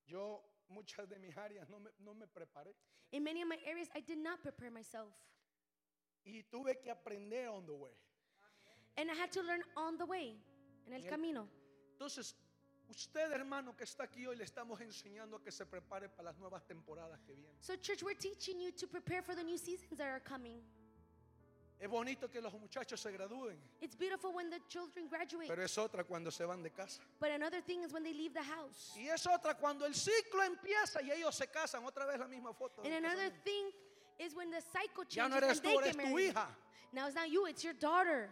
Yo 0.08 0.40
muchas 0.70 1.08
de 1.08 1.18
mis 1.20 1.36
áreas 1.38 1.70
no 1.70 1.80
me, 1.80 1.90
no 2.00 2.14
me 2.14 2.26
preparé 2.28 2.74
In 3.12 3.24
many 3.24 3.42
of 3.42 3.48
my 3.48 3.58
areas, 3.66 3.90
I 3.96 4.02
did 4.02 4.18
not 4.18 4.42
prepare 4.42 4.72
myself. 4.72 5.14
y 6.26 6.44
tuve 6.50 6.80
que 6.82 6.92
aprender 6.92 7.48
on 7.50 7.66
the 7.66 7.74
way. 7.74 7.94
And 8.98 9.12
I 9.12 9.14
had 9.14 9.32
to 9.34 9.42
learn 9.44 9.62
on 9.76 9.98
the 9.98 10.06
way, 10.06 10.36
en 10.88 10.94
el 10.94 11.04
camino. 11.04 11.48
Entonces, 11.94 12.34
usted 12.90 13.32
hermano 13.32 13.76
que 13.76 13.84
está 13.84 14.04
aquí 14.04 14.26
hoy 14.26 14.36
le 14.36 14.44
estamos 14.44 14.80
enseñando 14.82 15.38
a 15.38 15.44
que 15.44 15.52
se 15.52 15.66
prepare 15.66 16.10
para 16.10 16.32
las 16.32 16.38
nuevas 16.38 16.66
temporadas 16.66 17.20
que 17.22 17.34
vienen. 17.34 17.56
So, 17.62 17.76
church, 17.76 18.02
we're 18.04 18.16
teaching 18.18 18.60
you 18.60 18.72
to 18.72 18.88
prepare 18.88 19.22
for 19.22 19.36
the 19.36 19.44
new 19.44 19.58
seasons 19.58 19.98
that 19.98 20.08
are 20.08 20.20
coming. 20.22 20.62
Es 21.80 21.90
bonito 21.90 22.30
que 22.32 22.40
los 22.42 22.54
muchachos 22.54 23.00
se 23.02 23.12
gradúen, 23.12 23.58
It's 23.82 23.96
beautiful 23.96 24.32
when 24.34 24.50
the 24.50 24.60
children 24.68 25.08
graduate, 25.10 25.48
pero 25.50 25.62
es 25.64 25.78
otra 25.78 26.04
cuando 26.06 26.32
se 26.32 26.46
van 26.46 26.64
de 26.64 26.70
casa. 26.70 27.02
but 27.20 27.30
another 27.32 27.62
thing 27.62 27.84
is 27.84 27.92
when 27.92 28.02
they 28.04 28.14
leave 28.14 28.34
the 28.34 28.42
house. 28.44 28.94
Y 28.96 29.08
es 29.10 29.26
otra 29.28 29.56
cuando 29.56 29.86
el 29.86 29.94
ciclo 29.94 30.42
empieza 30.44 31.02
y 31.02 31.12
ellos 31.12 31.36
se 31.36 31.48
casan. 31.48 31.84
Otra 31.86 32.06
vez 32.08 32.18
la 32.20 32.28
misma 32.28 32.54
foto. 32.54 32.82
And 32.84 32.94
another 32.94 33.30
casamiento. 33.30 33.44
thing 33.44 33.72
is 34.20 34.34
when 34.34 34.50
the 34.52 34.62
cycle 34.62 35.04
changes 35.04 35.16
Ya 35.16 35.28
no 35.28 35.36
eres 35.38 35.58
and 35.58 35.62
they 35.68 35.74
tú, 35.76 35.80
get 35.80 35.84
eres 35.84 35.96
tu 35.98 36.02
married. 36.14 36.32
hija. 36.34 36.48
Now 36.94 37.08
it's 37.08 37.16
not 37.16 37.30
you, 37.30 37.46
it's 37.46 37.64
your 37.64 37.74
daughter. 37.74 38.30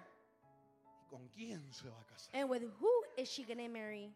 ¿Con 1.10 1.29
quién 1.38 1.62
se 1.73 1.84
va 1.89 1.95
a 1.99 2.06
casar? 2.13 2.29
And 2.34 2.49
with 2.49 2.63
who 2.79 3.03
is 3.17 3.29
she 3.29 3.43
gonna 3.43 3.67
marry? 3.67 4.10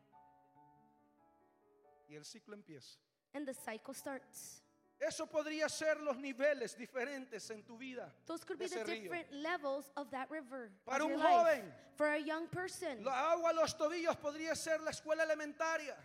Y 2.09 2.15
el 2.15 2.23
ciclo 2.23 2.53
empieza. 2.55 2.95
And 3.33 3.45
the 3.45 3.53
cycle 3.53 3.93
starts. 3.93 4.61
Eso 4.99 5.27
podría 5.27 5.69
ser 5.69 5.99
los 6.01 6.17
niveles 6.17 6.75
diferentes 6.75 7.49
en 7.51 7.63
tu 7.63 7.77
vida. 7.77 8.11
Those 8.25 8.43
could 8.43 8.57
be 8.57 8.67
the 8.67 8.81
ese 8.81 8.87
río. 8.87 9.03
different 9.03 9.31
levels 9.31 9.91
of 9.95 10.09
that 10.09 10.29
river. 10.31 10.71
Para 10.85 11.05
un 11.05 11.19
joven. 11.19 11.61
For 11.95 12.07
a 12.07 12.19
young 12.19 12.47
person. 12.47 13.03
La 13.03 13.31
agua 13.31 13.51
a 13.51 13.53
los 13.53 13.75
tobillos 13.75 14.15
podría 14.17 14.55
ser 14.55 14.81
la 14.81 14.91
escuela 14.91 15.23
elementaria. 15.23 15.95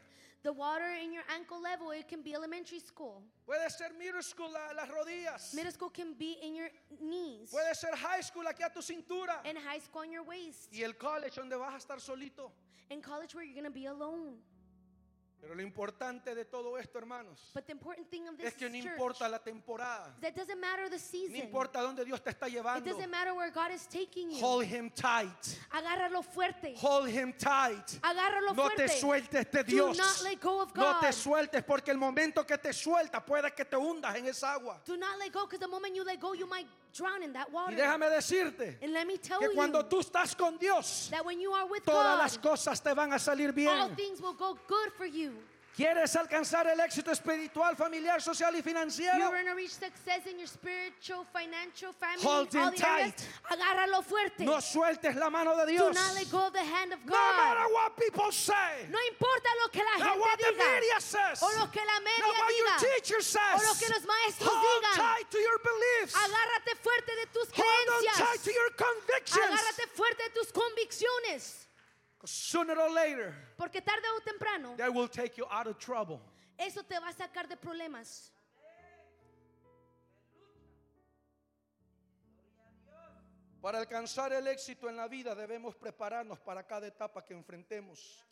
The 0.43 0.53
water 0.53 0.91
in 1.01 1.13
your 1.13 1.23
ankle 1.33 1.63
level, 1.63 1.93
it 1.93 2.09
can 2.09 2.21
be 2.23 2.35
elementary 2.35 2.81
school. 2.81 3.23
Puede 3.47 3.71
ser 3.71 3.91
middle 3.97 4.23
school 4.23 4.51
a 4.51 4.75
las 4.75 4.89
rodillas. 4.89 5.55
Middle 5.55 5.71
school 5.71 5.91
can 5.91 6.15
be 6.15 6.37
in 6.43 6.57
your 6.57 6.69
knees. 7.01 7.51
Puede 7.51 7.75
ser 7.77 7.95
high 7.95 8.21
school 8.21 8.45
aquí 8.45 8.65
a 8.65 8.71
tu 8.71 8.81
cintura. 8.81 9.39
And 9.45 9.57
high 9.57 9.79
school 9.79 10.03
on 10.03 10.11
your 10.11 10.25
waist. 10.25 10.69
Y 10.73 10.83
el 10.83 10.95
college 10.95 11.37
donde 11.37 11.57
vas 11.57 11.75
a 11.75 11.79
estar 11.79 12.01
solito. 12.01 12.51
In 12.91 13.01
college 13.01 13.35
where 13.35 13.45
you're 13.45 13.55
going 13.55 13.65
to 13.65 13.71
be 13.71 13.87
alone. 13.87 14.35
Pero 15.43 15.57
lo 15.57 15.63
importante 15.63 16.37
de 16.37 16.45
todo 16.45 16.79
esto, 16.79 16.99
hermanos, 16.99 17.51
But 17.53 17.67
the 17.67 17.73
important 17.73 18.09
thing 18.09 18.29
of 18.29 18.37
this 18.37 18.47
es 18.47 18.55
que 18.55 18.69
no 18.71 18.77
church, 18.81 18.93
importa 18.93 19.29
la 19.29 19.41
temporada. 19.41 20.15
that 20.21 20.37
doesn't 20.37 20.61
matter 20.61 20.89
the 20.89 20.97
No 20.97 21.03
season. 21.03 21.35
importa 21.37 21.81
dónde 21.83 22.05
Dios 22.05 22.21
te 22.23 22.31
está 22.31 22.47
It 22.47 22.53
llevando. 22.55 22.85
doesn't 22.89 23.11
matter 23.11 23.35
where 23.35 23.51
God 23.51 23.73
is 23.73 23.85
taking 23.89 24.31
you. 24.31 24.39
Hold 24.39 24.67
him 24.67 24.89
tight. 24.91 25.59
Agárralo 25.73 26.23
fuerte. 26.25 26.77
Hold 26.77 27.09
him 27.09 27.33
tight. 27.33 27.99
Agárralo 28.05 28.55
No 28.55 28.69
te 28.69 28.87
fuerte. 28.87 29.01
sueltes 29.01 29.51
de 29.51 29.65
Do 29.65 29.71
Dios. 29.71 29.99
not 29.99 30.23
let 30.23 30.41
go 30.41 30.61
of 30.63 30.77
No 30.77 31.01
te 31.01 31.07
God. 31.09 31.13
sueltes 31.13 31.65
porque 31.65 31.91
el 31.91 31.99
momento 31.99 32.45
que 32.47 32.57
te 32.57 32.73
suelta 32.73 33.21
puede 33.27 33.53
que 33.53 33.65
te 33.65 33.77
hundas 33.77 34.15
en 34.15 34.27
esa 34.29 34.53
agua. 34.53 34.81
Do 34.87 34.97
not 34.97 35.19
let 35.19 35.33
go 35.33 35.45
because 35.47 35.59
the 35.59 35.67
moment 35.67 35.97
you 35.97 36.05
let 36.05 36.21
go, 36.21 36.35
you 36.35 36.47
might 36.47 36.69
drown 36.93 37.23
in 37.23 37.33
that 37.33 37.49
Y 37.51 37.55
water. 37.55 37.77
déjame 37.77 38.09
decirte 38.11 38.79
And 38.83 38.93
let 38.93 39.07
me 39.07 39.17
tell 39.19 39.39
que 39.41 39.49
cuando 39.55 39.81
you 39.83 39.89
tú 39.89 40.01
estás 40.01 40.37
con 40.37 40.59
Dios, 40.59 41.09
that 41.11 41.25
when 41.25 41.41
you 41.41 41.53
are 41.53 41.67
with 41.67 41.83
todas 41.85 42.17
God, 42.17 42.23
las 42.23 42.39
cosas 42.39 42.81
te 42.83 42.93
van 42.95 43.13
a 43.13 43.19
salir 43.19 43.49
all 43.49 43.55
bien. 43.55 43.97
things 43.97 44.21
will 44.21 44.35
go 44.35 44.59
good 44.69 44.93
for 44.97 45.07
you. 45.07 45.33
¿Quieres 45.75 46.15
alcanzar 46.17 46.67
el 46.67 46.79
éxito 46.81 47.11
espiritual, 47.11 47.75
familiar, 47.77 48.21
social 48.21 48.55
y 48.55 48.61
financiero? 48.61 49.31
going 49.31 49.47
to 49.47 49.55
reach 49.55 49.73
success 49.73 50.27
in 50.27 50.39
your 50.39 50.47
spiritual, 50.47 51.25
financial, 51.33 51.95
family, 51.95 52.21
Hold 52.23 52.55
all 52.55 52.69
him 52.69 52.75
the 52.77 52.87
areas. 52.87 53.15
tight. 53.17 53.57
Agárralo 53.57 54.03
fuerte. 54.05 54.45
No 54.45 54.61
sueltes 54.61 55.17
la 55.17 55.31
mano 55.31 55.57
de 55.57 55.65
Do 55.65 55.73
Dios. 55.73 55.95
not 55.97 56.15
let 56.15 56.31
go 56.31 56.47
of 56.49 56.53
the 56.53 56.61
hand 56.63 56.93
of 56.93 57.01
No 57.07 57.17
matter 57.17 57.65
God. 57.65 57.73
what 57.73 57.97
people 57.97 58.31
say. 58.33 58.85
No 58.91 58.99
importa 59.09 59.49
lo 59.65 59.69
que 59.73 59.81
la 59.81 60.13
what 60.21 60.37
gente 60.37 60.45
the 60.45 60.53
diga. 60.61 60.75
media 60.77 61.01
says. 61.01 61.41
O 61.43 61.49
lo 61.57 61.67
que 61.73 61.81
la 61.81 61.99
media 62.05 62.29
what 62.37 62.53
your 62.53 62.69
diga. 62.69 62.79
teacher. 62.93 63.21
O 63.33 63.61
lo 63.65 63.73
que 63.81 63.89
los 63.89 64.05
maestros 64.05 64.53
Hold 64.53 64.85
digan. 64.85 64.97
tight 65.01 65.31
to 65.31 65.39
your 65.39 65.59
beliefs. 65.65 66.13
Agárrate 66.21 66.77
fuerte 66.85 67.13
de 67.17 67.27
tus 67.33 67.49
Hold 67.57 67.89
on 67.89 68.05
tight 68.13 68.29
creencias. 68.29 68.45
to 68.45 68.53
your 68.53 68.71
convictions. 68.77 69.57
Agárrate 69.57 69.89
fuerte 69.97 70.21
de 70.21 70.31
tus 70.37 70.53
convicciones. 70.53 71.65
Sooner 72.25 72.79
or 72.79 72.91
later, 72.91 73.35
Porque 73.57 73.81
tarde 73.81 74.07
o 74.17 74.21
temprano, 74.21 74.77
that 74.77 74.93
will 74.93 75.09
take 75.09 75.37
you 75.37 75.47
out 75.51 75.67
of 75.67 75.77
trouble. 75.79 76.21
eso 76.59 76.83
te 76.85 76.99
va 77.01 77.09
a 77.09 77.13
sacar 77.13 77.49
de 77.49 77.57
problemas. 77.57 78.31
Para 83.61 83.79
alcanzar 83.79 84.33
el 84.33 84.47
éxito 84.49 84.89
en 84.89 84.97
la 84.97 85.07
vida 85.07 85.35
debemos 85.35 85.77
prepararnos 85.77 86.41
para 86.41 86.67
cada 86.67 86.87
etapa 86.89 87.25
que 87.25 87.33
enfrentemos. 87.35 88.25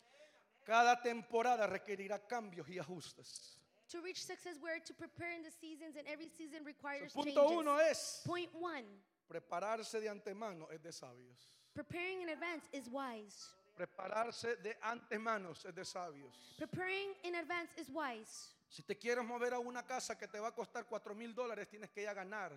Cada 0.65 1.01
temporada 1.01 1.65
requerirá 1.67 2.19
cambios 2.27 2.67
y 2.69 2.77
ajustes. 2.77 3.57
To 3.89 4.01
reach 4.01 4.23
success, 4.23 4.57
we're 4.61 4.79
to 4.79 4.93
prepare 4.93 5.33
in 5.33 5.43
the 5.43 5.51
seasons, 5.51 5.95
and 5.97 6.07
every 6.07 6.29
season 6.29 6.63
requires 6.63 7.11
Punto 7.13 7.31
changes. 7.33 7.57
uno 7.57 7.77
es, 7.79 8.21
Point 8.25 8.53
one 8.53 8.85
prepararse 9.27 9.99
de 9.99 10.07
antemano 10.09 10.69
es 10.71 10.81
de 10.81 10.91
sabios. 10.91 11.47
preparing 11.73 12.21
in 12.21 12.29
advance 12.29 12.67
is 12.73 12.87
wise. 12.89 13.49
Prepararse 13.75 14.57
de 14.57 14.77
antemano 14.81 15.51
es 15.51 15.63
de 15.73 15.85
sabios. 15.85 16.55
Preparing 16.57 17.15
in 17.23 17.35
advance 17.35 17.71
is 17.77 17.89
wise. 17.89 18.53
Si 18.69 18.83
te 18.83 18.95
quieres 18.95 19.25
mover 19.25 19.53
a 19.53 19.59
una 19.59 19.83
casa 19.83 20.17
que 20.17 20.27
te 20.27 20.39
va 20.39 20.49
a 20.49 20.51
costar 20.55 20.85
4 20.85 21.13
mil 21.15 21.33
dólares, 21.33 21.67
tienes 21.69 21.89
que 21.89 22.03
ya 22.03 22.13
ganar 22.13 22.51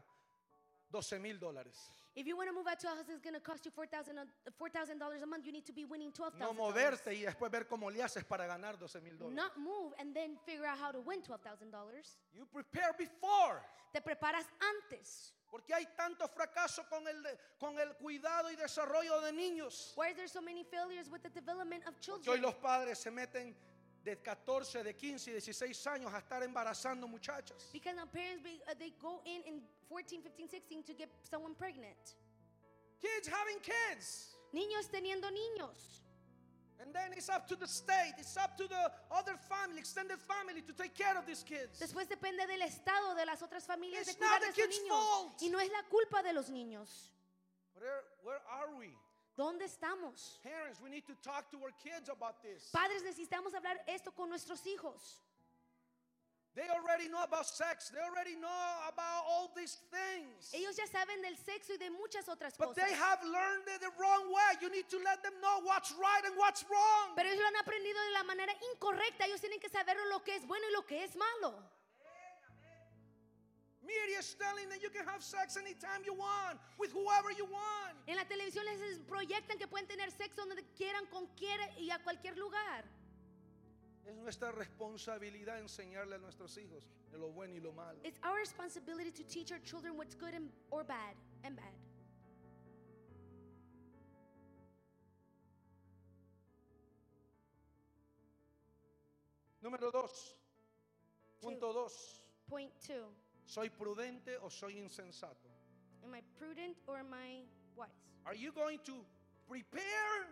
12 0.90 1.18
mil 1.18 1.38
dólares. 1.38 1.90
If 2.16 2.27
you 2.29 2.37
want 2.37 2.48
to 2.48 2.55
move 2.55 2.68
out 2.68 2.79
to 2.79 2.87
a 2.87 2.90
house 2.94 3.05
that's 3.09 3.20
going 3.20 3.35
to 3.35 3.40
cost 3.40 3.64
you 3.64 3.72
$4,000 3.72 4.16
a- 4.46 4.50
$4,000 4.53 5.22
a 5.22 5.27
month, 5.27 5.44
you 5.46 5.50
need 5.50 5.64
to 5.66 5.72
be 5.72 5.85
winning 5.85 6.12
$12,000. 6.12 6.38
No 6.38 6.53
moverte 6.55 7.12
y 7.12 7.22
después 7.24 7.50
ver 7.50 7.66
cómo 7.66 7.90
le 7.90 8.00
haces 8.03 8.22
para 8.24 8.46
ganar 8.46 8.79
12 8.79 9.00
mil 9.00 9.18
dólares. 9.18 9.35
Not 9.35 9.57
move 9.57 9.92
and 9.98 10.14
then 10.14 10.38
figure 10.46 10.64
out 10.66 10.79
how 10.79 10.92
to 10.92 11.00
win 11.00 11.20
$12,000. 11.22 12.16
You 12.33 12.46
prepare 12.46 12.92
before. 12.96 13.61
Te 13.92 14.00
preparas 14.00 14.46
antes. 14.61 15.33
Porque 15.55 15.73
hay 15.73 15.87
tanto 15.97 16.27
fracaso 16.27 16.83
con 16.88 17.07
el, 17.07 17.23
con 17.61 17.79
el 17.79 17.95
cuidado 17.95 18.51
y 18.51 18.57
desarrollo 18.57 19.21
de 19.21 19.31
niños. 19.33 19.93
Why 19.95 20.09
is 20.11 20.17
there 20.17 20.27
so 20.27 20.43
many 20.43 20.64
failures 20.64 21.09
with 21.09 21.23
the 21.23 21.31
development 21.31 21.87
of 21.87 21.95
Que 22.01 22.11
hoy 22.12 22.23
children? 22.25 22.43
los 22.43 22.55
padres 22.57 22.99
se 22.99 23.11
meten 23.12 23.55
de 24.03 24.17
14, 24.17 24.83
de 24.83 24.93
15 24.97 25.31
y 25.31 25.35
16 25.35 25.87
años 25.87 26.12
a 26.12 26.19
estar 26.19 26.43
embarazando 26.43 27.07
muchachas. 27.07 27.71
Because 27.73 27.95
now 27.95 28.05
parents, 28.07 28.43
uh, 28.69 28.75
they 28.77 28.90
go 29.01 29.21
in 29.25 29.43
in 29.47 29.62
14, 29.88 30.23
15, 30.23 30.49
16 30.49 30.83
to 30.83 30.93
get 30.93 31.09
someone 31.23 31.55
pregnant. 31.55 32.17
Kids 33.01 33.29
having 33.29 33.61
kids. 33.61 34.35
Niños 34.53 34.90
teniendo 34.90 35.31
niños. 35.31 36.01
Después 41.79 42.09
depende 42.09 42.47
del 42.47 42.63
estado 42.63 43.15
de 43.15 43.27
las 43.27 43.43
otras 43.43 43.65
familias 43.65 44.07
de 44.07 44.13
It's 44.13 44.21
not 44.21 44.31
cuidar 44.31 44.41
the 44.41 44.47
de 44.47 44.53
sus 44.53 44.65
kid's 44.65 44.83
niños. 44.83 44.97
fault. 44.97 45.43
Y 45.43 45.51
no 45.51 45.61
es 45.61 45.71
la 45.71 45.83
culpa 45.89 46.23
de 46.23 46.33
los 46.33 46.49
niños. 46.51 47.11
Where, 47.75 48.05
where 48.23 48.41
are 48.49 48.73
we? 48.75 48.95
¿Dónde 49.37 49.65
estamos? 49.65 50.39
Parents, 50.43 50.81
we 50.81 50.89
need 50.91 51.05
to 51.07 51.15
talk 51.17 51.51
to 51.51 51.59
our 51.59 51.73
kids 51.83 52.09
about 52.09 52.41
this. 52.43 52.71
Padres, 52.71 53.03
necesitamos 53.03 53.53
hablar 53.55 53.83
esto 53.87 54.13
con 54.13 54.29
nuestros 54.29 54.65
hijos. 54.67 55.21
They 56.55 56.71
already 56.71 57.09
know 57.11 57.23
about 57.27 57.47
sex, 57.47 57.90
they 57.90 57.99
already 57.99 58.37
know 58.38 58.62
about 58.87 59.27
all 59.27 59.51
these 59.57 59.75
things. 59.90 60.55
Ellos 60.55 60.77
ya 60.77 60.87
saben 60.87 61.21
del 61.21 61.35
sexo 61.35 61.75
y 61.75 61.79
de 61.79 61.90
muchas 61.90 62.29
otras 62.29 62.57
But 62.57 62.69
cosas. 62.69 62.85
they 62.85 62.95
have 62.95 63.19
learned 63.25 63.67
it 63.75 63.81
the 63.81 63.90
wrong 63.99 64.31
way. 64.31 64.55
You 64.62 64.71
need 64.71 64.88
to 64.88 64.99
let 65.03 65.21
them 65.25 65.35
know 65.43 65.62
what's 65.67 65.90
right 65.99 66.23
and 66.25 66.37
what's 66.38 66.62
wrong. 66.71 67.17
Pero 67.17 67.29
ellos 67.29 67.43
lo 67.43 67.49
han 67.49 67.57
aprendido 67.57 67.99
de 68.07 68.12
la 68.12 68.23
manera 68.23 68.53
incorrecta. 68.73 69.27
Ellos 69.27 69.40
tienen 69.40 69.59
que 69.59 69.69
saber 69.69 69.97
lo 70.09 70.23
que 70.23 70.37
es 70.37 70.47
bueno 70.47 70.64
y 70.69 70.73
lo 70.73 70.87
que 70.87 71.03
es 71.03 71.17
malo. 71.17 71.59
Media 73.83 74.19
is 74.19 74.35
telling 74.35 74.69
that 74.71 74.81
you 74.81 74.88
can 74.90 75.05
have 75.05 75.23
sex 75.23 75.57
anytime 75.59 76.03
you 76.07 76.14
want, 76.14 76.59
with 76.79 76.90
whoever 76.93 77.31
you 77.37 77.45
want. 77.45 77.95
En 78.07 78.17
la 78.17 78.25
televisión 78.25 78.64
les 78.64 78.99
proyectan 79.01 79.59
que 79.59 79.67
pueden 79.67 79.87
tener 79.87 80.11
sexo 80.11 80.47
donde 80.47 80.64
quieran, 80.77 81.05
con 81.11 81.27
quiera 81.35 81.69
y 81.79 81.90
a 81.90 81.99
cualquier 81.99 82.38
lugar. 82.38 82.85
Es 84.07 84.17
nuestra 84.17 84.53
responsabilidad 84.53 85.59
enseñarle 85.61 86.17
a 86.17 86.19
nuestros 86.19 86.57
hijos 86.59 86.87
de 87.11 87.19
lo 87.19 87.31
bueno 87.31 87.55
y 87.55 87.61
lo 87.61 87.73
malo. 87.73 87.99
It's 88.05 88.21
our 88.23 88.38
responsibility 88.38 89.11
to 89.11 89.22
teach 89.24 89.51
our 89.51 89.62
children 89.62 89.97
what's 89.97 90.14
good 90.14 90.35
and, 90.35 90.51
or 90.70 90.85
bad 90.85 91.16
and 91.43 91.57
bad. 91.57 91.72
Número 99.62 99.91
dos. 99.91 100.37
Punto 101.41 101.72
dos. 101.72 102.22
Point 102.47 102.72
two. 102.87 103.11
¿Soy 103.47 103.70
prudente 103.70 104.37
o 104.43 104.51
soy 104.51 104.78
insensato? 104.78 105.49
Am 106.03 106.14
I 106.14 106.20
prudent 106.39 106.76
or 106.87 106.99
am 106.99 107.14
I 107.14 107.47
wise? 107.74 107.89
Are 108.26 108.35
you 108.35 108.53
going 108.53 108.78
to 108.85 108.93
prepare? 109.49 110.26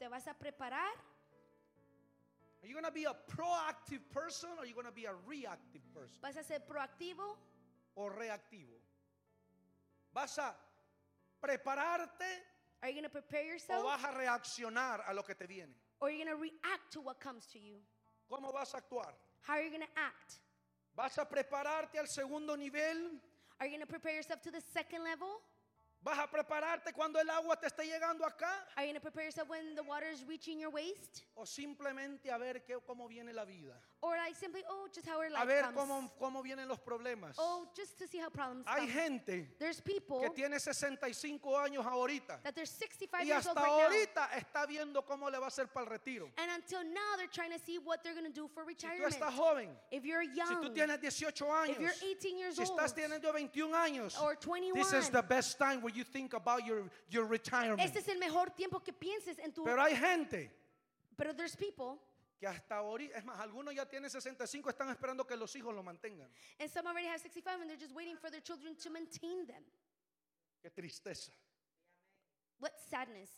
¿Te 0.00 0.08
vas 0.08 0.26
a 0.26 0.34
preparar? 0.34 0.90
Are 2.62 2.66
you 2.66 2.74
going 2.74 2.84
to 2.84 2.92
be 2.92 3.04
a 3.04 3.14
proactive 3.30 4.00
person 4.12 4.50
or 4.58 4.64
are 4.64 4.66
you 4.66 4.74
going 4.74 4.86
to 4.86 4.92
be 4.92 5.04
a 5.04 5.14
reactive 5.26 5.82
person? 5.94 6.18
¿Vas 6.22 6.36
a 6.36 6.42
ser 6.42 6.60
proactivo 6.66 7.36
o 7.96 8.08
reactivo. 8.08 8.78
Vas 10.12 10.38
a 10.38 10.54
prepararte 11.42 12.26
Are 12.82 12.88
you 12.88 12.94
going 12.94 13.04
to 13.04 13.10
prepare 13.10 13.42
o 13.42 13.52
yourself 13.52 13.84
vas 13.84 14.04
a 14.04 14.16
reaccionar 14.16 15.00
a 15.08 15.14
lo 15.14 15.22
que 15.22 15.34
te 15.34 15.46
viene? 15.46 15.72
or 16.00 16.08
are 16.08 16.12
you 16.12 16.24
going 16.24 16.36
to 16.36 16.40
react 16.40 16.92
to 16.92 17.00
what 17.00 17.20
comes 17.20 17.46
to 17.46 17.58
you? 17.58 17.76
¿Cómo 18.30 18.52
vas 18.52 18.74
a 18.74 18.78
actuar? 18.78 19.12
How 19.42 19.54
are 19.54 19.62
you 19.62 19.70
going 19.70 19.82
to 19.82 20.00
act? 20.00 20.38
¿Vas 20.96 21.16
a 21.18 21.24
prepararte 21.24 21.98
al 21.98 22.06
segundo 22.06 22.56
nivel? 22.56 23.20
Are 23.60 23.66
you 23.66 23.72
going 23.72 23.80
to 23.80 23.86
prepare 23.86 24.14
yourself 24.14 24.42
to 24.42 24.50
the 24.50 24.60
second 24.60 25.02
level? 25.04 25.40
¿Vas 26.08 26.20
a 26.20 26.26
prepararte 26.26 26.94
cuando 26.94 27.20
el 27.20 27.28
agua 27.28 27.54
te 27.60 27.66
esté 27.66 27.84
llegando 27.84 28.24
acá? 28.24 28.66
Are 28.76 28.86
you 28.86 28.92
going 28.92 28.94
to 28.94 29.00
prepare 29.02 29.26
yourself 29.26 29.46
when 29.50 29.74
the 29.74 29.82
water 29.82 30.08
is 30.10 30.24
reaching 30.26 30.58
your 30.58 30.72
waist? 30.72 31.26
¿O 31.34 31.44
simplemente 31.44 32.30
a 32.30 32.38
ver 32.38 32.64
qué, 32.64 32.78
cómo 32.86 33.06
viene 33.06 33.34
la 33.34 33.44
vida? 33.44 33.78
Or 34.00 34.16
like 34.16 34.36
simply, 34.36 34.62
oh, 34.70 34.86
just 34.94 35.08
how 35.08 35.18
our 35.18 35.26
A 35.26 35.30
life 35.30 35.46
ver 35.48 35.62
comes. 35.62 35.76
cómo, 35.76 36.10
cómo 36.20 36.42
vienen 36.44 36.68
los 36.68 36.78
problemas. 36.78 37.34
Oh, 37.36 37.66
just 37.74 37.98
to 37.98 38.06
see 38.06 38.18
how 38.18 38.28
problems 38.30 38.64
Hay 38.68 38.86
come. 38.86 38.92
gente 38.92 39.48
There's 39.58 39.80
people 39.80 40.20
que 40.20 40.30
tiene 40.30 40.58
65 40.60 41.40
años 41.56 41.84
ahorita 41.84 42.40
that 42.44 42.54
they're 42.54 42.64
65 42.64 43.10
y 43.22 43.26
years 43.26 43.44
hasta 43.44 43.58
old 43.58 43.58
right 43.58 43.66
now. 43.66 44.22
ahorita 44.22 44.28
está 44.38 44.66
viendo 44.68 45.02
cómo 45.04 45.28
le 45.30 45.38
va 45.38 45.46
a 45.46 45.48
hacer 45.48 45.66
para 45.72 45.84
el 45.86 45.90
retiro. 45.90 46.30
And 46.38 46.48
until 46.52 46.84
now, 46.84 47.16
they're 47.16 47.26
trying 47.26 47.50
to 47.50 47.58
see 47.58 47.78
what 47.78 48.04
they're 48.04 48.14
going 48.14 48.26
to 48.26 48.32
do 48.32 48.46
for 48.54 48.62
Si 48.68 48.74
tú 48.74 48.86
retirement. 48.88 49.12
estás 49.14 49.32
joven, 49.34 49.68
If 49.90 50.04
you're 50.04 50.22
si 50.24 50.36
young, 50.36 50.62
tú 50.62 50.72
tienes 50.72 51.00
18 51.00 51.46
años, 51.48 51.70
if 51.70 51.80
you're 51.80 51.92
18 52.00 52.38
years 52.38 52.54
si 52.54 52.62
estás 52.62 52.94
teniendo 52.94 53.32
21 53.32 53.72
años, 53.74 54.20
or 54.22 54.36
21, 54.36 54.74
this 54.78 54.92
is 54.92 55.08
the 55.10 55.22
best 55.22 55.58
time 55.58 55.82
where 55.82 55.92
you 55.92 56.04
think 56.04 56.34
about 56.34 56.64
your, 56.64 56.84
your 57.10 57.24
retirement. 57.26 57.80
este 57.80 57.96
es 57.98 58.06
el 58.08 58.18
mejor 58.20 58.50
tiempo 58.56 58.78
que 58.78 58.92
pienses 58.92 59.40
en 59.42 59.50
tu... 59.50 59.64
Pero 59.64 59.80
hay 59.82 59.96
gente 59.96 60.52
Pero 61.16 61.32
there's 61.34 61.56
people, 61.56 61.98
que 62.38 62.46
hasta 62.46 62.76
ahorita, 62.76 63.18
es 63.18 63.24
más, 63.24 63.40
algunos 63.40 63.74
ya 63.74 63.84
tienen 63.86 64.08
65, 64.10 64.70
están 64.70 64.88
esperando 64.90 65.26
que 65.26 65.36
los 65.36 65.54
hijos 65.56 65.74
lo 65.74 65.82
mantengan. 65.82 66.30
and 66.60 66.70
some 66.70 66.86
already 66.86 67.08
have 67.08 67.20
65, 67.20 67.60
and 67.60 67.68
they're 67.68 67.76
just 67.76 67.94
waiting 67.94 68.16
for 68.16 68.30
their 68.30 68.40
children 68.42 68.76
to 68.76 68.90
maintain 68.90 69.46
them. 69.46 69.64
Qué 70.62 70.70
tristeza. 70.70 71.30
What 72.60 72.72
sadness. 72.90 73.30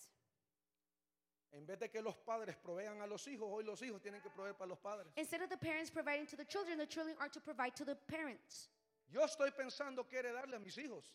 En 1.53 1.66
vez 1.66 1.78
de 1.80 1.88
que 1.88 2.01
los 2.01 2.14
padres 2.16 2.57
provean 2.57 3.01
a 3.03 3.07
los 3.07 3.26
hijos, 3.26 3.48
hoy 3.51 3.64
los 3.64 3.80
hijos 3.82 4.01
tienen 4.01 4.20
que 4.22 4.30
proveer 4.30 4.55
para 4.57 4.68
los 4.68 4.78
padres. 4.78 5.12
Instead 5.16 5.42
of 5.42 5.48
the 5.51 5.57
parents 5.57 5.90
providing 5.90 6.26
to 6.26 6.36
the 6.36 6.44
children, 6.44 6.78
the 6.78 6.86
children 6.86 7.16
are 7.18 7.28
to 7.28 7.40
provide 7.40 7.74
to 7.74 7.84
the 7.84 7.96
parents. 7.96 8.68
Yo 9.09 9.22
estoy 9.24 9.51
pensando 9.51 10.07
qué 10.09 10.18
heredarle 10.18 10.57
a 10.57 10.61
mis 10.61 10.76
hijos. 10.78 11.11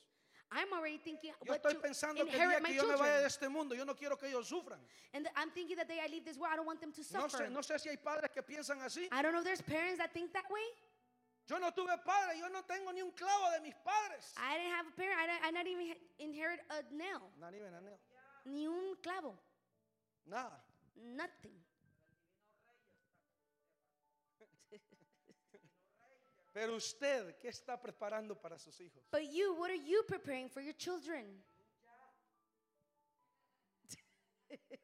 I'm 0.52 0.72
already 0.74 0.98
thinking 1.00 1.32
Yo 1.44 1.52
what 1.52 1.62
estoy 1.64 1.74
to 1.74 1.80
pensando 1.82 2.24
que 2.24 2.30
el 2.32 2.36
inherit 2.36 2.62
my 2.62 2.70
que 2.70 2.76
yo 2.76 2.88
me 2.88 2.96
vaya 2.96 3.18
de 3.20 3.22
children. 3.22 3.26
este 3.26 3.50
mundo, 3.50 3.76
yo 3.76 3.84
no 3.86 3.96
quiero 3.96 4.16
que 4.18 4.28
ellos 4.30 4.48
sufran. 4.48 4.80
And 5.14 5.28
I'm 5.36 5.50
thinking 5.52 5.76
that 5.78 5.88
day 5.88 6.00
I 6.00 6.08
leave 6.08 6.24
this 6.24 6.38
world, 6.38 6.54
I 6.54 6.56
don't 6.58 6.66
want 6.68 6.80
them 6.82 6.92
to 6.94 7.02
No 7.14 7.28
suffer. 7.28 7.46
sé, 7.46 7.50
no 7.52 7.62
sé 7.62 7.80
si 7.80 7.90
hay 7.90 7.98
padres 7.98 8.30
que 8.32 8.42
piensan 8.44 8.80
así. 8.82 9.08
I 9.12 9.22
don't 9.22 9.34
know 9.34 9.40
if 9.40 9.46
there's 9.46 9.62
parents 9.62 9.98
that 10.00 10.14
think 10.14 10.32
that 10.34 10.46
way. 10.50 10.64
Yo 11.48 11.58
no 11.60 11.70
tuve 11.72 11.98
padre, 12.04 12.38
yo 12.40 12.48
no 12.50 12.62
tengo 12.64 12.92
ni 12.92 13.02
un 13.02 13.12
clavo 13.12 13.52
de 13.52 13.62
mis 13.62 13.76
padres. 13.84 14.34
I 14.38 14.58
didn't 14.58 14.74
have 14.74 14.88
a 14.88 14.92
parent. 14.92 15.20
I, 15.20 15.26
didn't, 15.28 15.44
I 15.46 15.52
not 15.52 15.68
even 15.68 15.96
inherit 16.20 16.60
a 16.72 16.84
nail, 16.94 17.30
Nada, 17.40 17.52
ni 17.52 17.60
ven, 17.60 17.72
nada, 17.72 17.98
ni 18.46 18.68
un 18.68 18.96
clavo, 19.02 19.38
Nada. 20.26 20.60
nothing. 20.96 21.60
Pero 26.56 26.78
usted, 26.78 27.36
¿qué 27.38 27.50
está 27.50 27.78
preparando 27.82 28.34
para 28.40 28.58
sus 28.58 28.80
hijos? 28.80 29.04
But 29.12 29.24
you, 29.30 29.56
what 29.56 29.70
are 29.70 29.76
you 29.78 30.06
preparing 30.08 30.50
for 30.50 30.62
your 30.64 30.74
children? 30.78 31.44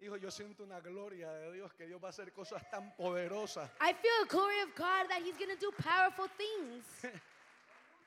Hijo, 0.00 0.16
yo 0.16 0.30
siento 0.30 0.64
una 0.64 0.80
gloria 0.80 1.30
de 1.34 1.52
Dios 1.52 1.74
que 1.74 1.86
Dios 1.86 2.02
va 2.02 2.06
a 2.06 2.10
hacer 2.10 2.32
cosas 2.32 2.62
tan 2.70 2.96
poderosas. 2.96 3.70
I 3.82 3.92
feel 3.92 4.24
the 4.26 4.28
glory 4.34 4.60
of 4.62 4.74
God 4.74 5.10
that 5.10 5.20
He's 5.22 5.36
going 5.36 5.54
to 5.54 5.60
do 5.60 5.70
powerful 5.72 6.26
things. 6.38 6.86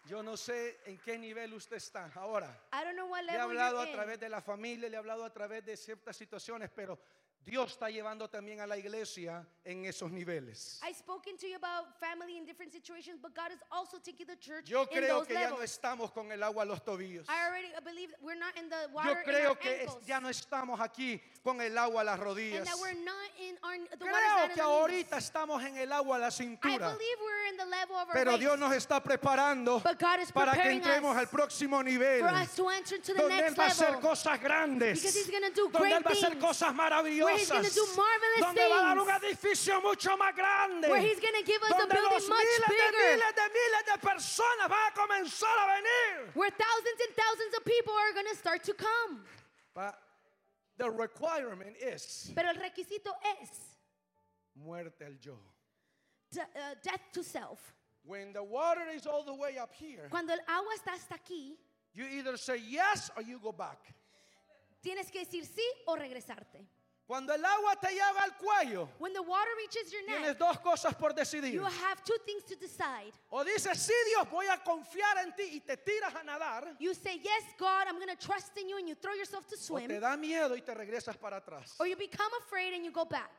Yo 0.09 0.23
no 0.23 0.37
sé 0.37 0.79
en 0.87 0.97
qué 0.97 1.19
nivel 1.19 1.53
usted 1.53 1.75
está 1.77 2.11
ahora. 2.15 2.49
I 2.73 2.83
don't 2.83 2.95
know 2.95 3.05
what 3.07 3.23
Le 3.25 3.31
he 3.31 3.37
level 3.37 3.49
hablado 3.57 3.73
you're 3.73 3.83
a 3.83 3.89
in. 3.89 3.93
través 3.93 4.19
de 4.19 4.29
la 4.29 4.41
familia, 4.41 4.89
le 4.89 4.95
he 4.97 4.99
hablado 4.99 5.23
a 5.23 5.29
través 5.31 5.63
de 5.63 5.77
ciertas 5.77 6.17
situaciones, 6.17 6.71
pero 6.75 6.97
Dios 7.45 7.73
está 7.73 7.89
llevando 7.91 8.27
también 8.27 8.59
a 8.59 8.65
la 8.65 8.75
iglesia 8.75 9.45
en 9.63 9.85
esos 9.85 10.11
niveles. 10.11 10.79
I've 10.83 10.95
spoken 10.97 11.37
to 11.37 11.47
you 11.47 11.55
about 11.55 11.99
family 11.99 12.37
in 12.37 12.45
different 12.45 12.71
situations, 12.73 13.19
but 13.21 13.35
God 13.35 13.51
is 13.51 13.59
also 13.71 13.97
taking 13.99 14.25
the 14.25 14.35
church 14.37 14.67
Yo 14.67 14.81
in 14.81 14.87
creo 14.87 15.19
those 15.19 15.27
que 15.27 15.35
ya 15.35 15.49
no 15.49 15.57
estamos 15.61 16.11
con 16.11 16.31
el 16.31 16.41
agua 16.41 16.63
a 16.63 16.65
los 16.65 16.79
tobillos. 16.81 17.25
I 17.29 17.45
already 17.47 17.67
believe 17.83 18.09
we're 18.21 18.33
not 18.39 18.57
in 18.57 18.67
the 18.69 18.87
Yo 18.89 18.95
water 18.95 19.19
in 19.19 19.23
creo 19.25 19.49
our 19.51 19.55
que 19.59 19.69
es- 19.83 19.89
ankles, 19.89 20.05
ya 20.07 20.19
no 20.19 20.29
estamos 20.29 20.79
aquí 20.79 21.21
con 21.43 21.61
el 21.61 21.77
agua 21.77 22.01
a 22.01 22.03
las 22.05 22.15
and 22.19 22.23
rodillas. 22.27 22.65
that 22.65 22.77
we're 22.81 22.93
not 23.03 23.29
in 23.39 23.55
our 23.63 23.77
the 23.91 23.97
Creo 24.05 24.43
in 24.45 24.51
que 24.55 24.61
ahorita 24.61 25.17
estamos 25.17 25.63
en 25.63 25.77
el 25.77 25.91
agua 25.93 26.15
a 26.17 26.19
la 26.19 26.27
I 26.27 26.31
cintura. 26.31 26.93
believe 26.93 27.17
we're 27.21 27.49
in 27.51 27.57
the 27.57 27.65
level 27.65 27.95
of 27.95 28.07
our 28.09 28.13
Pero 28.15 28.37
Dios 28.39 28.57
nos 28.57 28.73
está 28.73 29.03
preparando 29.03 29.81
but 29.83 29.99
God 29.99 30.19
is 30.19 30.31
para 30.31 30.51
que 30.53 30.63
entremos 30.71 31.11
us 31.15 31.17
al 31.21 31.27
próximo 31.27 31.83
nivel. 31.83 32.21
for 32.21 32.29
us 32.29 32.55
to 32.55 32.69
enter 32.69 32.97
to 32.97 33.13
the 33.13 33.21
Donde 33.21 33.39
Él 33.39 33.55
va 33.55 33.65
a 33.65 33.67
hacer 33.67 33.99
cosas 34.01 34.39
grandes. 34.41 34.99
Because 35.01 35.15
He's 35.15 35.29
gonna 35.29 35.51
do 35.51 35.69
Donde 35.69 35.77
great 35.79 35.93
Él 35.93 36.03
va 36.03 36.09
a 36.09 36.13
hacer 36.13 36.39
cosas 36.39 36.73
maravillosas. 36.73 37.34
Where 37.35 37.39
He's 37.39 37.49
gonna 37.51 37.69
do 37.69 37.85
marvelous 37.95 38.39
donde 38.39 38.63
va 38.69 38.77
a 38.79 38.95
dar 38.95 38.97
un 38.99 39.05
things. 39.05 39.23
edificio 39.23 39.81
mucho 39.81 40.15
más 40.17 40.35
grande. 40.35 40.87
Where 40.89 41.01
He's 41.01 41.19
gonna 41.19 41.43
give 41.43 41.61
us 41.63 41.71
a 41.71 41.87
building 41.87 42.11
much 42.11 42.29
miles 42.29 42.59
de 42.59 42.69
bigger. 42.69 43.17
miles 43.17 43.33
de 43.35 43.47
miles 43.51 43.83
de 43.91 43.97
personas 43.99 44.67
van 44.69 44.85
a 44.87 44.91
comenzar 44.95 45.55
a 45.57 45.65
venir. 45.75 46.31
Where 46.33 46.49
thousands 46.51 46.99
and 47.07 47.15
thousands 47.15 47.53
of 47.57 47.65
people 47.65 47.93
are 47.93 48.13
going 48.13 48.27
to 48.31 48.35
start 48.35 48.63
to 48.63 48.73
come. 48.73 49.23
But 49.73 49.99
the 50.77 50.89
requirement 50.89 51.75
is 51.81 52.31
Pero 52.35 52.49
el 52.49 52.55
requisito 52.55 53.11
es 53.41 53.49
muerte 54.55 55.03
al 55.05 55.15
yo. 55.21 55.37
de- 56.31 56.41
uh, 56.41 56.75
death 56.83 57.01
to 57.13 57.23
self. 57.23 57.59
When 58.03 58.33
the 58.33 58.43
water 58.43 58.87
is 58.93 59.07
all 59.07 59.23
the 59.23 59.33
way 59.33 59.57
up 59.57 59.73
here, 59.73 60.07
Cuando 60.09 60.33
el 60.33 60.39
agua 60.47 60.73
está 60.77 60.93
hasta 60.93 61.15
aquí, 61.15 61.55
you 61.93 62.05
either 62.05 62.37
say 62.37 62.57
yes 62.57 63.09
or 63.17 63.23
you 63.23 63.39
go 63.39 63.51
back. 63.51 63.79
tienes 64.83 65.09
que 65.11 65.25
decir 65.25 65.43
sí 65.45 65.65
o 65.87 65.95
regresarte. 65.95 66.63
Cuando 67.07 67.33
el 67.35 67.45
agua 67.45 67.75
te 67.79 67.89
llega 67.89 68.23
al 68.23 68.35
cuello, 68.35 68.89
When 68.97 69.13
the 69.13 69.21
water 69.21 69.51
reaches 69.57 69.91
your 69.91 70.01
tienes 70.05 70.29
neck, 70.29 70.37
dos 70.39 70.57
cosas 70.59 70.95
por 70.95 71.13
decidir. 71.13 71.53
you 71.53 71.63
have 71.63 72.03
two 72.03 72.17
things 72.25 72.43
to 72.45 72.55
decide. 72.55 73.13
O 73.31 73.43
dices, 73.43 73.77
sí 73.77 73.93
Dios, 74.09 74.27
voy 74.31 74.47
a 74.47 74.57
confiar 74.63 75.19
en 75.23 75.31
ti 75.35 75.43
y 75.53 75.59
te 75.59 75.77
tiras 75.77 76.15
a 76.15 76.23
nadar. 76.23 76.75
You 76.79 76.95
say, 76.95 77.19
Yes, 77.23 77.43
God, 77.59 77.87
I'm 77.87 77.95
going 77.97 78.09
to 78.09 78.15
trust 78.17 78.57
in 78.57 78.67
you, 78.67 78.77
and 78.79 78.87
you 78.89 78.95
throw 78.95 79.13
yourself 79.13 79.45
to 79.47 79.55
O 79.55 79.77
te 79.77 79.85
swim. 79.87 79.99
da 80.01 80.17
miedo 80.17 80.55
y 80.55 80.61
te 80.61 80.73
regresas 80.73 81.15
para 81.19 81.39
atrás. 81.39 81.75
Or 81.79 81.85
you 81.85 81.95
become 81.95 82.31
afraid 82.41 82.73
and 82.73 82.83
you 82.83 82.91
go 82.91 83.05
back. 83.05 83.29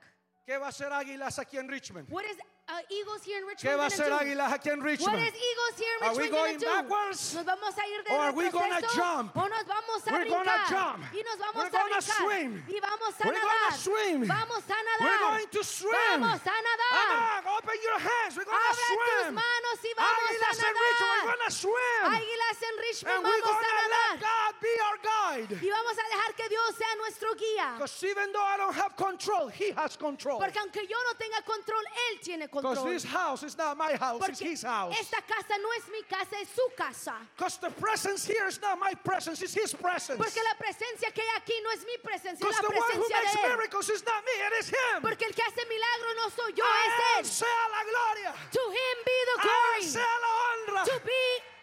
¿Qué 0.46 0.56
va 0.58 0.66
a 0.66 0.68
hacer 0.68 0.92
Águilas 0.92 1.38
aquí 1.40 1.58
en 1.58 1.68
Richmond? 1.68 2.06
What 2.08 2.24
is 2.24 2.38
uh, 2.68 2.78
Eagles 2.88 3.24
here 3.26 3.38
in 3.42 3.46
¿Qué 3.58 3.66
Richmond 3.66 3.78
va 3.78 3.82
a 3.82 3.86
hacer 3.90 4.06
do? 4.10 4.14
Águilas 4.14 4.52
aquí 4.54 4.70
en 4.70 4.78
What 4.78 4.86
Richmond? 4.86 5.18
is 5.18 5.34
Eagles 5.34 5.74
here 5.74 5.94
in 5.98 6.02
Are 6.06 6.14
we 6.14 6.22
Richmond 6.22 6.38
going 6.38 6.58
do? 6.62 6.66
backwards? 6.70 7.34
¿Nos 7.34 7.44
vamos 7.46 7.74
a 7.74 7.84
ir 7.90 8.00
de 8.06 8.10
Or 8.14 8.20
are 8.30 8.32
we 8.32 8.46
gonna 8.54 8.80
jump? 8.94 9.34
¿O 9.36 9.42
nos 9.50 9.64
vamos 9.66 10.06
a 10.06 10.10
We're 10.14 10.22
brincar? 10.22 10.46
gonna 10.46 10.70
jump. 10.70 11.02
Y 11.10 11.22
nos 11.26 11.38
vamos 11.42 11.56
We're 11.58 11.66
a 11.66 11.70
gonna 11.74 11.98
brincar. 11.98 12.22
swim. 12.22 12.52
Y 12.70 12.78
vamos 12.78 13.14
a 13.18 13.24
We're 13.26 13.34
nadar. 13.34 13.58
gonna 13.58 13.74
swim. 13.74 14.20
Vamos 14.22 14.64
a 14.70 14.78
nadar. 14.86 15.02
We're 15.02 15.18
going 15.26 15.48
to 15.50 15.62
swim. 15.66 16.18
Vamos 16.22 16.42
a 16.46 16.56
nadar. 16.62 16.94
On, 16.94 17.58
open 17.58 17.76
your 17.82 17.98
hands. 18.06 18.32
We're 18.38 18.46
going 18.46 18.54
to 18.54 18.70
Abre 18.70 18.86
tus 18.86 19.26
swim. 19.26 19.34
manos 19.34 19.78
y 19.82 19.92
vamos 19.98 20.30
Águilas 20.30 20.46
a 20.46 20.62
en 20.62 20.74
Richmond, 20.78 20.78
we're 20.78 20.94
nadar. 20.94 21.26
going 21.26 21.42
to 21.42 21.50
swim. 21.50 22.02
Águilas 22.06 22.58
en 22.62 22.74
Richmond, 22.86 23.14
And 23.18 23.22
we're 23.26 23.42
vamos 23.42 23.50
going 23.50 23.66
a 23.66 23.82
let 23.82 23.90
nadar. 23.90 24.14
God 24.22 24.52
be 24.62 24.74
our 24.96 25.36
guide. 25.36 25.50
Y 25.62 25.68
vamos 25.70 25.96
a 25.98 26.04
dejar 26.08 26.34
que 26.36 26.48
Dios 26.48 26.76
sea 26.76 26.94
nuestro 26.98 27.34
guía. 27.34 27.74
Because 27.74 28.04
even 28.04 28.32
though 28.32 28.42
I 28.42 28.56
don't 28.56 28.74
have 28.74 28.96
control, 28.96 29.48
He 29.48 29.70
has 29.72 29.96
control. 29.96 30.38
Porque 30.38 30.56
aunque 30.58 30.86
yo 30.88 30.96
no 30.96 31.12
tenga 31.18 31.42
control, 31.44 31.82
Él 32.10 32.20
tiene 32.22 32.46
Because 32.46 32.62
control. 32.62 32.92
this 32.92 33.04
house 33.04 33.42
is 33.42 33.56
not 33.56 33.76
my 33.76 33.92
house, 33.94 34.22
it's 34.28 34.40
His 34.40 34.62
house. 34.62 34.94
esta 34.98 35.20
casa 35.22 35.54
no 35.60 35.68
es 35.76 35.84
mi 35.90 36.02
casa, 36.08 36.36
es 36.40 36.48
su 36.54 36.62
casa. 36.76 37.14
Because 37.36 37.58
the 37.58 37.70
presence 37.70 38.24
here 38.26 38.46
is 38.48 38.60
not 38.60 38.78
my 38.78 38.94
presence, 38.94 39.42
it's 39.42 39.54
His 39.54 39.74
presence. 39.74 40.18
Porque 40.18 40.40
la 40.42 40.54
presencia 40.58 41.12
que 41.12 41.22
hay 41.22 41.36
aquí 41.40 41.54
no 41.62 41.70
es 41.72 41.84
mi 41.84 41.96
presencia, 42.02 42.40
es 42.46 42.56
Because 42.56 42.62
la 42.62 42.68
presencia 42.68 43.16
de 43.20 43.50
Él. 43.52 43.56
miracles 43.56 43.88
is 43.90 44.04
not 44.04 44.22
me, 44.24 44.32
it 44.46 44.52
is 44.60 44.68
Him. 44.68 45.02
Porque 45.02 45.22
el 45.26 45.32
que 45.34 45.42
hace 45.42 45.64
milagro 45.66 46.14
no 46.16 46.28
soy 46.30 46.52
yo, 46.54 46.64
A 46.64 46.86
es 46.86 46.94
Él. 47.18 47.24
sea 47.24 47.68
la 47.70 47.82
gloria. 47.84 48.34
To 48.52 48.60
Him 48.70 48.96
be 49.04 49.18
the 49.26 49.36
A 49.36 49.42
Él 49.42 49.80
glory. 49.80 49.86
sea 49.86 50.14
la 50.20 50.30
honra. 50.46 50.84
To 50.84 51.00
be, 51.04 51.22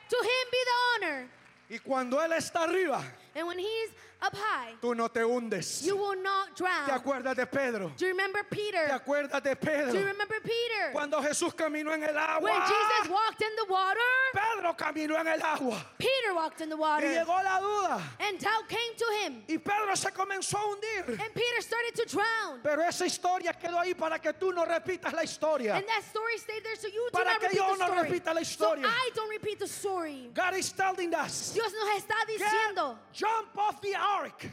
to 0.10 0.18
Him 0.22 0.46
be 0.52 0.58
the 0.64 0.78
honor. 1.06 1.30
Y 1.70 1.78
cuando 1.80 2.20
Él 2.20 2.34
está 2.34 2.64
arriba, 2.68 3.02
And 3.36 3.48
when 3.48 3.58
He's 3.58 3.90
up 4.22 4.34
high, 4.36 4.74
tú 4.82 4.96
no 4.96 5.08
te 5.10 5.20
hundes. 5.22 5.84
you 5.84 5.98
will 5.98 6.16
not 6.22 6.56
¿Te 6.56 6.64
drown. 6.64 6.90
acuerdas 6.92 7.36
de 7.36 7.46
Pedro? 7.46 7.92
Do 7.98 8.06
you 8.06 8.12
remember 8.14 8.42
¿Te 8.44 8.56
Peter? 8.56 8.88
acuerdas 8.92 9.44
de 9.44 9.54
Do 9.56 9.60
you 9.72 9.76
Pedro? 9.78 9.94
remember 10.06 10.40
Peter? 10.42 10.92
Cuando 10.94 11.22
Jesús 11.22 11.54
caminó 11.54 11.92
en 11.94 12.04
el 12.04 12.16
agua. 12.18 12.42
When 12.50 12.62
Jesus 12.62 13.10
walked 13.10 13.42
in 13.42 13.56
the 13.58 13.66
water, 13.70 14.00
Pedro 14.34 14.74
caminó 14.76 15.20
en 15.20 15.28
el 15.28 15.42
agua. 15.42 15.84
Peter 15.98 16.34
walked 16.34 16.62
in 16.62 16.70
the 16.70 16.76
Y 16.76 16.80
water. 16.80 17.08
llegó 17.08 17.44
la 17.44 17.60
duda. 17.60 18.02
And 18.22 18.40
doubt 18.40 18.70
came 18.70 18.96
to 18.98 19.06
him. 19.24 19.44
Y 19.50 19.58
Pedro 19.58 19.94
se 19.96 20.10
comenzó 20.12 20.56
a 20.58 20.68
hundir. 20.70 21.20
And 21.20 21.34
Peter 21.34 21.62
started 21.62 21.96
to 21.96 22.06
drown. 22.06 22.60
Pero 22.64 22.82
esa 22.84 23.06
historia 23.06 23.52
quedó 23.60 23.78
ahí 23.80 23.94
para 23.98 24.20
que 24.20 24.32
tú 24.34 24.54
no 24.54 24.64
repitas 24.64 25.12
la 25.12 25.24
historia. 25.24 25.76
And 25.76 25.86
that 25.88 26.04
story 26.10 26.38
stayed 26.38 26.64
there 26.64 26.76
so 26.78 26.88
you 26.88 27.10
do 27.12 27.18
Para 27.18 27.32
not 27.34 27.40
que 27.42 27.48
repeat 27.50 27.60
yo 27.60 27.74
the 27.74 27.80
no 27.80 27.86
story. 27.88 28.10
repita 28.10 28.26
la 28.28 28.34
So 28.36 28.40
historia. 28.44 28.86
I 28.88 29.10
don't 29.16 29.30
repeat 29.30 29.60
the 29.60 29.68
story. 29.68 30.30
God 30.34 30.54
is 30.56 30.72
telling 30.72 31.14
us. 31.14 31.52
Dios 31.54 31.74
nos 31.74 31.90
está 32.02 32.16
diciendo, 32.26 32.96
jump 33.24 33.58
off 33.58 33.82
the 33.82 33.96
ark. 33.96 34.46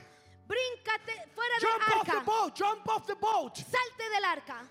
bríncate 0.49 1.17
fuera 1.35 1.61
Jump 1.61 1.85
del 1.87 1.99
off 1.99 2.07
the 2.07 2.13
arca. 2.13 2.25
boat. 2.25 2.55
Jump 2.57 2.89
off 2.89 3.07
the 3.07 3.15
boat. 3.17 3.57
Salte 3.57 4.05
del 4.15 4.25
arca. 4.25 4.67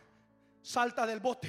Salta 0.62 1.06
del 1.08 1.20
bote. 1.20 1.48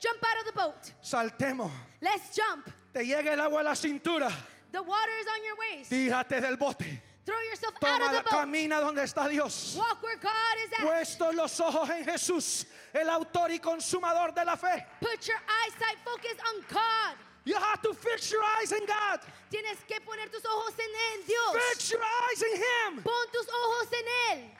Jump 0.00 0.22
out 0.24 0.40
of 0.40 0.46
the 0.46 0.52
boat. 0.52 0.92
Saltemos. 1.02 1.70
Let's 2.00 2.34
jump. 2.34 2.70
Te 2.92 3.00
llega 3.04 3.32
el 3.32 3.40
agua 3.40 3.60
a 3.60 3.64
la 3.64 3.74
cintura. 3.74 4.30
The 4.72 4.82
water 4.82 5.12
is 5.20 5.26
on 5.26 5.44
your 5.44 5.56
waist. 5.58 5.90
Tírate 5.90 6.40
del 6.40 6.56
bote. 6.56 6.84
Throw 7.26 7.38
yourself 7.50 7.74
out 7.84 8.00
of 8.00 8.06
Toma, 8.08 8.16
the 8.16 8.22
boat. 8.22 8.40
camina 8.40 8.80
donde 8.80 9.02
está 9.02 9.28
Dios. 9.28 9.76
Walk 9.76 10.02
where 10.02 10.16
God 10.16 10.56
is 10.64 10.72
at. 10.72 10.86
Puestos 10.86 11.34
los 11.34 11.60
ojos 11.60 11.90
en 11.90 12.04
Jesús, 12.04 12.64
el 12.94 13.08
autor 13.10 13.50
y 13.50 13.58
consumador 13.58 14.34
de 14.34 14.44
la 14.44 14.56
fe. 14.56 14.84
Put 15.00 15.28
your 15.28 15.38
eyesight 15.48 15.98
focus 16.04 16.36
on 16.48 16.64
God. 16.72 17.16
You 17.44 17.56
have 17.56 17.80
to 17.82 17.92
fix 17.94 18.32
your 18.32 18.42
eyes 18.58 18.72
in 18.72 18.86
God. 18.86 19.20
Tienes 19.70 19.84
que 19.84 20.00
poner 20.00 20.28
tus 20.30 20.44
ojos 20.44 20.74
en 20.78 20.90
Él, 20.90 21.26
Dios. 21.26 21.62
Fix 21.70 21.90
your 21.90 22.00
eyes 22.02 22.42
in 22.42 22.56
Him. 22.56 23.02
Pon 23.04 23.26
tus 23.32 23.46
ojos 23.48 23.88
en 23.92 24.38
Él. 24.38 24.56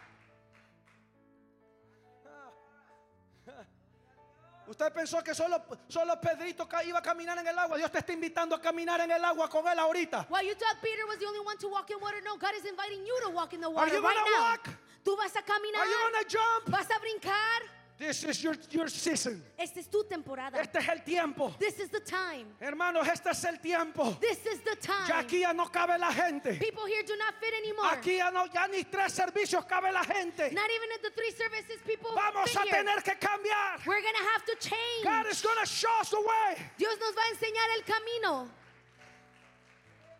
Usted 4.68 4.92
pensó 4.92 5.20
que 5.24 5.34
solo, 5.34 5.64
solo 5.88 6.20
Pedrito 6.20 6.68
iba 6.84 7.00
a 7.00 7.02
caminar 7.02 7.36
en 7.38 7.48
el 7.48 7.58
agua. 7.58 7.76
Dios 7.76 7.90
te 7.90 7.98
está 7.98 8.12
invitando 8.12 8.54
a 8.54 8.60
caminar 8.60 9.00
en 9.00 9.10
el 9.10 9.24
agua 9.24 9.48
con 9.50 9.66
él 9.66 9.76
ahorita. 9.80 10.28
While 10.28 10.46
you 10.46 10.54
thought 10.54 10.80
Peter 10.80 11.04
was 11.08 11.18
the 11.18 11.26
only 11.26 11.40
one 11.40 11.58
to 11.58 11.68
walk 11.68 11.90
in 11.90 11.98
water, 12.00 12.20
no, 12.22 12.36
God 12.36 12.54
is 12.56 12.64
inviting 12.64 13.04
you 13.04 13.18
to 13.24 13.30
walk 13.30 13.52
in 13.52 13.60
the 13.60 13.66
Are 13.66 13.74
water 13.74 13.92
you 13.92 14.00
right 14.00 14.14
now. 14.14 14.50
walk? 14.52 14.68
Tú 15.02 15.16
vas 15.16 15.34
a 15.34 15.42
caminar. 15.42 15.80
Are 15.80 15.88
you 15.88 15.98
gonna 15.98 16.28
jump? 16.28 16.68
Vas 16.68 16.88
a 16.88 17.00
brincar. 17.00 17.79
This 18.00 18.24
is 18.24 18.42
your, 18.42 18.56
your 18.70 18.88
season. 18.88 19.42
Esta 19.58 19.78
es 19.78 19.86
tu 19.86 20.02
temporada. 20.04 20.58
Este 20.58 20.76
es 20.76 20.88
el 20.88 21.04
tiempo. 21.04 21.54
This 21.58 21.78
is 21.80 21.90
the 21.90 22.00
time. 22.00 22.46
Hermanos, 22.58 23.06
este 23.06 23.26
es 23.28 23.44
el 23.44 23.58
tiempo. 23.58 24.16
This 24.18 24.38
is 24.46 24.60
the 24.60 24.74
time. 24.76 25.06
Ya 25.06 25.20
aquí 25.20 25.40
ya 25.40 25.52
no 25.52 25.66
cabe 25.66 25.98
la 26.00 26.10
gente. 26.10 26.58
People 26.58 26.86
here 26.86 27.02
do 27.02 27.14
not 27.18 27.34
fit 27.38 27.52
anymore. 27.52 27.90
Aquí 27.92 28.16
ya, 28.16 28.30
no, 28.30 28.46
ya 28.46 28.66
ni 28.68 28.84
tres 28.84 29.12
servicios 29.12 29.68
cabe 29.68 29.92
la 29.92 30.02
gente. 30.02 30.50
Not 30.50 30.70
even 30.70 30.88
at 30.94 31.02
the 31.02 31.10
three 31.10 31.30
services 31.30 31.76
people 31.86 32.10
Vamos 32.14 32.56
a 32.56 32.60
here. 32.60 32.70
tener 32.72 33.02
que 33.02 33.16
cambiar. 33.20 33.84
We're 33.86 34.00
going 34.00 34.16
to 34.16 34.28
have 34.32 34.46
to 34.46 34.56
change. 34.58 35.04
God 35.04 35.26
is 35.26 35.42
to 35.42 35.66
show 35.66 36.00
us 36.00 36.08
the 36.08 36.20
way. 36.20 36.56
Dios 36.78 36.96
nos 36.98 37.14
va 37.14 37.20
a 37.20 37.34
enseñar 37.34 37.76
el 37.76 37.82
camino. 37.84 38.48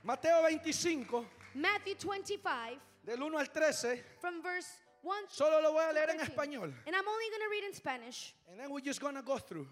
Mateo 0.05 0.43
25, 0.43 1.25
Matthew 1.55 1.95
25 1.95 2.79
del 3.07 3.23
1 3.23 3.39
al 3.39 3.47
13. 3.47 4.01
from 4.21 4.43
verse 4.43 4.69
1 5.03 5.31
Solo 5.31 5.61
lo 5.61 5.73
voy 5.73 5.85
a 5.85 5.89
to 5.89 5.95
leer 5.95 6.11
en 6.11 6.19
13. 6.19 6.33
español. 6.33 6.75
And 6.87 6.95
I'm 6.95 7.09
only 7.09 7.29
going 7.31 7.43
to 7.43 7.51
read 7.51 7.65
in 7.65 7.75
Spanish. 7.75 8.35
And 8.49 8.59
then 8.59 8.71
we're 8.71 8.85
just 8.85 9.01
gonna 9.01 9.23
go 9.23 9.39
through. 9.39 9.69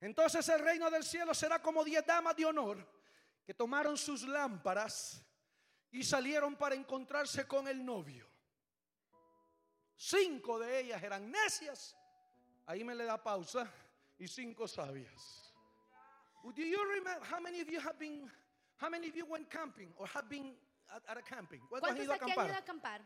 Entonces 0.00 0.48
el 0.48 0.60
reino 0.60 0.90
del 0.90 1.02
cielo 1.02 1.32
será 1.34 1.60
como 1.60 1.82
diez 1.84 2.04
damas 2.06 2.36
de 2.36 2.44
honor 2.44 2.76
que 3.46 3.54
tomaron 3.54 3.96
sus 3.96 4.22
lámparas 4.24 5.22
y 5.90 6.02
salieron 6.02 6.56
para 6.56 6.74
encontrarse 6.74 7.46
con 7.46 7.66
el 7.68 7.84
novio. 7.84 8.26
Cinco 9.96 10.58
de 10.58 10.80
ellas 10.80 11.02
eran 11.02 11.30
necias. 11.30 11.96
Ahí 12.66 12.84
me 12.84 12.94
le 12.94 13.04
da 13.04 13.22
pausa. 13.22 13.70
Y 14.18 14.28
cinco 14.28 14.68
sabias. 14.68 15.52
Do 16.44 16.62
you 16.62 16.78
remember 16.84 17.18
how 17.24 17.40
many 17.40 17.60
of 17.60 17.68
you 17.68 17.80
have 17.80 17.98
been, 17.98 18.30
how 18.76 18.90
many 18.90 19.08
of 19.08 19.16
you 19.16 19.24
went 19.24 19.48
camping 19.50 19.92
or 19.96 20.06
have 20.06 20.28
been 20.28 20.54
at, 20.94 21.02
at 21.08 21.16
a 21.16 21.22
camping? 21.22 21.60
¿Cuántos 21.70 21.90
han 21.90 21.96
¿Cuántos 21.96 22.04
ido 22.04 22.12
a 22.12 22.16
aquí 22.16 22.30
han 22.30 22.46
ido 22.46 22.54
a 22.54 22.58
acampar? 22.58 23.00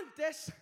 Antes 0.00 0.52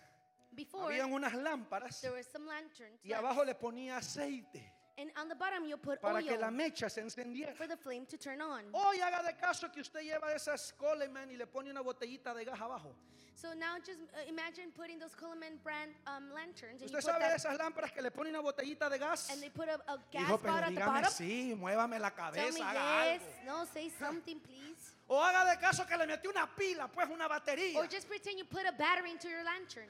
Before, 0.51 0.85
habían 0.85 1.13
unas 1.13 1.33
lámparas 1.33 2.01
there 2.01 2.13
were 2.13 2.23
some 2.23 2.45
lanterns. 2.45 2.99
y 3.03 3.13
abajo 3.13 3.43
le 3.45 3.55
ponía 3.55 3.97
aceite. 3.97 4.73
And 5.01 5.09
on 5.19 5.27
the 5.27 5.35
bottom, 5.35 5.65
you 5.65 5.77
put 5.77 5.99
para 5.99 6.21
que 6.21 6.37
la 6.37 6.51
mecha 6.51 6.89
se 6.89 7.01
encendiera. 7.01 7.55
for 7.55 7.65
the 7.65 7.75
flame 7.77 8.05
to 8.05 8.17
turn 8.17 8.39
on. 8.39 8.61
Hoy 8.71 8.97
haga 9.01 9.23
de 9.25 9.33
caso 9.33 9.67
que 9.73 9.81
usted 9.81 10.01
lleva 10.03 10.31
esas 10.35 10.73
Coleman 10.77 11.31
y 11.31 11.37
le 11.37 11.47
pone 11.47 11.71
una 11.71 11.81
botellita 11.81 12.35
de 12.35 12.45
gas 12.45 12.59
abajo. 12.59 12.93
So 13.33 13.53
now 13.55 13.77
just 13.83 13.97
uh, 14.13 14.29
imagine 14.29 14.69
putting 14.75 14.99
those 14.99 15.15
Coleman 15.15 15.57
brand 15.63 15.89
um, 16.05 16.31
lanterns 16.35 16.81
and, 16.83 16.91
you 16.91 16.97
Usted 16.97 16.97
put 16.97 17.03
sabe 17.03 17.19
de 17.23 17.29
that, 17.29 17.39
esas 17.39 17.57
lámparas 17.57 17.91
que 17.91 18.01
le 18.03 18.11
pone 18.11 18.29
una 18.29 18.41
botellita 18.43 18.87
de 18.91 18.99
gas. 18.99 19.31
and 19.31 19.41
they 19.41 19.49
put 19.49 19.67
a, 19.67 19.79
a 19.91 19.97
gas 20.13 20.25
pero 20.27 20.37
pot 20.37 20.63
at 20.63 20.69
the 20.69 20.75
dígame 20.75 21.01
bottom. 21.01 21.11
sí, 21.11 21.55
muévame 21.57 21.99
la 21.99 22.11
Tell 22.11 22.53
me 22.53 22.59
cabeza, 22.59 22.69
haga 22.69 23.13
yes. 23.13 23.21
algo. 23.23 23.45
No, 23.47 23.65
say 23.73 23.89
something, 23.99 24.39
please. 24.39 24.93
O 25.07 25.17
haga 25.19 25.49
de 25.49 25.57
caso 25.59 25.85
que 25.87 25.97
le 25.97 26.05
metió 26.05 26.29
una 26.29 26.47
pila, 26.55 26.87
pues 26.93 27.09
una 27.09 27.27
batería. 27.27 27.77
Or 27.79 27.87
just 27.87 28.07
pretend 28.07 28.37
you 28.37 28.45
put 28.45 28.67
a 28.67 28.71
battery 28.73 29.09
into 29.09 29.27
your 29.27 29.43
lantern. 29.43 29.89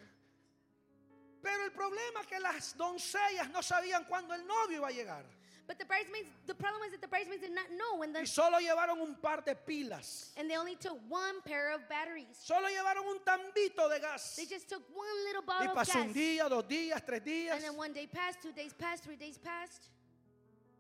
Pero 1.42 1.64
el 1.66 1.72
problema 1.72 2.22
es 2.22 2.28
que 2.28 2.40
las 2.40 2.76
doncellas 2.78 3.50
no 3.52 3.62
sabían 3.62 4.06
cuándo 4.08 4.34
el 4.34 4.46
novio 4.46 4.78
iba 4.78 4.88
a 4.88 4.92
llegar. 4.92 5.24
But 5.68 5.78
the 5.80 5.86
bridesmaids, 5.86 6.28
the 6.48 6.54
problem 6.56 6.84
is 6.84 6.92
that 6.92 7.02
the 7.02 7.08
bridesmaids 7.08 7.42
did 7.42 7.54
not 7.56 7.70
know 7.72 7.98
when 8.00 8.10
Y 8.16 8.22
the 8.22 8.26
solo 8.28 8.58
llevaron 8.60 9.00
un 9.00 9.16
par 9.16 9.42
de 9.42 9.56
pilas. 9.56 10.32
and 10.36 10.50
they 10.50 10.58
only 10.58 10.76
took 10.76 10.98
one 11.08 11.42
pair 11.44 11.72
of 11.72 11.88
batteries. 11.88 12.38
Solo 12.44 12.68
llevaron 12.68 13.06
un 13.08 13.20
tambito 13.20 13.88
de 13.90 14.00
gas. 14.00 14.36
They 14.36 14.46
just 14.46 14.68
took 14.68 14.84
one 14.94 15.08
little 15.26 15.44
Y 15.44 15.46
bottle 15.46 15.72
of 15.72 15.78
pasó 15.78 15.94
gas. 15.94 16.06
un 16.08 16.14
día, 16.14 16.50
dos 16.50 16.64
días, 16.68 17.02
tres 17.06 17.22
días. 17.24 17.54
And 17.54 17.64
then 17.64 17.78
one 17.78 17.94
day 17.94 18.06
passed, 18.08 18.42
two 18.42 18.52
days 18.52 18.74
passed, 18.74 19.04
three 19.04 19.16
days 19.16 19.38
passed. 19.38 19.88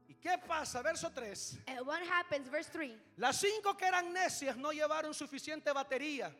¿Y 0.09 0.16
qué 0.22 0.38
pasa? 0.45 0.82
Verso 0.84 1.09
3. 1.09 1.57
And 1.68 1.86
what 1.88 2.01
happens? 2.03 2.49
Verse 2.49 2.68
3. 2.68 2.91
Las 3.18 3.39
cinco 3.39 3.74
que 3.76 3.88
eran 3.88 4.12
necias 4.14 4.57
no 4.57 4.72
llevaron 4.72 5.14
suficiente 5.14 5.72
batería 5.74 6.32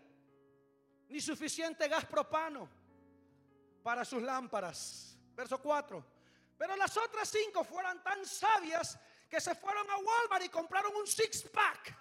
ni 1.10 1.20
suficiente 1.20 1.88
gas 1.90 2.04
propano 2.06 2.68
para 3.82 4.06
sus 4.06 4.22
lámparas. 4.22 5.18
Verso 5.36 5.58
4. 5.62 6.06
Pero 6.58 6.76
las 6.76 6.96
otras 6.98 7.30
cinco 7.30 7.64
fueron 7.64 8.02
tan 8.04 8.24
sabias 8.26 8.98
que 9.30 9.40
se 9.42 9.56
fueron 9.56 9.90
a 9.90 9.98
Walmart 9.98 10.44
y 10.44 10.50
compraron 10.50 10.96
un 10.96 11.08
six 11.08 11.44
pack. 11.44 11.98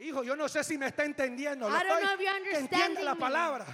Hijo, 0.00 0.22
yo 0.22 0.36
no 0.36 0.48
sé 0.48 0.62
si 0.62 0.78
me 0.78 0.86
está 0.86 1.04
entendiendo. 1.04 1.68
Don't 1.68 1.82
estoy- 1.82 2.00
know 2.02 2.14
if 2.14 2.20
you're 2.20 2.42
que 2.50 2.56
entiende 2.58 3.02
la 3.02 3.16
palabra. 3.16 3.66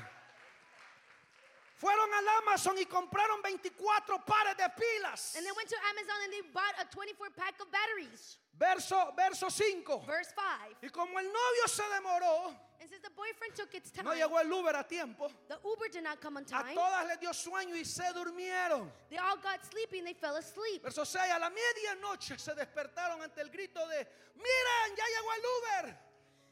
Fueron 1.76 2.14
al 2.14 2.28
Amazon 2.38 2.78
y 2.78 2.86
compraron 2.86 3.42
24 3.42 4.24
pares 4.24 4.56
de 4.56 4.64
pilas. 4.70 5.36
And 5.36 5.44
they 5.44 5.52
went 5.52 5.68
to 5.68 5.76
Amazon 5.90 6.16
and 6.24 6.32
they 6.32 6.40
bought 6.50 6.74
a 6.80 6.86
24 6.86 7.30
pack 7.36 7.60
of 7.60 7.70
batteries. 7.70 8.38
Verso, 8.56 9.12
verso 9.16 9.50
5. 9.50 10.04
Verse 10.06 10.30
5. 10.34 10.78
Y 10.82 10.88
como 10.90 11.18
el 11.18 11.26
novio 11.26 11.66
se 11.66 11.82
demoró, 11.94 12.54
And 12.80 12.88
since 12.90 13.02
the 13.02 13.10
boyfriend 13.10 13.54
took 13.56 13.72
its 13.74 13.90
time, 13.90 14.04
no 14.04 14.12
llegó 14.14 14.38
el 14.40 14.52
Uber 14.52 14.76
a 14.76 14.84
tiempo, 14.84 15.28
the 15.48 15.56
Uber 15.64 15.88
did 15.90 16.02
not 16.04 16.20
come 16.20 16.36
on 16.36 16.42
a 16.44 16.46
time. 16.46 16.74
todas 16.74 17.06
les 17.08 17.18
dio 17.18 17.30
sueño 17.32 17.74
y 17.74 17.84
se 17.84 18.04
durmieron. 18.12 18.92
They 19.08 19.16
all 19.18 19.38
got 19.38 19.64
sleepy 19.64 19.98
and 19.98 20.06
they 20.08 20.14
fell 20.14 20.36
asleep. 20.36 20.82
Verso 20.82 21.04
6, 21.04 21.16
a 21.34 21.38
la 21.38 21.50
medianoche 21.50 22.38
se 22.38 22.54
despertaron 22.54 23.22
ante 23.22 23.40
el 23.40 23.48
grito 23.50 23.80
de, 23.88 24.06
miren, 24.36 24.96
ya 24.96 25.04
llegó 25.04 25.32
el 25.32 25.42
Uber, 25.86 25.96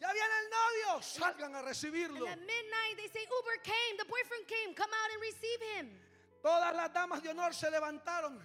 ya 0.00 0.12
viene 0.12 0.34
el 0.42 0.50
novio, 0.50 1.02
salgan 1.02 1.54
a 1.54 1.58
And 1.58 1.68
recibirlo. 1.68 2.26
at 2.26 2.38
midnight, 2.38 2.96
they 2.96 3.08
say, 3.08 3.26
Uber 3.28 3.60
came, 3.62 3.96
the 3.98 4.06
boyfriend 4.06 4.46
came, 4.48 4.74
come 4.74 4.90
out 4.90 5.10
and 5.12 5.20
receive 5.20 5.60
him. 5.76 6.00
Todas 6.42 6.74
las 6.74 6.92
damas 6.92 7.22
de 7.22 7.28
honor 7.30 7.52
se 7.54 7.70
levantaron 7.70 8.40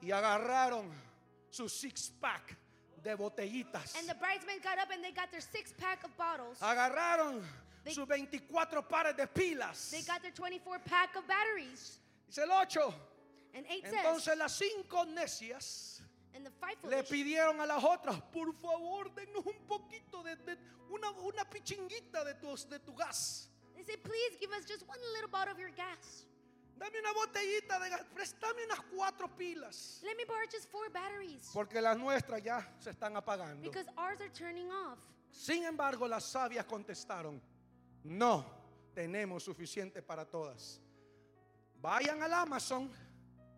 y 0.00 0.10
agarraron 0.10 0.90
su 1.54 1.68
six 1.68 2.10
pack 2.20 2.56
de 3.02 3.16
botellitas. 3.16 3.96
And 3.98 4.08
the 4.08 4.14
bridesmaids 4.14 4.62
got 4.62 4.78
up 4.78 4.90
and 4.92 5.02
they 5.04 5.12
got 5.12 5.30
their 5.30 5.40
six 5.40 5.72
pack 5.78 6.02
of 6.04 6.16
bottles. 6.16 6.58
Agarraron 6.60 7.42
They- 7.84 7.92
sus 7.92 8.06
24 8.06 8.82
pares 8.82 9.14
de 9.16 9.26
pilas. 9.26 9.90
They 9.90 10.02
got 10.02 10.22
their 10.22 10.32
24 10.32 10.78
pack 10.80 11.14
of 11.16 11.26
batteries. 11.28 11.98
Dice 12.26 12.38
el 12.38 12.50
8. 12.50 12.92
And 13.54 13.64
8 13.70 13.84
says, 13.84 13.94
Entonces 13.94 14.36
las 14.38 14.56
cinco 14.58 15.04
necias 15.04 16.00
and 16.34 16.44
the 16.44 16.50
five 16.50 16.74
le 16.82 17.02
foolish, 17.04 17.10
pidieron 17.10 17.60
a 17.60 17.66
las 17.66 17.84
otras, 17.84 18.20
por 18.32 18.52
favor, 18.54 19.04
denos 19.14 19.46
un 19.46 19.66
poquito 19.68 20.24
de, 20.24 20.34
de- 20.44 20.58
una, 20.90 21.10
una 21.22 21.44
pichinguita 21.44 22.24
de 22.24 22.34
tu, 22.34 22.56
de 22.68 22.78
tu 22.80 22.92
gas. 22.96 23.48
they 23.76 23.84
say, 23.84 23.96
please 23.96 24.36
give 24.40 24.50
us 24.52 24.64
just 24.64 24.86
one 24.88 24.98
little 25.14 25.28
bottle 25.28 25.52
of 25.52 25.58
your 25.60 25.70
gas. 25.70 26.24
Dame 26.76 26.98
una 26.98 27.12
botellita 27.12 27.78
de 27.78 27.88
gas, 27.90 28.04
préstame 28.12 28.64
unas 28.64 28.80
cuatro 28.94 29.28
pilas. 29.28 30.00
Let 30.02 30.16
me 30.16 30.24
borrow 30.24 30.46
just 30.50 30.68
four 30.70 30.90
batteries. 30.90 31.50
Porque 31.52 31.80
las 31.80 31.96
nuestras 31.96 32.42
ya 32.42 32.66
se 32.80 32.90
están 32.90 33.16
apagando. 33.16 33.62
Because 33.62 33.88
ours 33.96 34.20
are 34.20 34.30
turning 34.30 34.70
off. 34.70 34.98
Sin 35.30 35.64
embargo, 35.64 36.06
las 36.08 36.24
sabias 36.24 36.64
contestaron, 36.64 37.40
no 38.04 38.44
tenemos 38.94 39.42
suficiente 39.44 40.02
para 40.02 40.24
todas. 40.24 40.80
Vayan 41.80 42.22
al 42.22 42.32
Amazon 42.32 42.90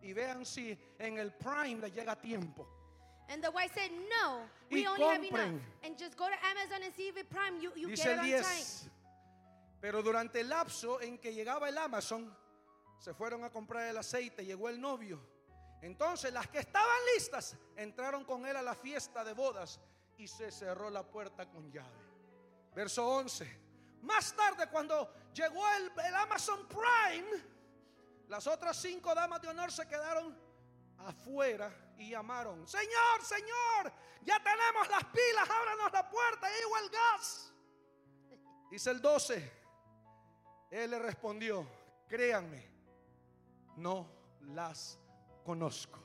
y 0.01 0.13
vean 0.13 0.45
si 0.45 0.77
en 0.99 1.17
el 1.17 1.31
Prime 1.33 1.81
le 1.81 1.91
llega 1.91 2.15
tiempo. 2.15 2.67
And 3.29 3.43
the 3.43 3.51
wife 3.51 3.73
said, 3.73 3.91
no, 3.91 4.41
we 4.71 4.83
Y 4.83 4.87
only 4.87 5.03
have 5.03 5.23
enough. 5.23 5.61
And 5.83 5.97
just 5.97 6.15
go 6.15 6.27
to 6.27 6.45
Amazon 6.45 6.81
and 6.83 6.93
see 6.95 7.09
if 7.09 7.17
it 7.17 7.29
prime, 7.29 7.59
you, 7.59 7.71
you 7.75 7.89
Dice 7.89 8.03
get 8.03 8.13
it 8.13 8.19
el 8.19 8.19
on 8.19 8.29
10. 8.29 8.41
time. 8.41 8.91
Pero 9.81 10.01
durante 10.01 10.39
el 10.39 10.47
lapso 10.47 11.01
en 11.01 11.17
que 11.17 11.33
llegaba 11.33 11.67
el 11.67 11.77
Amazon, 11.77 12.33
se 12.99 13.13
fueron 13.13 13.43
a 13.43 13.49
comprar 13.49 13.87
el 13.87 13.97
aceite, 13.97 14.45
llegó 14.45 14.69
el 14.69 14.79
novio. 14.79 15.19
Entonces 15.81 16.33
las 16.33 16.47
que 16.47 16.59
estaban 16.59 16.97
listas 17.13 17.55
entraron 17.75 18.25
con 18.25 18.45
él 18.45 18.55
a 18.55 18.61
la 18.61 18.75
fiesta 18.75 19.23
de 19.23 19.33
bodas 19.33 19.79
y 20.17 20.27
se 20.27 20.51
cerró 20.51 20.89
la 20.89 21.03
puerta 21.03 21.47
con 21.49 21.71
llave. 21.71 22.07
Verso 22.73 23.07
11. 23.07 23.67
Más 24.01 24.35
tarde 24.35 24.67
cuando 24.69 25.13
llegó 25.33 25.63
el, 25.69 26.15
Amazon 26.15 26.67
Prime, 26.67 27.43
las 28.27 28.47
otras 28.47 28.77
cinco 28.77 29.13
damas 29.13 29.41
de 29.41 29.49
honor 29.49 29.71
se 29.71 29.87
quedaron 29.87 30.37
afuera 30.99 31.93
y 31.97 32.11
llamaron, 32.11 32.67
Señor, 32.67 33.23
Señor, 33.23 33.91
ya 34.23 34.41
tenemos 34.43 34.89
las 34.89 35.03
pilas, 35.05 35.49
ábranos 35.49 35.91
la 35.91 36.09
puerta, 36.09 36.47
llegó 36.49 36.77
el 36.77 36.89
gas. 36.89 37.53
Dice 38.69 38.91
el 38.91 39.01
12. 39.01 39.57
Él 40.69 40.91
le 40.91 40.99
respondió, 40.99 41.65
créanme, 42.07 42.76
no 43.77 44.07
las 44.53 44.97
conozco. 45.45 45.99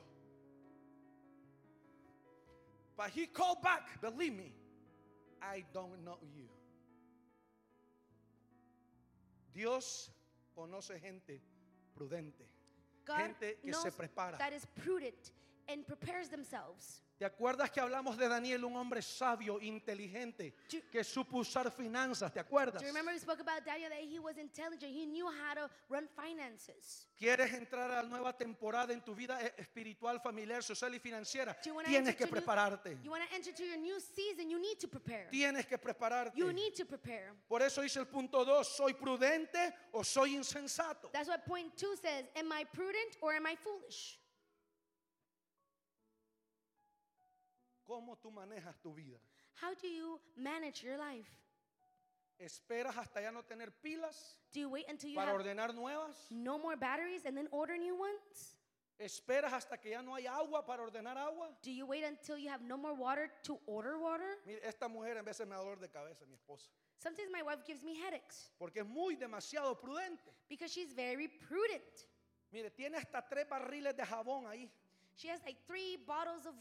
But 2.95 3.09
he 3.09 3.25
called 3.25 3.61
back, 3.61 3.99
believe 4.01 4.33
me, 4.33 4.53
I 5.41 5.65
don't 5.73 6.03
know 6.05 6.17
you. 6.21 6.47
Dios 9.53 10.11
conoce 10.55 10.99
gente 10.99 11.41
prudente, 11.95 12.47
God 13.05 13.19
gente 13.19 13.57
que 13.63 13.73
se 13.73 13.91
prepara. 13.91 14.37
that 14.37 14.53
is 14.53 14.65
prudent 14.83 15.31
and 15.67 15.85
prepares 15.85 16.29
themselves. 16.29 17.01
¿Te 17.19 17.25
acuerdas 17.25 17.71
que 17.71 17.79
hablamos 17.79 18.17
de 18.17 18.27
Daniel, 18.27 18.65
un 18.65 18.75
hombre 18.75 19.01
sabio, 19.01 19.61
inteligente, 19.61 20.55
Do- 20.69 20.81
que 20.91 21.03
supo 21.03 21.37
usar 21.37 21.71
finanzas? 21.71 22.33
¿Te 22.33 22.39
acuerdas? 22.39 22.81
Do 22.81 22.87
you 22.87 22.87
remember 22.87 23.13
we 23.13 23.19
spoke 23.19 23.39
about 23.39 23.63
Daniel 23.63 23.89
that 23.91 23.99
he 24.01 24.19
was 24.19 24.35
intelligent? 24.37 24.91
He 24.91 25.05
knew 25.05 25.27
how 25.27 25.53
to 25.53 25.69
run 25.89 26.09
finances. 26.09 27.07
¿Quieres 27.17 27.53
entrar 27.53 27.89
a 27.91 28.01
la 28.01 28.09
nueva 28.09 28.33
temporada 28.35 28.91
en 28.91 29.01
tu 29.01 29.13
vida 29.15 29.39
eh, 29.41 29.53
espiritual, 29.57 30.19
familiar, 30.21 30.63
social 30.63 30.93
y 30.95 30.99
financiera? 30.99 31.53
Do 31.63 31.69
you 31.69 31.75
wanna 31.75 31.87
Tienes 31.87 32.09
enter 32.09 32.15
que 32.17 32.25
to 32.25 32.31
new- 32.35 32.41
prepararte. 32.41 32.97
You 33.03 33.11
want 33.11 33.23
to 33.29 33.35
enter 33.35 33.53
to 33.53 33.63
your 33.63 33.77
new 33.77 33.99
season, 34.01 34.49
you 34.49 34.59
need 34.59 34.79
to 34.79 34.87
prepare. 34.89 35.27
Tienes 35.31 35.65
que 35.67 35.77
prepararte. 35.77 36.35
You 36.35 36.51
need 36.51 36.73
to 36.75 36.85
prepare. 36.85 37.31
Por 37.47 37.61
eso 37.61 37.81
dice 37.83 37.99
el 37.99 38.07
punto 38.07 38.43
2, 38.43 38.67
¿soy 38.67 38.95
prudente 38.95 39.73
o 39.93 40.03
soy 40.03 40.35
insensato? 40.35 41.09
That's 41.13 41.29
what 41.29 41.45
point 41.45 41.77
two 41.77 41.95
says. 41.95 42.25
Am 42.35 42.51
I 42.51 42.65
prudent 42.65 43.17
or 43.21 43.33
am 43.33 43.45
I 43.45 43.55
foolish? 43.55 44.19
¿Cómo 47.85 48.17
tú 48.17 48.31
manejas 48.31 48.75
tu 48.81 48.93
vida? 48.93 49.19
How 49.61 49.73
do 49.75 49.87
you 49.87 50.19
manage 50.35 50.83
your 50.83 50.97
life? 50.97 51.29
¿Esperas 52.39 52.97
hasta 52.97 53.21
ya 53.21 53.31
no 53.31 53.43
tener 53.43 53.71
pilas 53.71 54.35
Do 54.51 54.59
you 54.59 54.69
wait 54.69 54.85
until 54.89 55.09
you 55.11 55.15
para 55.15 55.31
have 55.31 55.39
ordenar 55.43 55.73
nuevas? 55.73 56.27
no 56.31 56.57
more 56.57 56.75
batteries 56.75 57.25
and 57.25 57.37
then 57.37 57.47
order 57.51 57.77
new 57.77 57.95
ones? 57.95 58.55
¿Esperas 58.99 59.51
hasta 59.53 59.77
que 59.77 59.91
ya 59.91 60.01
no 60.01 60.13
hay 60.15 60.25
agua 60.27 60.65
para 60.65 60.83
ordenar 60.83 61.17
agua? 61.17 61.49
Do 61.61 61.71
you 61.71 61.85
wait 61.85 62.03
until 62.03 62.37
you 62.37 62.49
have 62.49 62.61
no 62.63 62.77
more 62.77 62.93
water 62.93 63.29
to 63.43 63.59
order 63.65 63.97
water? 63.97 64.37
Mire, 64.45 64.59
esta 64.63 64.87
mujer 64.87 65.17
en 65.17 65.25
veces 65.25 65.45
me 65.47 65.55
da 65.55 65.61
dolor 65.61 65.79
de 65.79 65.89
cabeza, 65.89 66.25
mi 66.25 66.35
esposa, 66.35 66.69
Sometimes 66.97 67.29
my 67.31 67.41
wife 67.43 67.63
gives 67.65 67.83
me 67.83 67.95
headaches 67.95 68.51
porque 68.57 68.77
es 68.79 68.85
muy 68.87 69.15
demasiado 69.15 69.79
prudente. 69.79 70.31
because 70.49 70.71
she's 70.71 70.93
very 70.93 71.27
prudent. 71.27 72.07
Mire, 72.51 72.69
tiene 72.71 72.95
hasta 72.97 73.21
tres 73.27 73.47
barriles 73.47 73.95
de 73.95 74.03
jabón 74.05 74.45
ahí. 74.47 74.69
She 75.15 75.27
has 75.29 75.41
like 75.43 75.57
three 75.67 75.97
bottles 75.97 76.45
of 76.45 76.55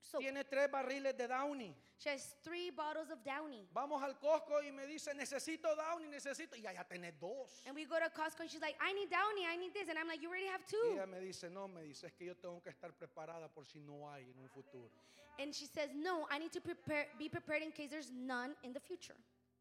soap. 0.00 0.20
Tiene 0.20 0.44
tres 0.44 0.70
barriles 0.70 1.16
de 1.16 1.26
Downy. 1.28 1.74
She 1.98 2.10
has 2.10 2.34
three 2.42 2.70
bottles 2.70 3.10
of 3.10 3.22
Downy. 3.24 3.66
Vamos 3.72 4.02
al 4.02 4.18
Costco 4.18 4.60
y 4.62 4.70
me 4.70 4.86
dice, 4.86 5.14
necesito 5.14 5.74
Downy, 5.74 6.08
necesito. 6.08 6.54
Y 6.56 6.66
allá 6.66 6.84
tenés 6.86 7.18
dos. 7.18 7.62
And 7.66 7.74
we 7.74 7.86
go 7.86 7.98
to 7.98 8.10
Costco 8.10 8.40
and 8.42 8.50
she's 8.50 8.60
like, 8.60 8.76
I 8.80 8.92
need 8.92 9.08
Downy, 9.10 9.46
I 9.46 9.56
need 9.56 9.72
this. 9.72 9.88
And 9.88 9.98
I'm 9.98 10.06
like, 10.06 10.20
you 10.20 10.28
already 10.28 10.46
have 10.48 10.60
Y 10.62 10.70
two. 10.70 10.92
ella 10.92 11.06
me 11.06 11.20
dice, 11.20 11.48
no, 11.50 11.66
me 11.68 11.82
dice, 11.82 12.04
es 12.08 12.12
que 12.12 12.26
yo 12.26 12.34
tengo 12.34 12.60
que 12.62 12.70
estar 12.70 12.92
preparada 12.92 13.48
por 13.48 13.64
si 13.64 13.80
no 13.80 14.10
hay 14.10 14.24
en 14.30 14.38
un 14.38 14.48
futuro. 14.48 14.90
And 15.38 15.54
she 15.54 15.66
says, 15.66 15.90
no, 15.94 16.26
I 16.30 16.38
need 16.38 16.52
to 16.52 16.60
prepare, 16.60 17.08
be 17.18 17.28
prepared 17.28 17.62
in 17.62 17.70
case 17.72 17.90
there's 17.90 18.10
none 18.10 18.54
in 18.62 18.72
the 18.72 18.80
future. 18.80 19.16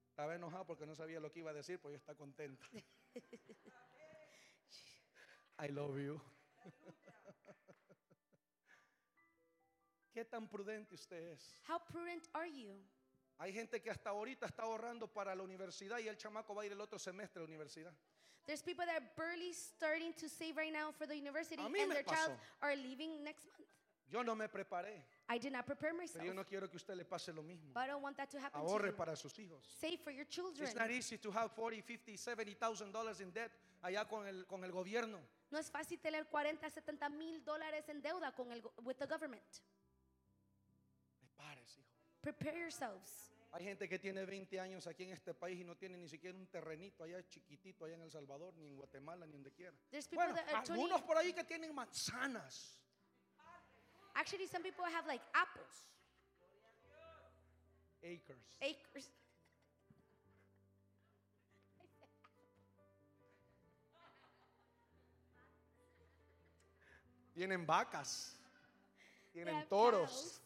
Estaba 0.10 0.36
enojado 0.36 0.66
porque 0.66 0.86
no 0.86 0.94
sabía 0.96 1.20
lo 1.22 1.30
que 1.32 1.40
iba 1.42 1.52
a 1.52 1.54
decir, 1.54 1.80
pues 1.82 1.94
yo 1.94 1.98
está 1.98 2.16
contenta. 2.16 2.66
I 5.60 5.68
love 5.68 5.98
you. 5.98 6.20
¿Qué 10.16 10.24
tan 10.24 10.48
prudente 10.48 10.96
usted 10.96 11.34
es? 11.34 11.58
How 11.68 11.78
prudent 11.78 12.26
are 12.34 12.50
you? 12.50 12.74
Hay 13.38 13.52
gente 13.52 13.82
que 13.82 13.92
hasta 13.92 14.12
ahorita 14.12 14.46
está 14.46 14.64
ahorrando 14.64 15.08
para 15.12 15.36
la 15.36 15.44
universidad 15.44 16.00
y 16.00 16.08
el 16.08 16.16
chamaco 16.16 16.56
va 16.56 16.62
a 16.62 16.66
ir 16.66 16.72
el 16.72 16.80
otro 16.80 16.98
semestre 16.98 17.42
a 17.42 17.44
la 17.44 17.50
universidad. 17.50 17.94
There's 18.46 18.64
people 18.64 18.86
that 18.86 18.96
are 18.96 19.12
barely 19.18 19.52
starting 19.54 20.14
to 20.14 20.30
save 20.30 20.56
right 20.56 20.72
now 20.72 20.94
for 20.94 21.06
the 21.06 21.16
university 21.18 21.62
A 21.62 21.68
mí 21.68 21.82
and 21.82 21.90
me 21.90 21.96
their 21.96 22.06
child 22.06 22.32
pasó. 22.32 22.62
are 22.62 22.76
leaving 22.78 23.26
next 23.26 23.44
month. 23.52 23.68
Yo 24.08 24.24
no 24.24 24.36
me 24.36 24.48
preparé, 24.48 25.04
I 25.28 25.38
did 25.38 25.52
not 25.52 25.66
prepare 25.66 25.92
pero 25.92 26.02
myself. 26.04 26.24
yo 26.24 26.32
no 26.34 26.46
quiero 26.46 26.70
que 26.70 26.78
usted 26.78 26.96
le 26.96 27.04
pase 27.04 27.34
lo 27.34 27.42
mismo. 27.44 27.74
But 27.74 27.82
I 27.84 27.88
don't 27.88 28.02
want 28.04 28.16
that 28.16 28.30
to 28.30 28.40
happen 28.40 28.62
to 28.62 28.66
Ahorre 28.66 28.92
you. 28.92 28.96
para 28.96 29.18
sus 29.18 29.34
hijos. 29.38 29.66
Save 29.82 30.00
for 30.02 30.12
your 30.12 30.26
children. 30.30 30.64
It's 30.66 30.76
not 30.76 30.90
easy 30.92 31.18
to 31.18 31.30
have 31.32 31.52
40, 31.52 31.82
50, 31.82 32.16
70,000 32.16 32.94
dollars 32.94 33.20
in 33.20 33.32
debt 33.34 33.52
allá 33.84 34.08
con 34.08 34.26
el, 34.28 34.46
con 34.46 34.64
el 34.64 34.72
gobierno. 34.72 35.20
No 35.52 35.58
es 35.60 35.70
fácil 35.70 36.00
tener 36.00 36.26
40, 36.30 36.70
70 36.70 37.10
mil 37.10 37.44
dólares 37.44 37.90
en 37.90 38.02
deuda 38.02 38.32
con 38.34 38.50
el, 38.52 38.62
go- 38.62 38.72
with 38.84 38.96
the 38.98 39.08
government. 39.08 39.44
Prepare 42.26 42.58
yourselves. 42.60 43.30
Hay 43.52 43.64
gente 43.64 43.88
que 43.88 44.00
tiene 44.00 44.26
20 44.26 44.60
años 44.60 44.88
aquí 44.88 45.04
en 45.04 45.12
este 45.12 45.36
país 45.36 45.60
y 45.60 45.64
no 45.64 45.78
tiene 45.78 45.96
ni 45.96 46.10
siquiera 46.10 46.36
un 46.36 46.48
terrenito 46.48 47.04
allá 47.04 47.24
chiquitito, 47.30 47.86
allá 47.86 47.94
en 47.94 48.02
El 48.02 48.12
Salvador, 48.12 48.56
ni 48.58 48.66
en 48.66 48.76
Guatemala, 48.76 49.28
ni 49.28 49.34
donde 49.34 49.52
quiera. 49.52 49.78
There's 49.92 50.08
people 50.08 50.26
Bueno, 50.26 50.34
that 50.34 50.50
are 50.50 50.66
20 50.66 50.74
algunos 50.74 51.02
por 51.04 51.18
ahí 51.18 51.34
que 51.34 51.44
tienen 51.44 51.74
manzanas. 51.76 52.82
Actually, 54.16 54.48
some 54.48 54.64
people 54.64 54.84
have 54.86 55.06
like 55.06 55.22
apples, 55.36 55.86
Acres. 58.02 58.58
acres. 58.60 59.12
Tienen 67.36 67.68
vacas. 67.68 68.36
Tienen 69.32 69.68
toros. 69.70 70.10
cows. 70.10 70.42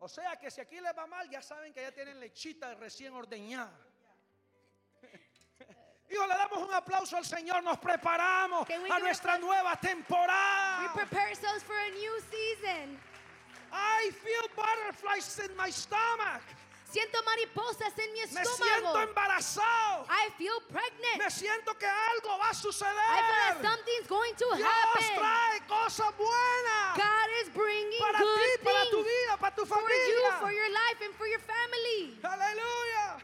O 0.00 0.08
sea 0.08 0.36
que 0.36 0.50
si 0.50 0.60
aquí 0.60 0.80
les 0.80 0.96
va 0.96 1.06
mal, 1.06 1.28
ya 1.28 1.42
saben 1.42 1.72
que 1.72 1.82
ya 1.82 1.90
tienen 1.92 2.18
lechita 2.20 2.74
recién 2.74 3.12
ordeñada. 3.14 3.72
Hijo, 6.10 6.26
le 6.26 6.34
damos 6.34 6.58
un 6.68 6.72
aplauso 6.72 7.16
al 7.16 7.24
Señor. 7.24 7.62
Nos 7.62 7.78
preparamos 7.78 8.66
we 8.68 8.74
a 8.90 8.94
a 8.96 8.98
nuestra 9.00 9.34
applause? 9.34 9.40
nueva 9.46 9.72
We 9.72 9.88
temporada. 9.88 10.92
prepare 10.94 11.28
ourselves 11.30 11.62
for 11.64 11.76
a 11.76 11.90
new 11.90 12.20
season. 12.30 12.98
I 13.72 14.10
feel 14.24 14.48
butterflies 14.56 15.38
in 15.40 15.54
my 15.56 15.70
stomach. 15.70 16.42
Siento 16.90 17.22
mariposas 17.22 17.92
en 17.98 18.12
mi 18.14 18.20
Me 18.20 18.26
siento 18.26 18.64
estómago. 18.64 19.00
embarazado. 19.02 20.06
I 20.08 20.30
feel 20.38 20.58
pregnant. 20.70 21.18
Me 21.18 21.28
siento 21.30 21.76
que 21.76 21.84
algo 21.86 22.38
va 22.38 22.48
a 22.48 22.52
I 22.52 22.54
feel 22.54 22.72
suceder. 22.72 22.96
that 22.96 23.58
something's 23.60 24.06
going 24.08 24.34
to 24.36 24.46
Dios 24.56 24.66
happen. 24.66 25.18
trae 25.18 25.60
cosas 25.68 26.16
buenas 26.16 26.96
God 26.96 27.28
is 27.42 27.50
bringing 27.52 28.00
para 28.00 28.18
good 28.18 28.38
ti, 28.40 28.64
para 28.64 28.84
tu 28.88 29.04
things 29.04 29.06
vida, 29.28 29.38
para 29.38 29.54
tu 29.54 29.64
for 29.64 29.78
you, 29.78 29.86
familia. 29.88 30.40
for 30.40 30.52
your 30.52 30.70
life, 30.72 31.00
and 31.04 31.14
for 31.14 31.26
your 31.26 31.40
family. 31.40 32.18
Aleluya. 32.22 33.22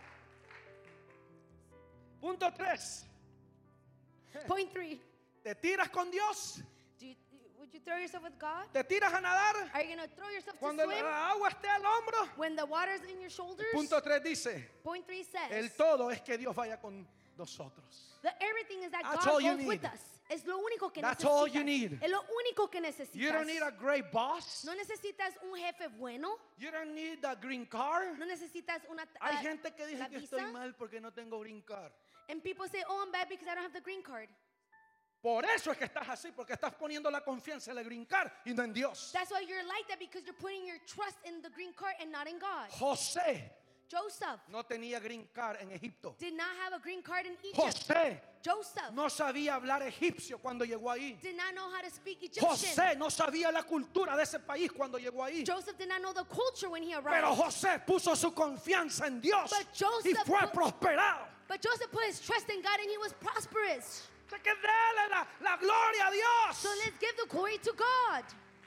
Punto 2.20 2.50
3. 2.50 3.04
Point 4.46 4.72
three. 4.72 5.00
¿Te 5.42 5.54
tiras 5.54 5.88
con 5.90 6.10
Dios? 6.10 6.62
Do 6.98 7.06
you, 7.06 7.14
would 7.58 7.68
you 7.72 7.80
throw 7.80 7.96
yourself 7.98 8.24
with 8.24 8.38
God? 8.38 8.64
¿Te 8.72 8.82
tiras 8.82 9.12
a 9.12 9.20
nadar? 9.20 9.70
Are 9.74 9.82
you 9.82 9.94
going 9.94 10.08
to 10.08 10.14
throw 10.16 10.28
yourself 10.30 10.56
to 10.56 10.60
Cuando 10.60 10.84
swim 10.84 11.02
la 11.04 11.30
agua 11.32 11.50
esté 11.50 11.68
al 11.68 11.82
hombro. 11.82 12.28
when 12.36 12.56
the 12.56 12.64
water's 12.64 13.02
in 13.02 13.20
your 13.20 13.30
shoulders? 13.30 13.66
Punto 13.72 14.00
3 14.00 14.20
dice, 14.20 14.64
Point 14.82 15.06
three 15.06 15.22
says 15.22 15.52
el 15.52 15.68
todo 15.76 16.08
es 16.08 16.20
que 16.22 16.38
Dios 16.38 16.54
vaya 16.54 16.78
con 16.80 17.06
nosotros. 17.38 18.16
that 18.22 18.36
everything 18.40 18.82
is 18.84 18.90
that 18.90 19.02
That's 19.02 19.24
God 19.26 19.42
goes 19.42 19.66
with 19.66 19.84
us. 19.84 20.00
Es 20.30 20.44
lo 20.46 20.58
único 20.58 20.90
que 20.90 21.02
That's 21.02 21.22
necesitas. 21.22 21.40
all 21.42 21.48
you 21.48 21.62
need. 21.62 22.02
Es 22.02 22.10
lo 22.10 22.22
único 22.22 22.70
que 22.70 22.80
necesitas. 22.80 23.14
You 23.14 23.30
don't 23.30 23.46
need 23.46 23.62
a 23.62 23.70
great 23.70 24.10
boss. 24.10 24.64
no 24.64 24.74
necesitas 24.74 25.34
un 25.42 25.54
jefe 25.58 25.88
bueno. 25.98 26.38
You 26.56 26.70
don't 26.70 26.94
need 26.94 27.24
a 27.24 27.34
green 27.36 27.66
card. 27.66 28.18
No 28.18 28.24
necesitas 28.24 28.82
una 28.88 29.02
Hay 29.20 29.36
ah, 29.36 29.42
gente 29.42 29.70
que 29.74 29.82
la 29.82 29.88
dice 29.88 30.10
que 30.10 30.18
visa. 30.20 30.36
estoy 30.36 30.52
mal 30.52 30.74
porque 30.76 31.00
no 31.00 31.12
tengo 31.12 31.38
green 31.40 31.62
card. 31.62 31.92
And 32.28 32.42
people 32.42 32.66
say, 32.68 32.82
"Oh, 32.88 33.02
I'm 33.02 33.12
bad 33.12 33.28
because 33.28 33.46
I 33.46 33.54
don't 33.54 33.64
have 33.64 33.74
the 33.74 33.82
green 33.82 34.02
card." 34.02 34.28
Por 35.20 35.44
eso 35.46 35.70
es 35.70 35.78
que 35.78 35.86
estás 35.86 36.06
así, 36.06 36.32
porque 36.32 36.52
estás 36.52 36.74
poniendo 36.74 37.10
la 37.10 37.22
confianza 37.22 37.70
en 37.72 37.78
el 37.78 37.84
green 37.84 38.04
card 38.04 38.30
y 38.44 38.52
no 38.52 38.62
en 38.62 38.74
Dios. 38.74 39.10
That's 39.12 39.30
why 39.30 39.40
you're 39.40 39.62
like 39.64 39.88
that 39.88 39.98
because 39.98 40.22
you're 40.26 40.38
putting 40.38 40.66
your 40.66 40.78
trust 40.86 41.16
in 41.24 41.40
the 41.40 41.48
green 41.50 41.72
card 41.72 41.94
and 42.00 42.12
not 42.12 42.26
in 42.28 42.38
God. 42.38 42.68
José 42.70 43.50
Joseph 43.94 44.40
no 44.50 44.62
tenía 44.64 45.00
green 45.00 45.28
card 45.34 45.58
en 45.60 45.70
Egipto. 45.70 46.14
did 46.18 46.34
not 46.36 46.48
have 46.64 46.72
a 46.74 46.78
green 46.80 47.02
card 47.02 47.26
in 47.26 47.36
Egypt. 47.42 47.56
José 47.56 48.20
Joseph 48.44 48.92
no 48.92 49.08
sabía 49.08 49.54
hablar 49.54 49.82
egipcio 49.82 50.38
cuando 50.38 50.64
llegó 50.64 50.90
ahí. 50.90 51.18
did 51.22 51.36
not 51.36 51.54
know 51.54 51.70
how 51.70 51.80
to 51.80 51.90
speak 51.90 52.18
Egyptian. 52.22 52.50
José 52.50 52.96
no 52.98 53.08
sabía 53.08 53.52
la 53.52 53.62
cultura 53.62 54.16
de 54.16 54.22
ese 54.22 54.38
país 54.40 54.70
cuando 54.72 54.98
llegó 54.98 55.22
ahí. 55.24 55.44
Joseph 55.46 55.78
did 55.78 55.88
not 55.88 56.00
know 56.02 56.12
the 56.12 56.24
culture 56.24 56.68
when 56.68 56.82
he 56.82 56.92
arrived. 56.94 57.22
Pero 57.22 57.34
José 57.34 57.80
puso 57.86 58.14
su 58.16 58.32
confianza 58.32 59.06
en 59.06 59.20
Dios 59.20 59.50
But 59.50 59.66
Joseph 59.74 60.06
y 60.06 60.24
fue 60.24 60.40
put- 60.40 60.52
prosperado. 60.52 61.26
but 61.48 61.62
Joseph 61.62 61.90
put 61.90 62.04
his 62.04 62.20
trust 62.20 62.48
in 62.50 62.60
God 62.60 62.78
and 62.80 62.90
he 62.90 62.98
was 62.98 63.12
prosperous. 63.14 64.08
Sea, 64.28 64.38
que 64.42 64.52
la, 65.10 65.26
la 65.40 65.56
gloria 65.58 66.08
a 66.08 66.10
Dios. 66.10 66.58
So 66.58 66.68
let's 66.84 66.98
give 66.98 67.14
the 67.16 67.26
glory 67.28 67.58
to 67.58 67.72
God. 67.72 68.24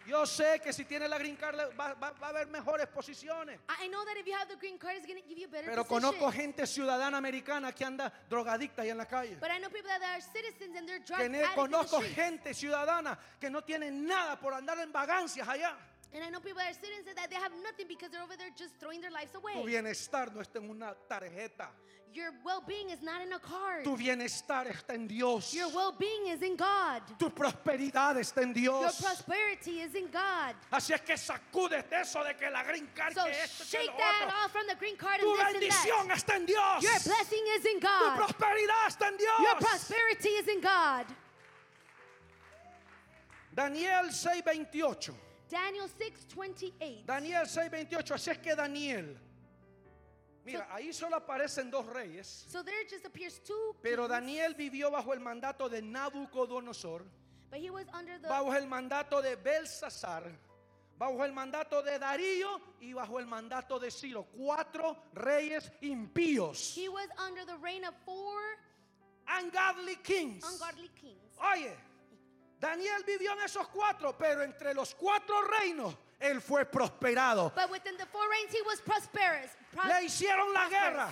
Yo 0.07 0.25
sé 0.25 0.61
que 0.63 0.71
si 0.71 0.85
tiene 0.85 1.07
la 1.07 1.17
green 1.17 1.35
card 1.35 1.57
va, 1.77 1.93
va- 1.95 2.11
va 2.11 2.27
a 2.27 2.29
haber 2.29 2.47
mejores 2.47 2.87
posiciones. 2.87 3.59
I 3.67 3.85
I 3.85 3.87
know 3.89 4.05
that 4.05 4.15
if 4.17 4.25
you 4.25 4.33
have 4.33 4.47
the 4.47 4.55
green 4.55 4.77
card, 4.77 4.95
it's 4.95 5.05
going 5.05 5.21
to 5.21 5.27
give 5.27 5.37
you 5.37 5.47
a 5.47 5.49
better 5.51 5.69
Pero 5.69 5.83
position. 5.83 6.13
conozco 6.13 6.31
gente 6.31 6.65
ciudadana 6.65 7.17
americana 7.17 7.73
que 7.73 7.83
anda 7.85 8.11
drogadicta 8.29 8.83
ahí 8.83 8.89
en 8.89 8.97
la 8.97 9.05
calle. 9.05 9.35
But 9.39 9.51
I 9.51 9.59
know 9.59 9.69
people 9.69 9.89
that 9.89 10.01
are 10.01 10.21
citizens 10.21 10.75
and 10.77 10.87
they're 10.87 10.99
drug 10.99 11.19
Que 11.19 11.29
ne- 11.29 11.39
addicts 11.43 11.57
in 11.57 11.71
the 11.71 11.77
conozco 11.77 11.97
streets. 11.99 12.15
gente 12.15 12.53
ciudadana 12.53 13.17
que 13.39 13.49
no 13.49 13.61
tiene 13.63 13.91
nada 13.91 14.39
por 14.39 14.53
andar 14.53 14.79
en 14.79 14.91
vagancias 14.93 15.45
allá. 15.47 15.75
And 16.13 16.23
I 16.23 16.29
know 16.29 16.39
people 16.39 16.59
that 16.63 16.69
are 16.69 16.73
say 16.73 17.13
that 17.15 17.29
they 17.29 17.35
have 17.35 17.51
nothing 17.61 17.85
because 17.87 18.09
they're 18.09 18.23
over 18.23 18.37
there 18.37 18.49
just 18.55 18.75
throwing 18.79 19.01
their 19.01 19.11
lives 19.11 19.33
Tu 19.33 19.39
away. 19.39 19.61
bienestar 19.65 20.33
no 20.33 20.39
está 20.41 20.59
en 20.59 20.69
una 20.69 20.95
tarjeta. 21.09 21.69
Your 22.13 22.31
well 22.43 22.63
being 22.67 22.89
is 22.89 23.01
not 23.03 23.21
in 23.21 23.31
a 23.33 23.37
card, 23.39 23.83
Tu 23.83 23.95
bienestar 23.95 24.65
está 24.67 24.95
en 24.95 25.07
Dios. 25.07 25.53
your 25.53 25.69
well 25.69 25.91
being 25.91 26.27
is 26.27 26.41
in 26.41 26.55
God. 26.55 27.03
Tu 27.19 27.29
prosperidad 27.29 28.17
está 28.17 28.41
en 28.41 28.55
Your 28.55 28.81
Dios. 28.81 28.99
prosperity 28.99 29.81
is 29.81 29.93
in 29.93 30.07
God. 30.09 30.55
Así 30.71 30.93
es 30.93 31.01
que 31.01 31.15
sacúdete 31.15 31.93
eso 32.01 32.23
de 32.23 32.33
que 32.33 32.49
la 32.49 32.63
green 32.63 32.87
card, 32.95 33.13
So 33.13 33.23
que 33.25 33.31
esto, 33.31 33.63
que 33.65 33.69
shake 33.79 33.91
lo 33.91 33.97
that 33.97 34.23
otro. 34.25 34.35
off 34.45 34.51
from 34.51 34.67
the 34.67 34.75
green 34.75 34.97
card 34.97 35.19
Tu 35.19 35.29
and 35.29 35.37
this 35.37 35.45
and 35.45 35.61
bendición 35.61 36.07
that. 36.07 36.17
está 36.17 36.35
en 36.35 36.45
Dios. 36.47 36.81
Your 36.83 36.99
blessing 37.05 37.45
is 37.55 37.65
in 37.65 37.79
Tu 37.81 37.87
God. 37.87 38.17
prosperidad 38.17 38.87
está 38.87 39.07
en 39.09 39.17
Dios. 39.17 39.39
Your 39.39 39.55
prosperity 39.55 40.29
is 40.29 40.47
in 40.47 40.61
God. 40.61 41.05
Daniel 43.53 44.05
6:28. 44.11 45.13
Daniel 45.49 45.87
6:28. 45.87 47.05
Daniel 47.05 47.45
6:28. 47.45 48.11
Así 48.13 48.29
es 48.31 48.37
que 48.39 48.55
Daniel. 48.55 49.17
Mira, 50.47 50.67
ahí 50.73 50.93
solo 50.93 51.17
aparecen 51.17 51.69
dos 51.69 51.85
reyes. 51.87 52.45
So 52.49 52.63
there 52.63 52.83
just 52.89 53.05
appears 53.05 53.39
two 53.39 53.75
Pero 53.81 54.07
kings, 54.07 54.09
Daniel 54.09 54.53
vivió 54.55 54.89
bajo 54.89 55.13
el 55.13 55.19
mandato 55.19 55.69
de 55.69 55.81
Nabucodonosor, 55.81 57.03
but 57.51 57.59
he 57.59 57.69
was 57.69 57.85
under 57.93 58.17
the 58.21 58.27
bajo 58.27 58.53
el 58.55 58.65
mandato 58.67 59.21
de 59.21 59.35
Belsasar, 59.35 60.23
bajo 60.97 61.23
el 61.25 61.33
mandato 61.33 61.81
de 61.83 61.99
Darío 61.99 62.59
y 62.81 62.93
bajo 62.93 63.19
el 63.19 63.25
mandato 63.27 63.77
de 63.79 63.91
Ciro. 63.91 64.25
Cuatro 64.35 64.95
reyes 65.13 65.69
impíos. 65.81 66.73
he 66.75 66.87
was 66.89 67.07
under 67.19 67.45
the 67.45 67.57
reign 67.57 67.83
of 67.85 67.93
four 68.05 68.39
Ungodly 69.27 69.97
kings. 69.97 70.43
ungodly 70.45 70.89
kings. 70.95 71.35
Oye, 71.53 71.75
Daniel 72.59 73.03
vivió 73.05 73.33
en 73.33 73.39
esos 73.43 73.67
cuatro, 73.67 74.17
pero 74.17 74.41
entre 74.43 74.73
los 74.73 74.95
cuatro 74.95 75.35
reinos 75.59 75.93
él 76.19 76.41
fue 76.41 76.65
prosperado. 76.65 77.51
But 77.55 77.69
within 77.71 77.95
the 77.97 78.05
four 78.07 78.21
reigns 78.29 78.51
he 78.51 78.61
was 78.63 78.79
prosperous. 78.81 79.49
Pros- 79.73 79.87
Le 79.87 80.03
hicieron 80.05 80.53
la 80.53 80.69
guerra. 80.69 81.09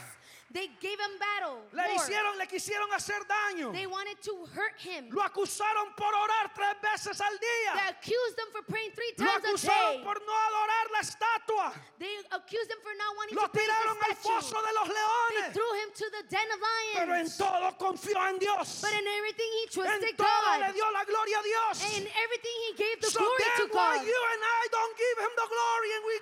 They 0.56 0.72
gave 0.80 0.96
him 0.96 1.20
battle. 1.20 1.60
Le 1.76 1.84
war. 1.84 2.00
hicieron, 2.00 2.38
le 2.40 2.48
quisieron 2.48 2.88
hacer 2.96 3.20
daño. 3.28 3.74
They 3.76 3.86
wanted 3.86 4.22
to 4.24 4.48
hurt 4.56 4.80
him. 4.80 5.12
Lo 5.12 5.20
acusaron 5.22 5.92
por 6.00 6.08
orar 6.16 6.48
tres 6.56 6.80
veces 6.80 7.20
al 7.20 7.36
They 7.36 7.92
accused 7.92 8.40
him 8.40 8.50
for 8.56 8.64
praying 8.64 8.92
three 8.96 9.12
Lo 9.20 9.28
times 9.28 9.44
a 9.44 9.48
acusaron 9.52 10.00
day. 10.00 10.04
por 10.08 10.16
no 10.24 10.32
adorar 10.32 10.86
la 10.96 11.00
estatua. 11.04 11.74
They 12.00 12.16
accused 12.32 12.72
him 12.72 12.80
for 12.80 12.96
not 12.96 13.12
wanting 13.20 13.36
Lo 13.36 13.48
to 13.48 13.52
tiraron 13.52 13.98
al 14.00 14.16
foso 14.16 14.56
de 14.64 14.72
los 14.80 14.88
They 14.88 15.52
threw 15.52 15.72
him 15.84 15.90
to 15.92 16.06
the 16.16 16.24
den 16.32 16.48
of 16.56 16.60
Pero 17.04 17.14
en 17.20 17.28
lions. 17.28 17.38
todo 17.38 17.76
confió 17.78 18.16
en 18.32 18.40
Dios. 18.40 18.80
But 18.80 18.94
in 18.96 19.04
everything 19.12 19.50
he 19.60 19.64
En 19.68 19.70
trusted 19.76 20.16
todo 20.16 20.40
le 20.56 20.68
God. 20.68 20.74
dio 20.74 20.88
la 20.96 21.04
gloria 21.04 21.36
a 21.36 21.44
Dios. 21.44 21.76
In 22.00 22.08
everything 22.08 22.56
he 22.72 22.74
gave 22.80 23.02
the 23.04 23.12
So 23.12 23.20
glory 23.20 23.44
to 23.60 23.68
then 23.68 23.76
why 23.76 23.98
God. 24.00 24.08
you 24.08 24.20
and 24.32 24.40
I 24.40 24.64
don't 24.72 24.96
give 24.96 25.18
him 25.20 25.34
the 25.36 25.48
glory 25.52 25.90
and 26.00 26.04
we 26.08 26.16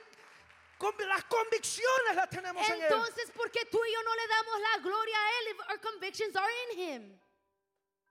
las 0.79 1.23
convicciones 1.25 2.15
las 2.15 2.29
tenemos 2.29 2.67
en 2.69 2.75
él. 2.75 2.81
Entonces, 2.83 3.31
¿por 3.31 3.49
qué 3.51 3.65
tú 3.65 3.79
y 3.83 3.91
yo 3.93 4.03
no 4.03 4.15
le 4.15 4.27
damos 4.27 4.59
la 4.61 4.83
gloria 4.83 5.15
a 5.17 5.29
él 5.39 5.47
if 5.51 5.59
our 5.69 5.77
convictions 5.79 6.35
are 6.35 6.49
in 6.71 6.79
him? 6.79 7.19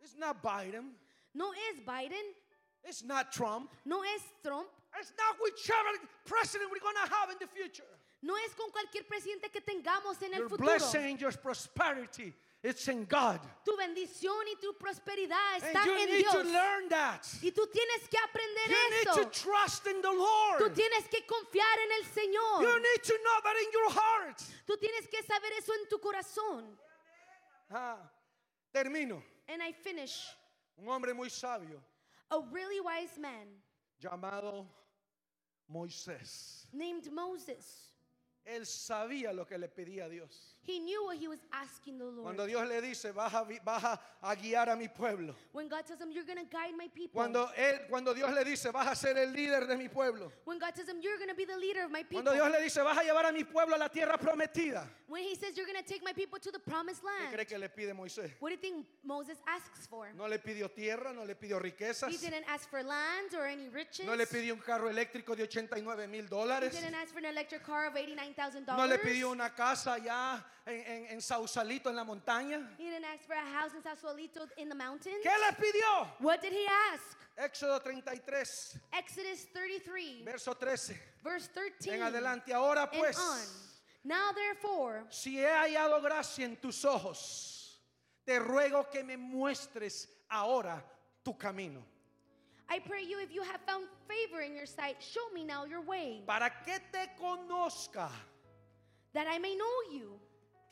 It's 0.00 0.16
not 0.16 0.42
Biden. 0.42 0.94
No 1.34 1.52
es 1.52 1.80
Biden, 1.84 2.34
It's 2.84 3.02
not 3.04 3.30
Trump. 3.32 3.70
no 3.84 4.02
es 4.02 4.22
Trump, 4.42 4.68
It's 4.98 5.12
not 5.16 5.36
whichever 5.40 5.88
president 6.26 6.70
we're 6.70 6.80
going 6.80 6.96
to 6.96 7.14
have 7.14 7.30
in 7.30 7.38
the 7.38 7.46
future. 7.46 7.86
no 8.22 8.34
es 8.36 8.54
con 8.54 8.70
cualquier 8.70 9.04
presidente 9.04 9.50
que 9.50 9.60
tengamos 9.60 10.20
en 10.22 10.34
el 10.34 10.40
Your 10.40 10.48
futuro. 10.48 10.66
blessing, 10.66 11.18
your 11.18 11.32
prosperity, 11.32 12.32
it's 12.62 12.86
in 12.88 13.04
God. 13.06 13.40
Tu 13.64 13.76
bendición 13.76 14.46
y 14.48 14.54
tu 14.60 14.72
prosperidad 14.74 15.56
está 15.58 15.84
you 15.84 15.92
en 15.94 16.06
need 16.10 16.24
to 16.30 16.42
Dios. 16.42 16.46
learn 16.52 16.88
that. 16.88 17.26
Y 17.42 17.50
tú 17.50 17.66
tienes 17.72 18.08
que 18.08 18.18
aprender 18.18 18.68
You 18.68 18.90
need 18.90 19.08
eso. 19.08 19.24
to 19.24 19.30
trust 19.30 19.86
in 19.86 20.00
the 20.00 20.08
Tú 20.08 20.18
Lord. 20.18 20.74
tienes 20.74 21.08
que 21.08 21.24
confiar 21.26 21.78
en 21.84 21.92
el 21.92 22.02
You 22.02 22.12
Señor. 22.14 22.80
need 22.80 23.02
to 23.02 23.14
know 23.24 23.40
that 23.42 23.56
in 23.56 23.72
your 23.72 23.90
heart. 23.90 24.42
Tú 24.66 24.76
tienes 24.78 25.08
que 25.08 25.22
saber 25.24 25.52
eso 25.58 25.72
en 25.74 25.88
tu 25.88 25.98
corazón. 25.98 26.78
Ah, 27.70 27.98
termino. 28.72 29.22
And 29.48 29.62
I 29.62 29.72
finish. 29.72 30.28
Un 30.76 30.88
hombre 30.88 31.12
muy 31.14 31.28
sabio 31.28 31.82
A 32.30 32.40
really 32.50 32.80
wise 32.80 33.18
man 33.18 33.46
llamado 34.00 34.66
Moisés. 35.68 36.66
named 36.72 37.10
Moses. 37.12 37.88
Él 38.46 38.62
sabía 38.66 39.32
lo 39.34 39.44
que 39.46 39.56
le 39.58 39.68
pedía 39.68 40.06
a 40.06 40.08
Dios. 40.08 40.51
He 40.64 40.78
knew 40.78 41.04
what 41.06 41.16
he 41.16 41.26
was 41.26 41.40
asking 41.52 41.98
the 41.98 42.04
Lord. 42.04 42.22
Cuando 42.22 42.46
Dios 42.46 42.68
le 42.68 42.80
dice, 42.80 43.12
vas 43.12 43.34
a, 43.34 43.44
vas 43.64 43.98
a- 44.22 44.36
guiar 44.36 44.68
a 44.68 44.76
mi 44.76 44.86
pueblo. 44.86 45.34
When 45.52 45.68
God 45.68 45.84
tells 45.84 46.00
him, 46.00 46.12
You're 46.12 46.24
going 46.24 46.38
to 46.38 46.44
guide 46.44 46.74
my 46.78 46.88
people. 46.94 47.20
Cuando, 47.20 47.48
él, 47.56 47.80
cuando 47.90 48.14
Dios 48.14 48.30
le 48.32 48.44
dice, 48.44 48.70
vas 48.72 48.86
a 48.86 48.94
ser 48.94 49.18
el 49.18 49.32
líder 49.32 49.66
de 49.66 49.76
mi 49.76 49.88
pueblo. 49.88 50.30
when 50.44 50.60
God 50.60 50.72
tells 50.74 50.88
him, 50.88 50.98
You're 51.02 51.16
going 51.18 51.30
to 51.30 51.34
be 51.34 51.44
the 51.44 51.56
leader 51.56 51.82
of 51.84 51.90
my 51.90 52.04
people. 52.04 52.22
Cuando 52.22 52.34
Dios 52.34 52.52
le 52.52 52.62
dice, 52.62 52.76
vas 52.82 52.96
a 52.96 53.02
llevar 53.02 53.28
a 53.28 53.32
mi 53.32 53.42
pueblo 53.42 53.74
a 53.74 53.78
la 53.78 53.88
tierra 53.88 54.16
prometida. 54.16 54.86
when 55.08 55.24
he 55.24 55.34
says, 55.34 55.56
You're 55.56 55.66
going 55.66 55.82
to 55.82 55.88
take 55.88 56.04
my 56.04 56.12
people 56.12 56.38
to 56.38 56.52
the 56.52 56.60
promised 56.60 57.02
¿Qué 57.02 57.06
land. 57.24 57.34
cree 57.34 57.44
que 57.44 57.58
le 57.58 57.68
pide 57.68 57.92
Moisés? 57.92 58.30
What 58.38 58.50
do 58.50 58.54
you 58.54 58.60
think 58.60 58.86
Moses 59.04 59.38
asks 59.48 59.88
for? 59.88 60.06
No 60.16 60.26
le 60.28 60.38
pidió 60.38 60.70
tierra, 60.72 61.12
no 61.12 61.24
le 61.24 61.34
pidió 61.34 61.60
riquezas, 61.60 62.08
He 62.08 62.18
didn't 62.18 62.44
ask 62.48 62.70
for 62.70 62.84
land 62.84 63.34
or 63.36 63.46
any 63.46 63.68
riches. 63.68 64.06
no 64.06 64.14
le 64.14 64.26
pidió 64.26 64.52
un 64.54 64.60
carro 64.60 64.88
eléctrico 64.88 65.34
de 65.34 65.42
89 65.42 66.08
mil 66.08 66.24
he 66.24 66.28
dólares, 66.28 66.70
didn't 66.70 66.94
ask 66.94 67.12
for 67.12 67.18
an 67.18 67.26
electric 67.26 67.64
car 67.64 67.86
of 67.88 67.94
$89,000. 67.94 68.76
no 68.76 68.86
le 68.86 68.98
pidió 68.98 69.30
una 69.32 69.50
casa 69.50 69.94
allá 69.94 70.44
en, 70.66 70.74
en, 70.86 71.06
en 71.10 71.20
Sausalito, 71.20 71.88
en 71.90 71.96
la 71.96 72.04
montaña. 72.04 72.68
He 72.78 72.84
didn't 72.90 73.04
ask 73.04 73.26
for 73.26 73.34
a 73.34 73.44
house 73.44 73.72
in 73.74 73.82
Sasualito 73.82 74.46
in 74.56 74.68
the 74.68 74.74
mountains. 74.74 75.22
¿Qué 75.22 75.30
le 75.30 75.52
pidió? 75.56 76.08
What 76.20 76.40
did 76.40 76.52
he 76.52 76.66
ask? 76.92 77.16
Éxodo 77.36 77.80
33, 77.82 78.78
Exodus 78.92 79.46
33, 79.52 80.22
verso 80.24 80.54
13. 80.54 80.94
verse 81.22 81.48
13. 81.48 81.90
En 81.94 82.02
adelante, 82.02 82.52
ahora 82.52 82.88
pues. 82.90 83.16
Now 84.04 84.32
therefore, 84.32 85.04
si 85.10 85.38
he 85.38 85.46
hallado 85.46 86.02
gracia 86.02 86.44
en 86.44 86.56
tus 86.56 86.84
ojos, 86.84 87.78
te 88.26 88.38
ruego 88.38 88.90
que 88.90 89.02
me 89.04 89.16
muestres 89.16 90.08
ahora 90.30 90.82
tu 91.24 91.34
camino. 91.38 91.82
I 92.68 92.78
pray 92.80 93.04
you, 93.04 93.18
if 93.20 93.32
you 93.32 93.42
have 93.42 93.60
found 93.66 93.86
favor 94.08 94.40
in 94.40 94.54
your 94.54 94.66
sight, 94.66 94.96
show 95.00 95.30
me 95.34 95.44
now 95.44 95.64
your 95.64 95.82
way, 95.82 96.22
Para 96.26 96.50
que 96.64 96.78
te 96.92 97.06
conozca. 97.20 98.08
that 99.14 99.26
I 99.28 99.38
may 99.38 99.54
know 99.54 99.92
you. 99.92 100.18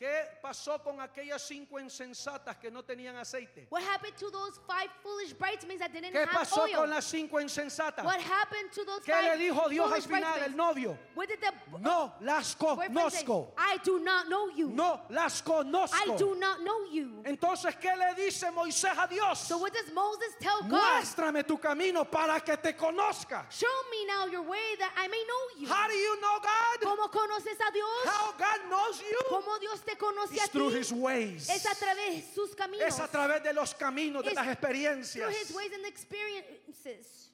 ¿Qué 0.01 0.24
pasó 0.40 0.82
con 0.82 0.98
aquellas 0.98 1.42
cinco 1.46 1.78
insensatas 1.78 2.57
que 2.57 2.70
no 2.70 2.82
tenían 2.82 3.16
aceite? 3.18 3.66
What 3.68 3.82
happened 3.82 4.16
to 4.16 4.30
those 4.30 4.59
five 4.66 4.88
foolish 5.03 5.34
bridesmaids 5.34 5.80
that 5.80 5.92
didn't 5.92 6.12
¿Qué 6.12 6.20
have 6.20 6.30
pasó 6.30 6.62
oil? 6.62 6.74
con 6.74 6.88
las 6.88 7.05
cinco 7.05 7.36
insensatas? 7.38 8.03
What 8.07 8.18
happened 8.18 8.72
to 8.72 8.82
those 8.86 9.03
¿Qué 9.05 9.12
five 9.12 9.36
le 9.36 9.51
dijo 9.51 9.68
Dios 9.68 9.84
al 9.92 10.01
foolish 10.01 10.07
final 10.07 10.32
bridesmaids? 10.32 10.46
el 10.53 10.57
novio? 10.57 10.98
What 11.14 11.28
did 11.28 11.40
the 11.42 11.53
No 11.80 12.14
las 12.22 12.55
boyfriend 12.55 12.94
say? 13.12 13.24
conozco. 13.26 13.48
I 13.59 13.76
do 13.84 13.98
not 14.01 14.26
know 14.30 14.48
you. 14.48 14.70
No 14.70 15.03
las 15.11 15.42
I 15.42 15.44
conozco. 15.44 16.16
do 16.18 16.34
not 16.34 16.62
know 16.62 16.84
you. 16.90 17.22
Entonces, 17.26 17.76
¿qué 17.78 17.94
le 17.94 18.14
dice 18.14 18.51
Moisés 18.53 18.96
a 18.96 19.07
Dios? 19.07 19.38
So 19.46 19.59
what 19.59 19.74
does 19.74 19.92
Moses 19.92 20.32
tell 20.40 20.62
God? 20.62 20.80
Muéstrame 20.80 21.46
tu 21.46 21.59
camino 21.59 22.05
para 22.07 22.40
que 22.40 22.57
te 22.57 22.72
conozca. 22.72 23.44
Show 23.51 23.68
me 23.90 24.07
now 24.07 24.24
your 24.24 24.44
way 24.48 24.76
that 24.78 24.92
I 24.96 25.09
may 25.09 25.22
know 25.28 25.61
you. 25.61 25.68
How 25.68 25.86
do 25.88 25.94
you 25.94 26.18
know 26.22 26.38
God? 26.40 26.88
¿Cómo 26.88 27.11
conoces 27.11 27.61
a 27.61 27.70
Dios? 27.70 28.07
How 28.07 28.32
God 28.38 28.70
knows 28.70 28.98
you? 29.03 29.18
¿Cómo 29.28 29.59
Dios 29.61 29.80
te 29.80 29.89
conoce 29.97 30.32
It's 30.34 30.45
a 30.45 30.49
through 30.49 30.70
ti? 30.72 30.78
His 30.78 30.93
ways. 30.93 31.49
Es 31.49 31.64
a 31.66 31.74
través 31.74 32.16
de 32.16 32.34
sus 32.34 32.55
caminos. 32.55 32.86
Es 32.86 32.99
a 33.01 33.09
través 33.09 33.43
de 33.43 33.53
los 33.53 33.74
caminos, 33.74 34.22
de 34.22 34.30
It's 34.30 34.36
las 34.36 34.47
experiencias. 34.49 35.30
his 35.30 35.55
ways 35.55 35.72
and 35.72 35.86
experiences. 35.86 37.30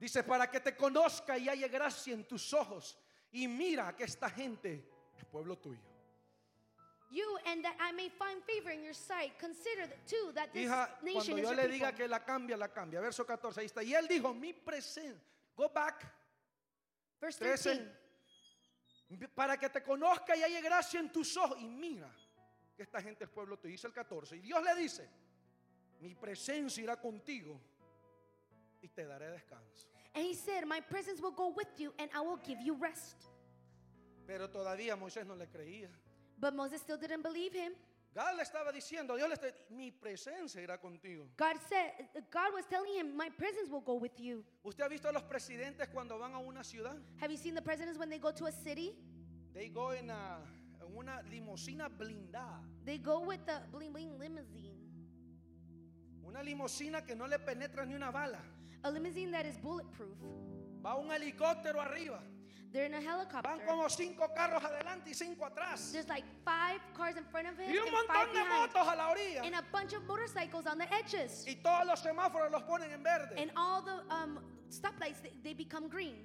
Dice, 0.00 0.22
para 0.22 0.46
que 0.50 0.60
te 0.60 0.72
conozca 0.76 1.36
y 1.38 1.48
haya 1.48 1.68
gracia 1.68 2.14
en 2.14 2.24
tus 2.24 2.52
ojos. 2.52 2.96
Y 3.32 3.46
mira 3.48 3.94
que 3.96 4.04
esta 4.04 4.30
gente 4.30 4.84
es 5.18 5.24
pueblo 5.24 5.56
tuyo. 5.56 5.80
You 7.10 7.38
and 7.46 7.64
that 7.64 7.74
I 7.80 7.92
may 7.92 8.10
find 8.10 8.42
favor 8.44 8.70
in 8.70 8.84
your 8.84 8.94
sight. 8.94 9.32
Consider 9.38 9.86
that 9.86 10.06
too 10.06 10.30
that 10.34 10.52
this 10.52 10.66
Hija, 10.68 10.88
nation 11.02 11.14
cuando 11.14 11.36
is 11.36 11.42
yo 11.42 11.48
your 11.48 11.56
le 11.56 11.62
people. 11.62 11.78
diga 11.78 11.96
que 11.96 12.06
la 12.08 12.18
cambia, 12.20 12.56
la 12.56 12.68
cambia. 12.68 13.00
Verso 13.00 13.24
14, 13.24 13.60
ahí 13.60 13.66
está. 13.66 13.82
Y 13.82 13.94
él 13.94 14.06
dijo, 14.06 14.34
mi 14.34 14.52
presencia, 14.52 15.18
go 15.56 15.68
back, 15.70 16.04
Verse 17.20 17.38
13. 17.38 17.74
13. 17.76 18.07
Para 19.34 19.56
que 19.56 19.68
te 19.68 19.82
conozca 19.82 20.36
y 20.36 20.42
haya 20.42 20.60
gracia 20.60 21.00
en 21.00 21.10
tus 21.10 21.36
ojos. 21.36 21.58
Y 21.60 21.66
mira 21.66 22.14
que 22.76 22.82
esta 22.82 23.00
gente 23.00 23.24
es 23.24 23.30
pueblo 23.30 23.58
tuyo. 23.58 23.72
Dice 23.72 23.86
el 23.86 23.92
14. 23.92 24.36
Y 24.36 24.40
Dios 24.40 24.62
le 24.62 24.74
dice, 24.74 25.08
mi 26.00 26.14
presencia 26.14 26.82
irá 26.82 27.00
contigo 27.00 27.60
y 28.82 28.88
te 28.88 29.06
daré 29.06 29.30
descanso. 29.30 29.88
And 30.14 30.24
he 30.24 30.34
said, 30.34 30.64
My 30.66 30.80
presence 30.80 31.20
will 31.20 31.34
go 31.34 31.48
with 31.48 31.68
you 31.78 31.92
and 31.98 32.10
I 32.14 32.20
will 32.20 32.38
give 32.42 32.60
you 32.60 32.74
rest. 32.74 33.16
Pero 34.26 34.48
todavía 34.50 34.96
Moisés 34.96 35.26
no 35.26 35.34
le 35.34 35.46
creía. 35.46 35.90
But 36.38 36.54
Moses 36.54 36.80
still 36.80 36.98
didn't 36.98 37.22
believe 37.22 37.54
him. 37.54 37.72
God 38.14 38.36
le 38.36 38.42
estaba 38.42 38.72
diciendo, 38.72 39.16
Dios 39.16 39.28
le 39.28 39.34
está 39.34 39.48
mi 39.70 39.92
presencia 39.92 40.60
irá 40.62 40.78
contigo. 40.80 41.28
God 41.36 41.56
said, 41.68 42.08
God 42.30 42.52
was 42.54 42.64
telling 42.66 42.92
him, 42.94 43.16
My 43.16 43.28
presence 43.30 43.68
will 43.70 43.82
go 43.82 43.94
with 43.94 44.18
you. 44.18 44.44
¿Usted 44.64 44.82
ha 44.84 44.88
visto 44.88 45.08
a 45.08 45.12
los 45.12 45.22
presidentes 45.24 45.86
cuando 45.92 46.18
van 46.18 46.34
a 46.34 46.38
una 46.38 46.64
ciudad? 46.64 46.96
Have 47.20 47.30
you 47.30 47.36
seen 47.36 47.54
the 47.54 47.62
presidents 47.62 47.98
when 47.98 48.08
they 48.08 48.18
go 48.18 48.30
to 48.32 48.46
a 48.46 48.52
city? 48.52 48.94
They 49.54 49.68
go 49.68 49.90
en, 49.90 50.10
a- 50.10 50.40
en 50.80 50.96
una 50.96 51.22
limusina 51.30 51.88
blindada. 51.88 52.60
They 52.84 52.98
go 52.98 53.20
with 53.20 53.44
the 53.46 53.60
bling 53.70 53.92
bling 53.92 54.18
limousine. 54.18 54.74
Una 56.24 56.42
limusina 56.42 57.06
que 57.06 57.14
no 57.14 57.26
le 57.26 57.38
penetra 57.38 57.86
ni 57.86 57.94
una 57.94 58.10
bala. 58.10 58.40
A 58.84 58.90
limousine 58.90 59.30
that 59.32 59.46
is 59.46 59.56
bulletproof. 59.58 60.16
Va 60.84 60.96
un 60.96 61.08
helicóptero 61.10 61.80
arriba. 61.80 62.20
They're 62.72 62.84
in 62.84 62.92
a 62.94 63.00
Van 63.00 63.06
helicopter. 63.06 63.66
como 63.66 63.88
cinco 63.88 64.28
carros 64.36 64.62
adelante 64.62 65.08
y 65.10 65.14
cinco 65.14 65.46
atrás. 65.46 65.90
There's 65.92 66.08
like 66.08 66.24
five 66.44 66.80
cars 66.94 67.16
in 67.16 67.24
front 67.24 67.48
of 67.48 67.58
it 67.58 67.66
Y 67.68 67.76
un 67.78 67.88
and 67.88 67.96
five 68.06 68.28
montón 68.28 68.34
de 68.34 68.42
behind. 68.44 68.72
motos 68.72 68.92
a 68.92 68.96
la 68.96 69.10
orilla. 69.14 69.42
And 69.44 69.54
a 69.54 69.64
bunch 69.72 69.92
of 69.94 70.06
motorcycles 70.06 70.66
on 70.66 70.76
the 70.78 70.86
edges. 70.92 71.44
Y 71.46 71.54
todos 71.62 71.86
los 71.86 72.00
semáforos 72.02 72.50
los 72.52 72.62
ponen 72.64 72.92
en 72.92 73.02
verde. 73.02 73.34
And 73.38 73.50
all 73.56 73.80
the 73.82 74.02
um, 74.14 74.38
stoplights, 74.70 75.22
they, 75.22 75.32
they 75.42 75.54
become 75.54 75.88
green. 75.88 76.16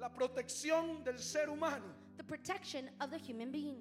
La 0.00 0.08
protección 0.08 1.04
del 1.04 1.18
ser 1.18 1.48
humano. 1.50 1.84
The 2.16 2.24
protection 2.24 2.88
of 3.00 3.10
the 3.10 3.18
human 3.18 3.50
being. 3.52 3.76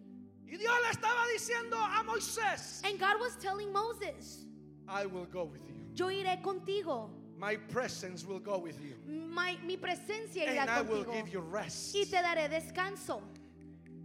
Y 0.45 0.57
Dios 0.57 0.73
le 0.83 0.89
estaba 0.89 1.25
diciendo 1.33 1.77
a 1.77 2.03
Moisés, 2.03 2.83
And 2.85 2.99
God 2.99 3.19
was 3.19 3.35
telling 3.37 3.71
Moses, 3.71 4.45
I 4.89 5.05
will 5.05 5.25
go 5.25 5.45
with 5.45 5.61
you. 5.65 5.73
yo 5.95 6.07
iré 6.07 6.41
contigo. 6.41 7.09
My 7.43 7.57
presence 7.57 8.25
will 8.25 8.39
go 8.39 8.57
with 8.57 8.79
you. 8.81 8.95
My- 9.05 9.57
mi 9.65 9.75
presencia 9.75 10.45
irá 10.47 10.61
And 10.61 10.69
I 10.69 10.81
will 10.81 11.03
contigo. 11.03 11.13
give 11.13 11.27
you 11.33 11.41
rest. 11.41 11.93
Y 11.93 12.05
te 12.05 12.15
daré 12.21 12.47
descanso. 12.47 13.21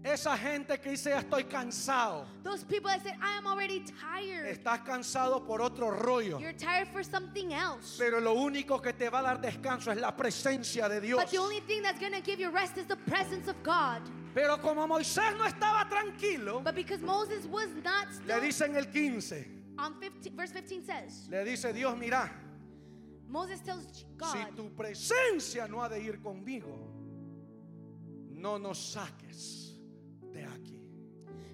Esa 0.04 0.36
gente 0.36 0.76
que 0.78 0.90
dice, 0.90 1.10
ya 1.10 1.20
estoy 1.20 1.44
cansado. 1.44 2.26
Those 2.42 2.64
people 2.64 2.90
that 2.90 3.00
said, 3.04 3.14
I 3.22 3.36
am 3.38 3.46
already 3.46 3.84
tired. 3.84 4.46
Estás 4.58 4.84
cansado 4.84 5.46
por 5.46 5.60
otro 5.62 5.92
rollo. 5.92 6.40
You're 6.40 6.52
tired 6.52 6.88
for 6.88 7.04
something 7.04 7.52
else. 7.52 7.96
Pero 7.96 8.18
lo 8.20 8.34
único 8.34 8.82
que 8.82 8.92
te 8.92 9.08
va 9.08 9.20
a 9.20 9.22
dar 9.22 9.40
descanso 9.40 9.92
es 9.92 10.00
la 10.00 10.10
presencia 10.16 10.88
de 10.88 11.00
Dios. 11.00 11.20
But 11.20 11.30
the 11.30 11.38
only 11.38 11.60
thing 11.60 11.80
that's 11.82 12.00
going 12.00 12.14
to 12.14 12.20
give 12.20 12.40
you 12.40 12.50
rest 12.50 12.76
is 12.76 12.86
the 12.86 12.96
presence 12.96 13.46
of 13.46 13.62
God. 13.62 14.02
Pero 14.34 14.56
como 14.58 14.84
Moisés 14.88 15.36
no 15.38 15.44
estaba 15.44 15.88
tranquilo, 15.88 16.64
But 16.64 16.74
because 16.74 17.02
Moses 17.02 17.46
was 17.46 17.68
not 17.84 18.08
le 18.26 18.34
still, 18.34 18.40
dice 18.40 18.62
en 18.62 18.76
el 18.76 18.86
15, 18.86 19.46
on 19.78 19.94
15, 20.00 20.30
verse 20.36 20.50
15 20.52 20.84
says, 20.84 21.28
le 21.30 21.44
dice 21.44 21.72
Dios, 21.72 21.96
mira, 21.96 22.28
Moses 23.28 23.60
tells 23.60 23.86
si 23.92 24.04
God, 24.16 24.56
tu 24.56 24.70
presencia 24.76 25.68
no 25.68 25.78
ha 25.80 25.88
de 25.88 26.00
ir 26.00 26.18
conmigo, 26.22 26.72
no 28.30 28.56
nos 28.58 28.78
saques 28.78 29.72
de 30.32 30.40
aquí. 30.40 30.80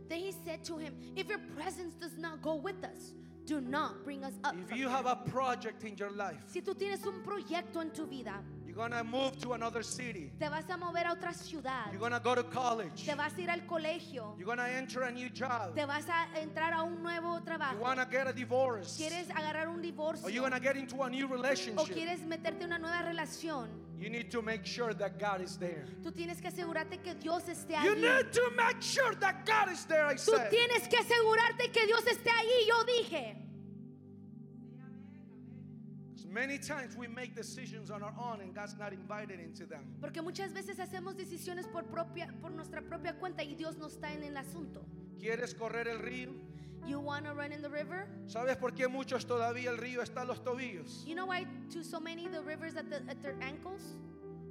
then 0.09 0.20
he 0.20 0.33
said 0.45 0.62
to 0.64 0.77
him, 0.77 0.95
If 1.16 1.29
your 1.29 1.41
presence 1.57 1.95
does 1.95 2.16
not 2.16 2.43
go 2.43 2.55
with 2.55 2.83
us, 2.85 3.14
do 3.47 3.61
not 3.61 4.05
bring 4.05 4.22
us 4.25 4.35
up. 4.45 4.55
If 4.57 4.70
you 4.70 4.89
here." 4.89 4.89
have 4.89 5.07
a 5.07 5.16
project 5.16 5.85
in 5.85 5.97
your 5.97 6.11
life, 6.11 6.43
Si 6.47 6.61
tú 6.62 6.75
tienes 6.75 7.05
un 7.07 7.22
proyecto 7.22 7.81
en 7.81 7.91
tu 7.91 8.07
vida, 8.07 8.43
you're 8.75 8.89
gonna 8.89 9.05
move 9.05 9.39
to 9.41 9.53
another 9.53 9.83
city, 9.85 10.33
te 10.39 10.49
vas 10.49 10.64
a 10.68 10.77
mover 10.77 11.07
a 11.07 11.12
otra 11.12 11.33
ciudad, 11.33 11.87
you're 11.93 12.01
gonna 12.01 12.18
go 12.18 12.35
to 12.35 12.43
college, 12.45 13.05
te 13.05 13.14
vas 13.14 13.33
a 13.37 13.41
ir 13.41 13.51
al 13.51 13.61
colegio, 13.66 14.35
you're 14.37 14.47
gonna 14.47 14.66
enter 14.68 15.03
a 15.03 15.11
new 15.12 15.29
job, 15.31 15.75
te 15.75 15.85
vas 15.85 16.05
a 16.09 16.27
entrar 16.41 16.72
a 16.72 16.83
un 16.83 17.03
nuevo 17.03 17.39
you 17.39 17.45
trabajo, 17.45 17.79
wanna 17.81 18.05
get 18.11 18.27
a 18.27 18.33
divorce, 18.33 18.97
quieres 18.97 19.29
agarrar 19.31 19.68
un 19.68 19.81
divorcio 19.81 20.25
or 20.25 20.31
you're 20.31 20.43
gonna 20.43 20.61
get 20.61 20.77
into 20.77 21.01
a 21.03 21.09
new 21.11 21.27
o 21.27 21.29
relationship. 21.29 21.95
quieres 21.95 22.20
meterte 22.27 22.62
en 22.64 22.72
una 22.72 22.79
nueva 22.79 23.03
relación, 23.03 23.68
You 23.97 24.11
need 24.11 24.29
to 24.33 24.43
make 24.43 24.66
sure 24.66 24.93
that 24.93 25.18
God 25.20 25.41
is 25.41 25.57
there. 25.57 25.87
tú 26.03 26.11
tienes 26.12 26.41
que 26.41 26.49
asegurarte 26.49 26.99
que 27.01 27.14
Dios 27.14 27.45
esté 27.49 27.75
You 27.85 27.93
ahí. 27.95 28.01
need 28.01 28.33
to 28.33 28.51
make 28.57 28.83
sure 28.83 29.14
that 29.20 29.47
God 29.47 29.70
is 29.72 29.87
there, 29.87 30.05
I 30.07 30.14
Tú 30.16 30.33
said. 30.33 30.51
tienes 30.51 30.89
que 30.89 30.99
asegurarte 30.99 31.70
que 31.72 31.87
Dios 31.87 32.05
esté 32.07 32.29
ahí, 32.31 32.66
yo 32.66 32.85
dije. 32.85 33.37
Many 36.35 36.59
times 36.59 36.97
we 36.97 37.07
make 37.07 37.37
decisions 37.37 37.93
on 37.93 38.03
our 38.03 38.12
own 38.18 38.41
and 38.41 38.53
God's 38.53 38.76
not 38.76 38.93
invited 38.93 39.39
into 39.39 39.66
them. 39.66 39.85
Porque 40.01 40.20
muchas 40.20 40.53
veces 40.53 40.80
hacemos 40.80 41.14
decisiones 41.14 41.70
por, 41.70 41.85
propia, 41.85 42.28
por 42.43 42.51
nuestra 42.51 42.82
propia 42.82 43.12
cuenta 43.12 43.45
y 43.45 43.55
Dios 43.55 43.76
no 43.76 43.87
está 43.87 44.12
en 44.12 44.24
el 44.24 44.37
asunto. 44.37 44.85
¿Quieres 45.20 45.55
correr 45.55 45.87
el 45.87 46.01
río? 46.01 46.32
You 46.85 46.99
want 46.99 47.24
to 47.26 47.35
run 47.35 47.53
in 47.53 47.62
the 47.62 47.68
river? 47.68 48.09
¿Sabes 48.26 48.57
por 48.57 48.72
qué 48.72 48.89
muchos 48.89 49.24
todavía 49.24 49.70
el 49.70 49.78
río 49.78 50.03
está 50.03 50.22
a 50.22 50.24
los 50.24 50.41
tobillos? 50.41 51.07
You 51.07 51.14
know 51.14 51.26
why 51.26 51.47
to 51.70 51.85
so 51.85 52.01
many 52.01 52.26
the 52.26 52.43
rivers 52.43 52.74
at, 52.74 52.91
the, 52.91 52.97
at 53.09 53.22
their 53.22 53.37
ankles? 53.41 53.95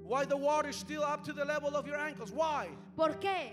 Why 0.06 0.24
the 0.24 0.38
water 0.38 0.70
is 0.70 0.78
still 0.78 1.04
up 1.04 1.26
to 1.26 1.34
the 1.34 1.44
level 1.44 1.76
of 1.76 1.86
your 1.86 1.98
ankles? 1.98 2.32
Why? 2.32 2.70
¿Por 2.96 3.20
qué? 3.20 3.52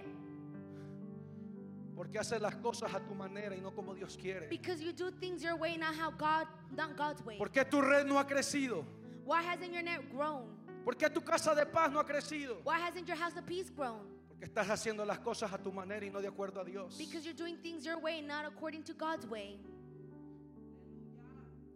Porque 2.01 2.18
haces 2.18 2.40
las 2.40 2.57
cosas 2.57 2.94
a 2.94 2.98
tu 2.98 3.14
manera 3.14 3.55
y 3.55 3.61
no 3.61 3.74
como 3.74 3.94
Dios 3.94 4.16
quiere. 4.16 4.48
Because 4.48 4.82
you 4.82 4.90
do 4.90 5.11
things 5.11 5.42
your 5.42 5.57
way, 5.57 5.76
not 5.76 5.94
how 5.94 6.11
God, 6.11 6.46
not 6.74 6.96
God's 6.96 7.22
way. 7.26 7.36
¿Por 7.36 7.51
qué 7.51 7.62
tu 7.62 7.82
red 7.82 8.07
no 8.07 8.18
ha 8.18 8.26
crecido? 8.26 8.86
Why 9.26 9.42
hasn't 9.42 9.70
your 9.70 9.82
net 9.82 10.11
grown? 10.11 10.48
¿Por 10.82 10.94
qué 10.94 11.12
tu 11.12 11.20
casa 11.20 11.55
de 11.55 11.66
paz 11.66 11.92
no 11.92 12.01
ha 12.01 12.05
crecido? 12.05 12.64
Why 12.64 12.78
hasn't 12.80 13.07
your 13.07 13.18
house 13.18 13.36
of 13.36 13.44
peace 13.44 13.68
grown? 13.68 14.01
Porque 14.30 14.46
estás 14.46 14.66
haciendo 14.70 15.05
las 15.05 15.18
cosas 15.18 15.53
a 15.53 15.59
tu 15.59 15.70
manera 15.72 16.07
y 16.07 16.09
no 16.09 16.22
de 16.22 16.28
acuerdo 16.28 16.62
a 16.62 16.64
Dios. 16.64 16.96
Because 16.96 17.26
you're 17.26 17.36
doing 17.36 17.59
things 17.59 17.84
your 17.84 17.98
way, 17.98 18.22
not 18.22 18.46
according 18.46 18.82
to 18.84 18.94
God's 18.94 19.26
way. 19.26 19.61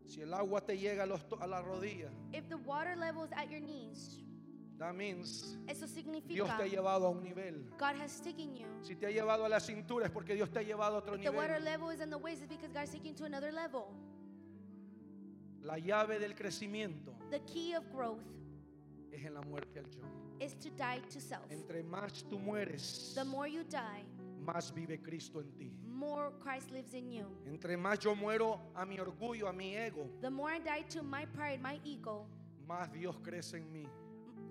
Si 0.07 0.23
el 0.23 0.33
agua 0.33 0.63
te 0.63 0.79
llega 0.79 1.03
a, 1.03 1.07
los 1.07 1.21
a 1.39 1.47
la 1.47 1.61
rodilla, 1.61 2.09
If 2.33 2.49
the 2.49 2.57
water 2.57 2.97
level 2.97 3.25
is 3.25 3.33
at 3.33 3.51
your 3.51 3.61
knees, 3.61 4.23
that 4.79 4.93
means 4.95 5.57
eso 5.69 5.87
Dios 5.87 5.91
significa 5.91 6.57
te 6.57 6.63
ha 6.65 6.67
llevado 6.67 7.07
a 7.07 7.11
un 7.11 7.23
nivel. 7.23 7.65
God 7.79 7.97
has 8.01 8.21
taken 8.21 8.55
you. 8.57 8.67
Si 8.83 8.95
te 8.97 9.07
ha 9.07 9.11
llevado 9.11 9.45
a 9.45 9.49
la 9.49 9.61
cintura 9.61 10.07
es 10.07 10.11
porque 10.13 10.35
Dios 10.35 10.51
te 10.51 10.59
ha 10.59 10.63
llevado 10.63 10.97
a 10.97 10.99
otro 10.99 11.15
If 11.17 11.23
the 11.23 11.31
water 11.31 11.59
nivel. 11.61 11.65
level 11.65 11.91
is 11.91 12.01
in 12.01 12.11
the 12.11 12.19
waist, 12.19 12.43
it's 12.43 12.49
because 12.49 12.73
God's 12.73 12.91
taking 12.91 13.13
you 13.13 13.19
to 13.19 13.25
another 13.25 13.53
level. 13.53 13.87
La 15.63 15.79
llave 15.79 16.19
del 16.19 16.35
crecimiento 16.35 17.15
The 17.31 17.41
key 17.41 17.75
of 17.75 17.85
growth 17.91 18.21
es 19.13 19.25
en 19.25 19.35
la 19.35 19.41
muerte 19.43 19.79
al 19.79 19.87
yo. 19.91 20.03
is 20.41 20.55
to 20.55 20.69
die 20.71 21.01
to 21.11 21.21
self. 21.21 21.51
Entre 21.51 21.83
más 21.83 22.25
tú 22.29 22.39
mueres, 22.39 23.13
The 23.15 23.25
more 23.25 23.49
you 23.49 23.63
die, 23.65 24.05
más 24.45 24.73
vive 24.75 25.01
Cristo 25.01 25.41
en 25.41 25.53
ti. 25.57 25.73
more 25.87 26.33
Christ 26.41 26.71
lives 26.71 26.93
in 26.93 27.11
you. 27.11 27.25
Entre 27.47 27.77
más 27.79 27.99
yo 28.01 28.15
muero 28.15 28.61
a 28.75 28.85
mi 28.85 28.99
orgullo, 28.99 29.49
a 29.49 29.53
mi 29.53 29.75
ego, 29.77 30.11
The 30.21 30.29
more 30.31 30.53
I 30.53 30.59
die 30.59 30.83
to 30.91 31.03
my 31.03 31.25
pride, 31.27 31.61
my 31.63 31.81
ego, 31.85 32.27
más 32.69 32.93
Dios 32.93 33.17
crece 33.23 33.57
en 33.59 33.73
mí. 33.73 33.87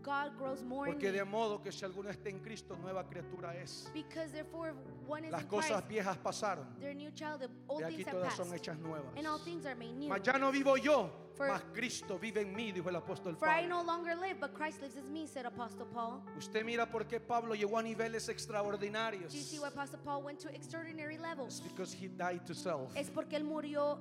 God 0.03 0.37
grows 0.37 0.61
more 0.61 0.87
Porque 0.91 1.11
de 1.11 1.23
modo 1.23 1.61
que 1.61 1.71
si 1.71 1.85
alguno 1.85 2.09
está 2.09 2.29
en 2.29 2.39
Cristo, 2.39 2.75
nueva 2.81 3.07
criatura 3.07 3.55
es. 3.55 3.89
Because 3.93 4.31
therefore, 4.33 4.71
if 4.71 4.75
one 5.09 5.25
is 5.25 5.31
Las 5.31 5.43
in 5.43 5.47
cosas 5.47 5.71
Christ, 5.83 5.87
viejas 5.89 6.17
pasaron. 6.17 6.67
they're 6.79 6.91
a 6.91 6.93
new 6.93 7.11
child. 7.11 7.39
The 7.41 7.49
old 7.69 7.79
De 7.81 7.85
aquí 7.87 7.95
things 8.03 8.07
have 8.07 8.17
todas 8.17 8.35
passed, 8.35 8.49
son 8.49 8.59
hechas 8.59 8.79
nuevas. 8.79 9.11
and 9.15 9.25
all 9.25 9.39
things 9.39 9.65
are 9.65 9.75
made 9.75 9.93
new. 9.95 10.09
Mas 10.09 10.21
ya 10.23 10.33
no 10.37 10.51
vivo 10.51 10.75
yo, 10.75 11.09
For- 11.35 11.47
mas 11.47 11.63
Cristo 11.73 12.19
vive 12.19 12.41
en 12.41 12.53
mí, 12.53 12.71
dijo 12.73 12.89
el 12.89 12.95
apóstol 12.97 13.37
For 13.37 13.47
I 13.47 13.61
Pablo. 13.61 13.69
no 13.69 13.81
longer 13.83 14.15
live, 14.17 14.39
but 14.39 14.53
Christ 14.53 14.81
lives 14.81 14.97
in 14.97 15.11
me, 15.11 15.25
said 15.25 15.45
Apostle 15.45 15.85
Paul. 15.93 16.21
Usted 16.37 16.63
mira 16.65 16.85
por 16.85 17.05
qué 17.07 17.19
Pablo 17.19 17.55
llegó 17.55 17.77
a 17.79 17.81
niveles 17.83 18.27
extraordinarios. 18.29 19.31
Do 19.31 19.37
you 19.37 19.43
see 19.43 19.57
why 19.59 19.69
Apostle 19.69 19.99
Paul 20.03 20.21
went 20.23 20.39
to 20.41 20.49
extraordinary 20.53 21.15
It's 21.15 21.23
levels? 21.23 21.61
because 21.61 21.93
he 21.93 22.07
died 22.09 22.45
to 22.45 22.53
self. 22.53 22.91
Es 22.95 23.09
porque 23.09 23.35
él 23.37 23.45
murió. 23.45 23.97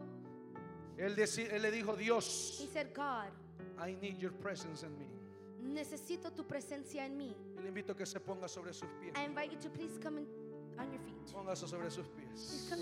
Él, 0.98 1.16
deci- 1.16 1.48
él 1.50 1.62
le 1.62 1.70
dijo, 1.70 1.96
Dios, 1.96 2.58
He 2.60 2.66
said, 2.66 2.92
God, 2.92 3.30
I 3.78 3.94
need 4.00 4.18
your 4.18 4.32
presence 4.32 4.82
in 4.82 4.96
me. 4.98 5.06
Necesito 5.62 6.32
tu 6.32 6.46
presencia 6.46 7.06
en 7.06 7.16
mí. 7.16 7.36
Y 7.58 7.62
le 7.62 7.68
invito 7.68 7.92
a 7.92 7.96
que 7.96 8.06
se 8.06 8.20
ponga 8.20 8.48
sobre 8.48 8.72
sus 8.72 8.88
pies. 9.00 9.12
I 9.16 9.24
invite 9.24 9.52
you 9.52 9.58
to 9.60 9.70
please 9.70 9.98
come 10.00 10.20
in, 10.20 10.26
on 10.78 10.90
your 10.92 11.00
feet. 11.00 11.32
Póngase 11.32 11.66
sobre 11.66 11.90
sus 11.90 12.08
pies. 12.08 12.70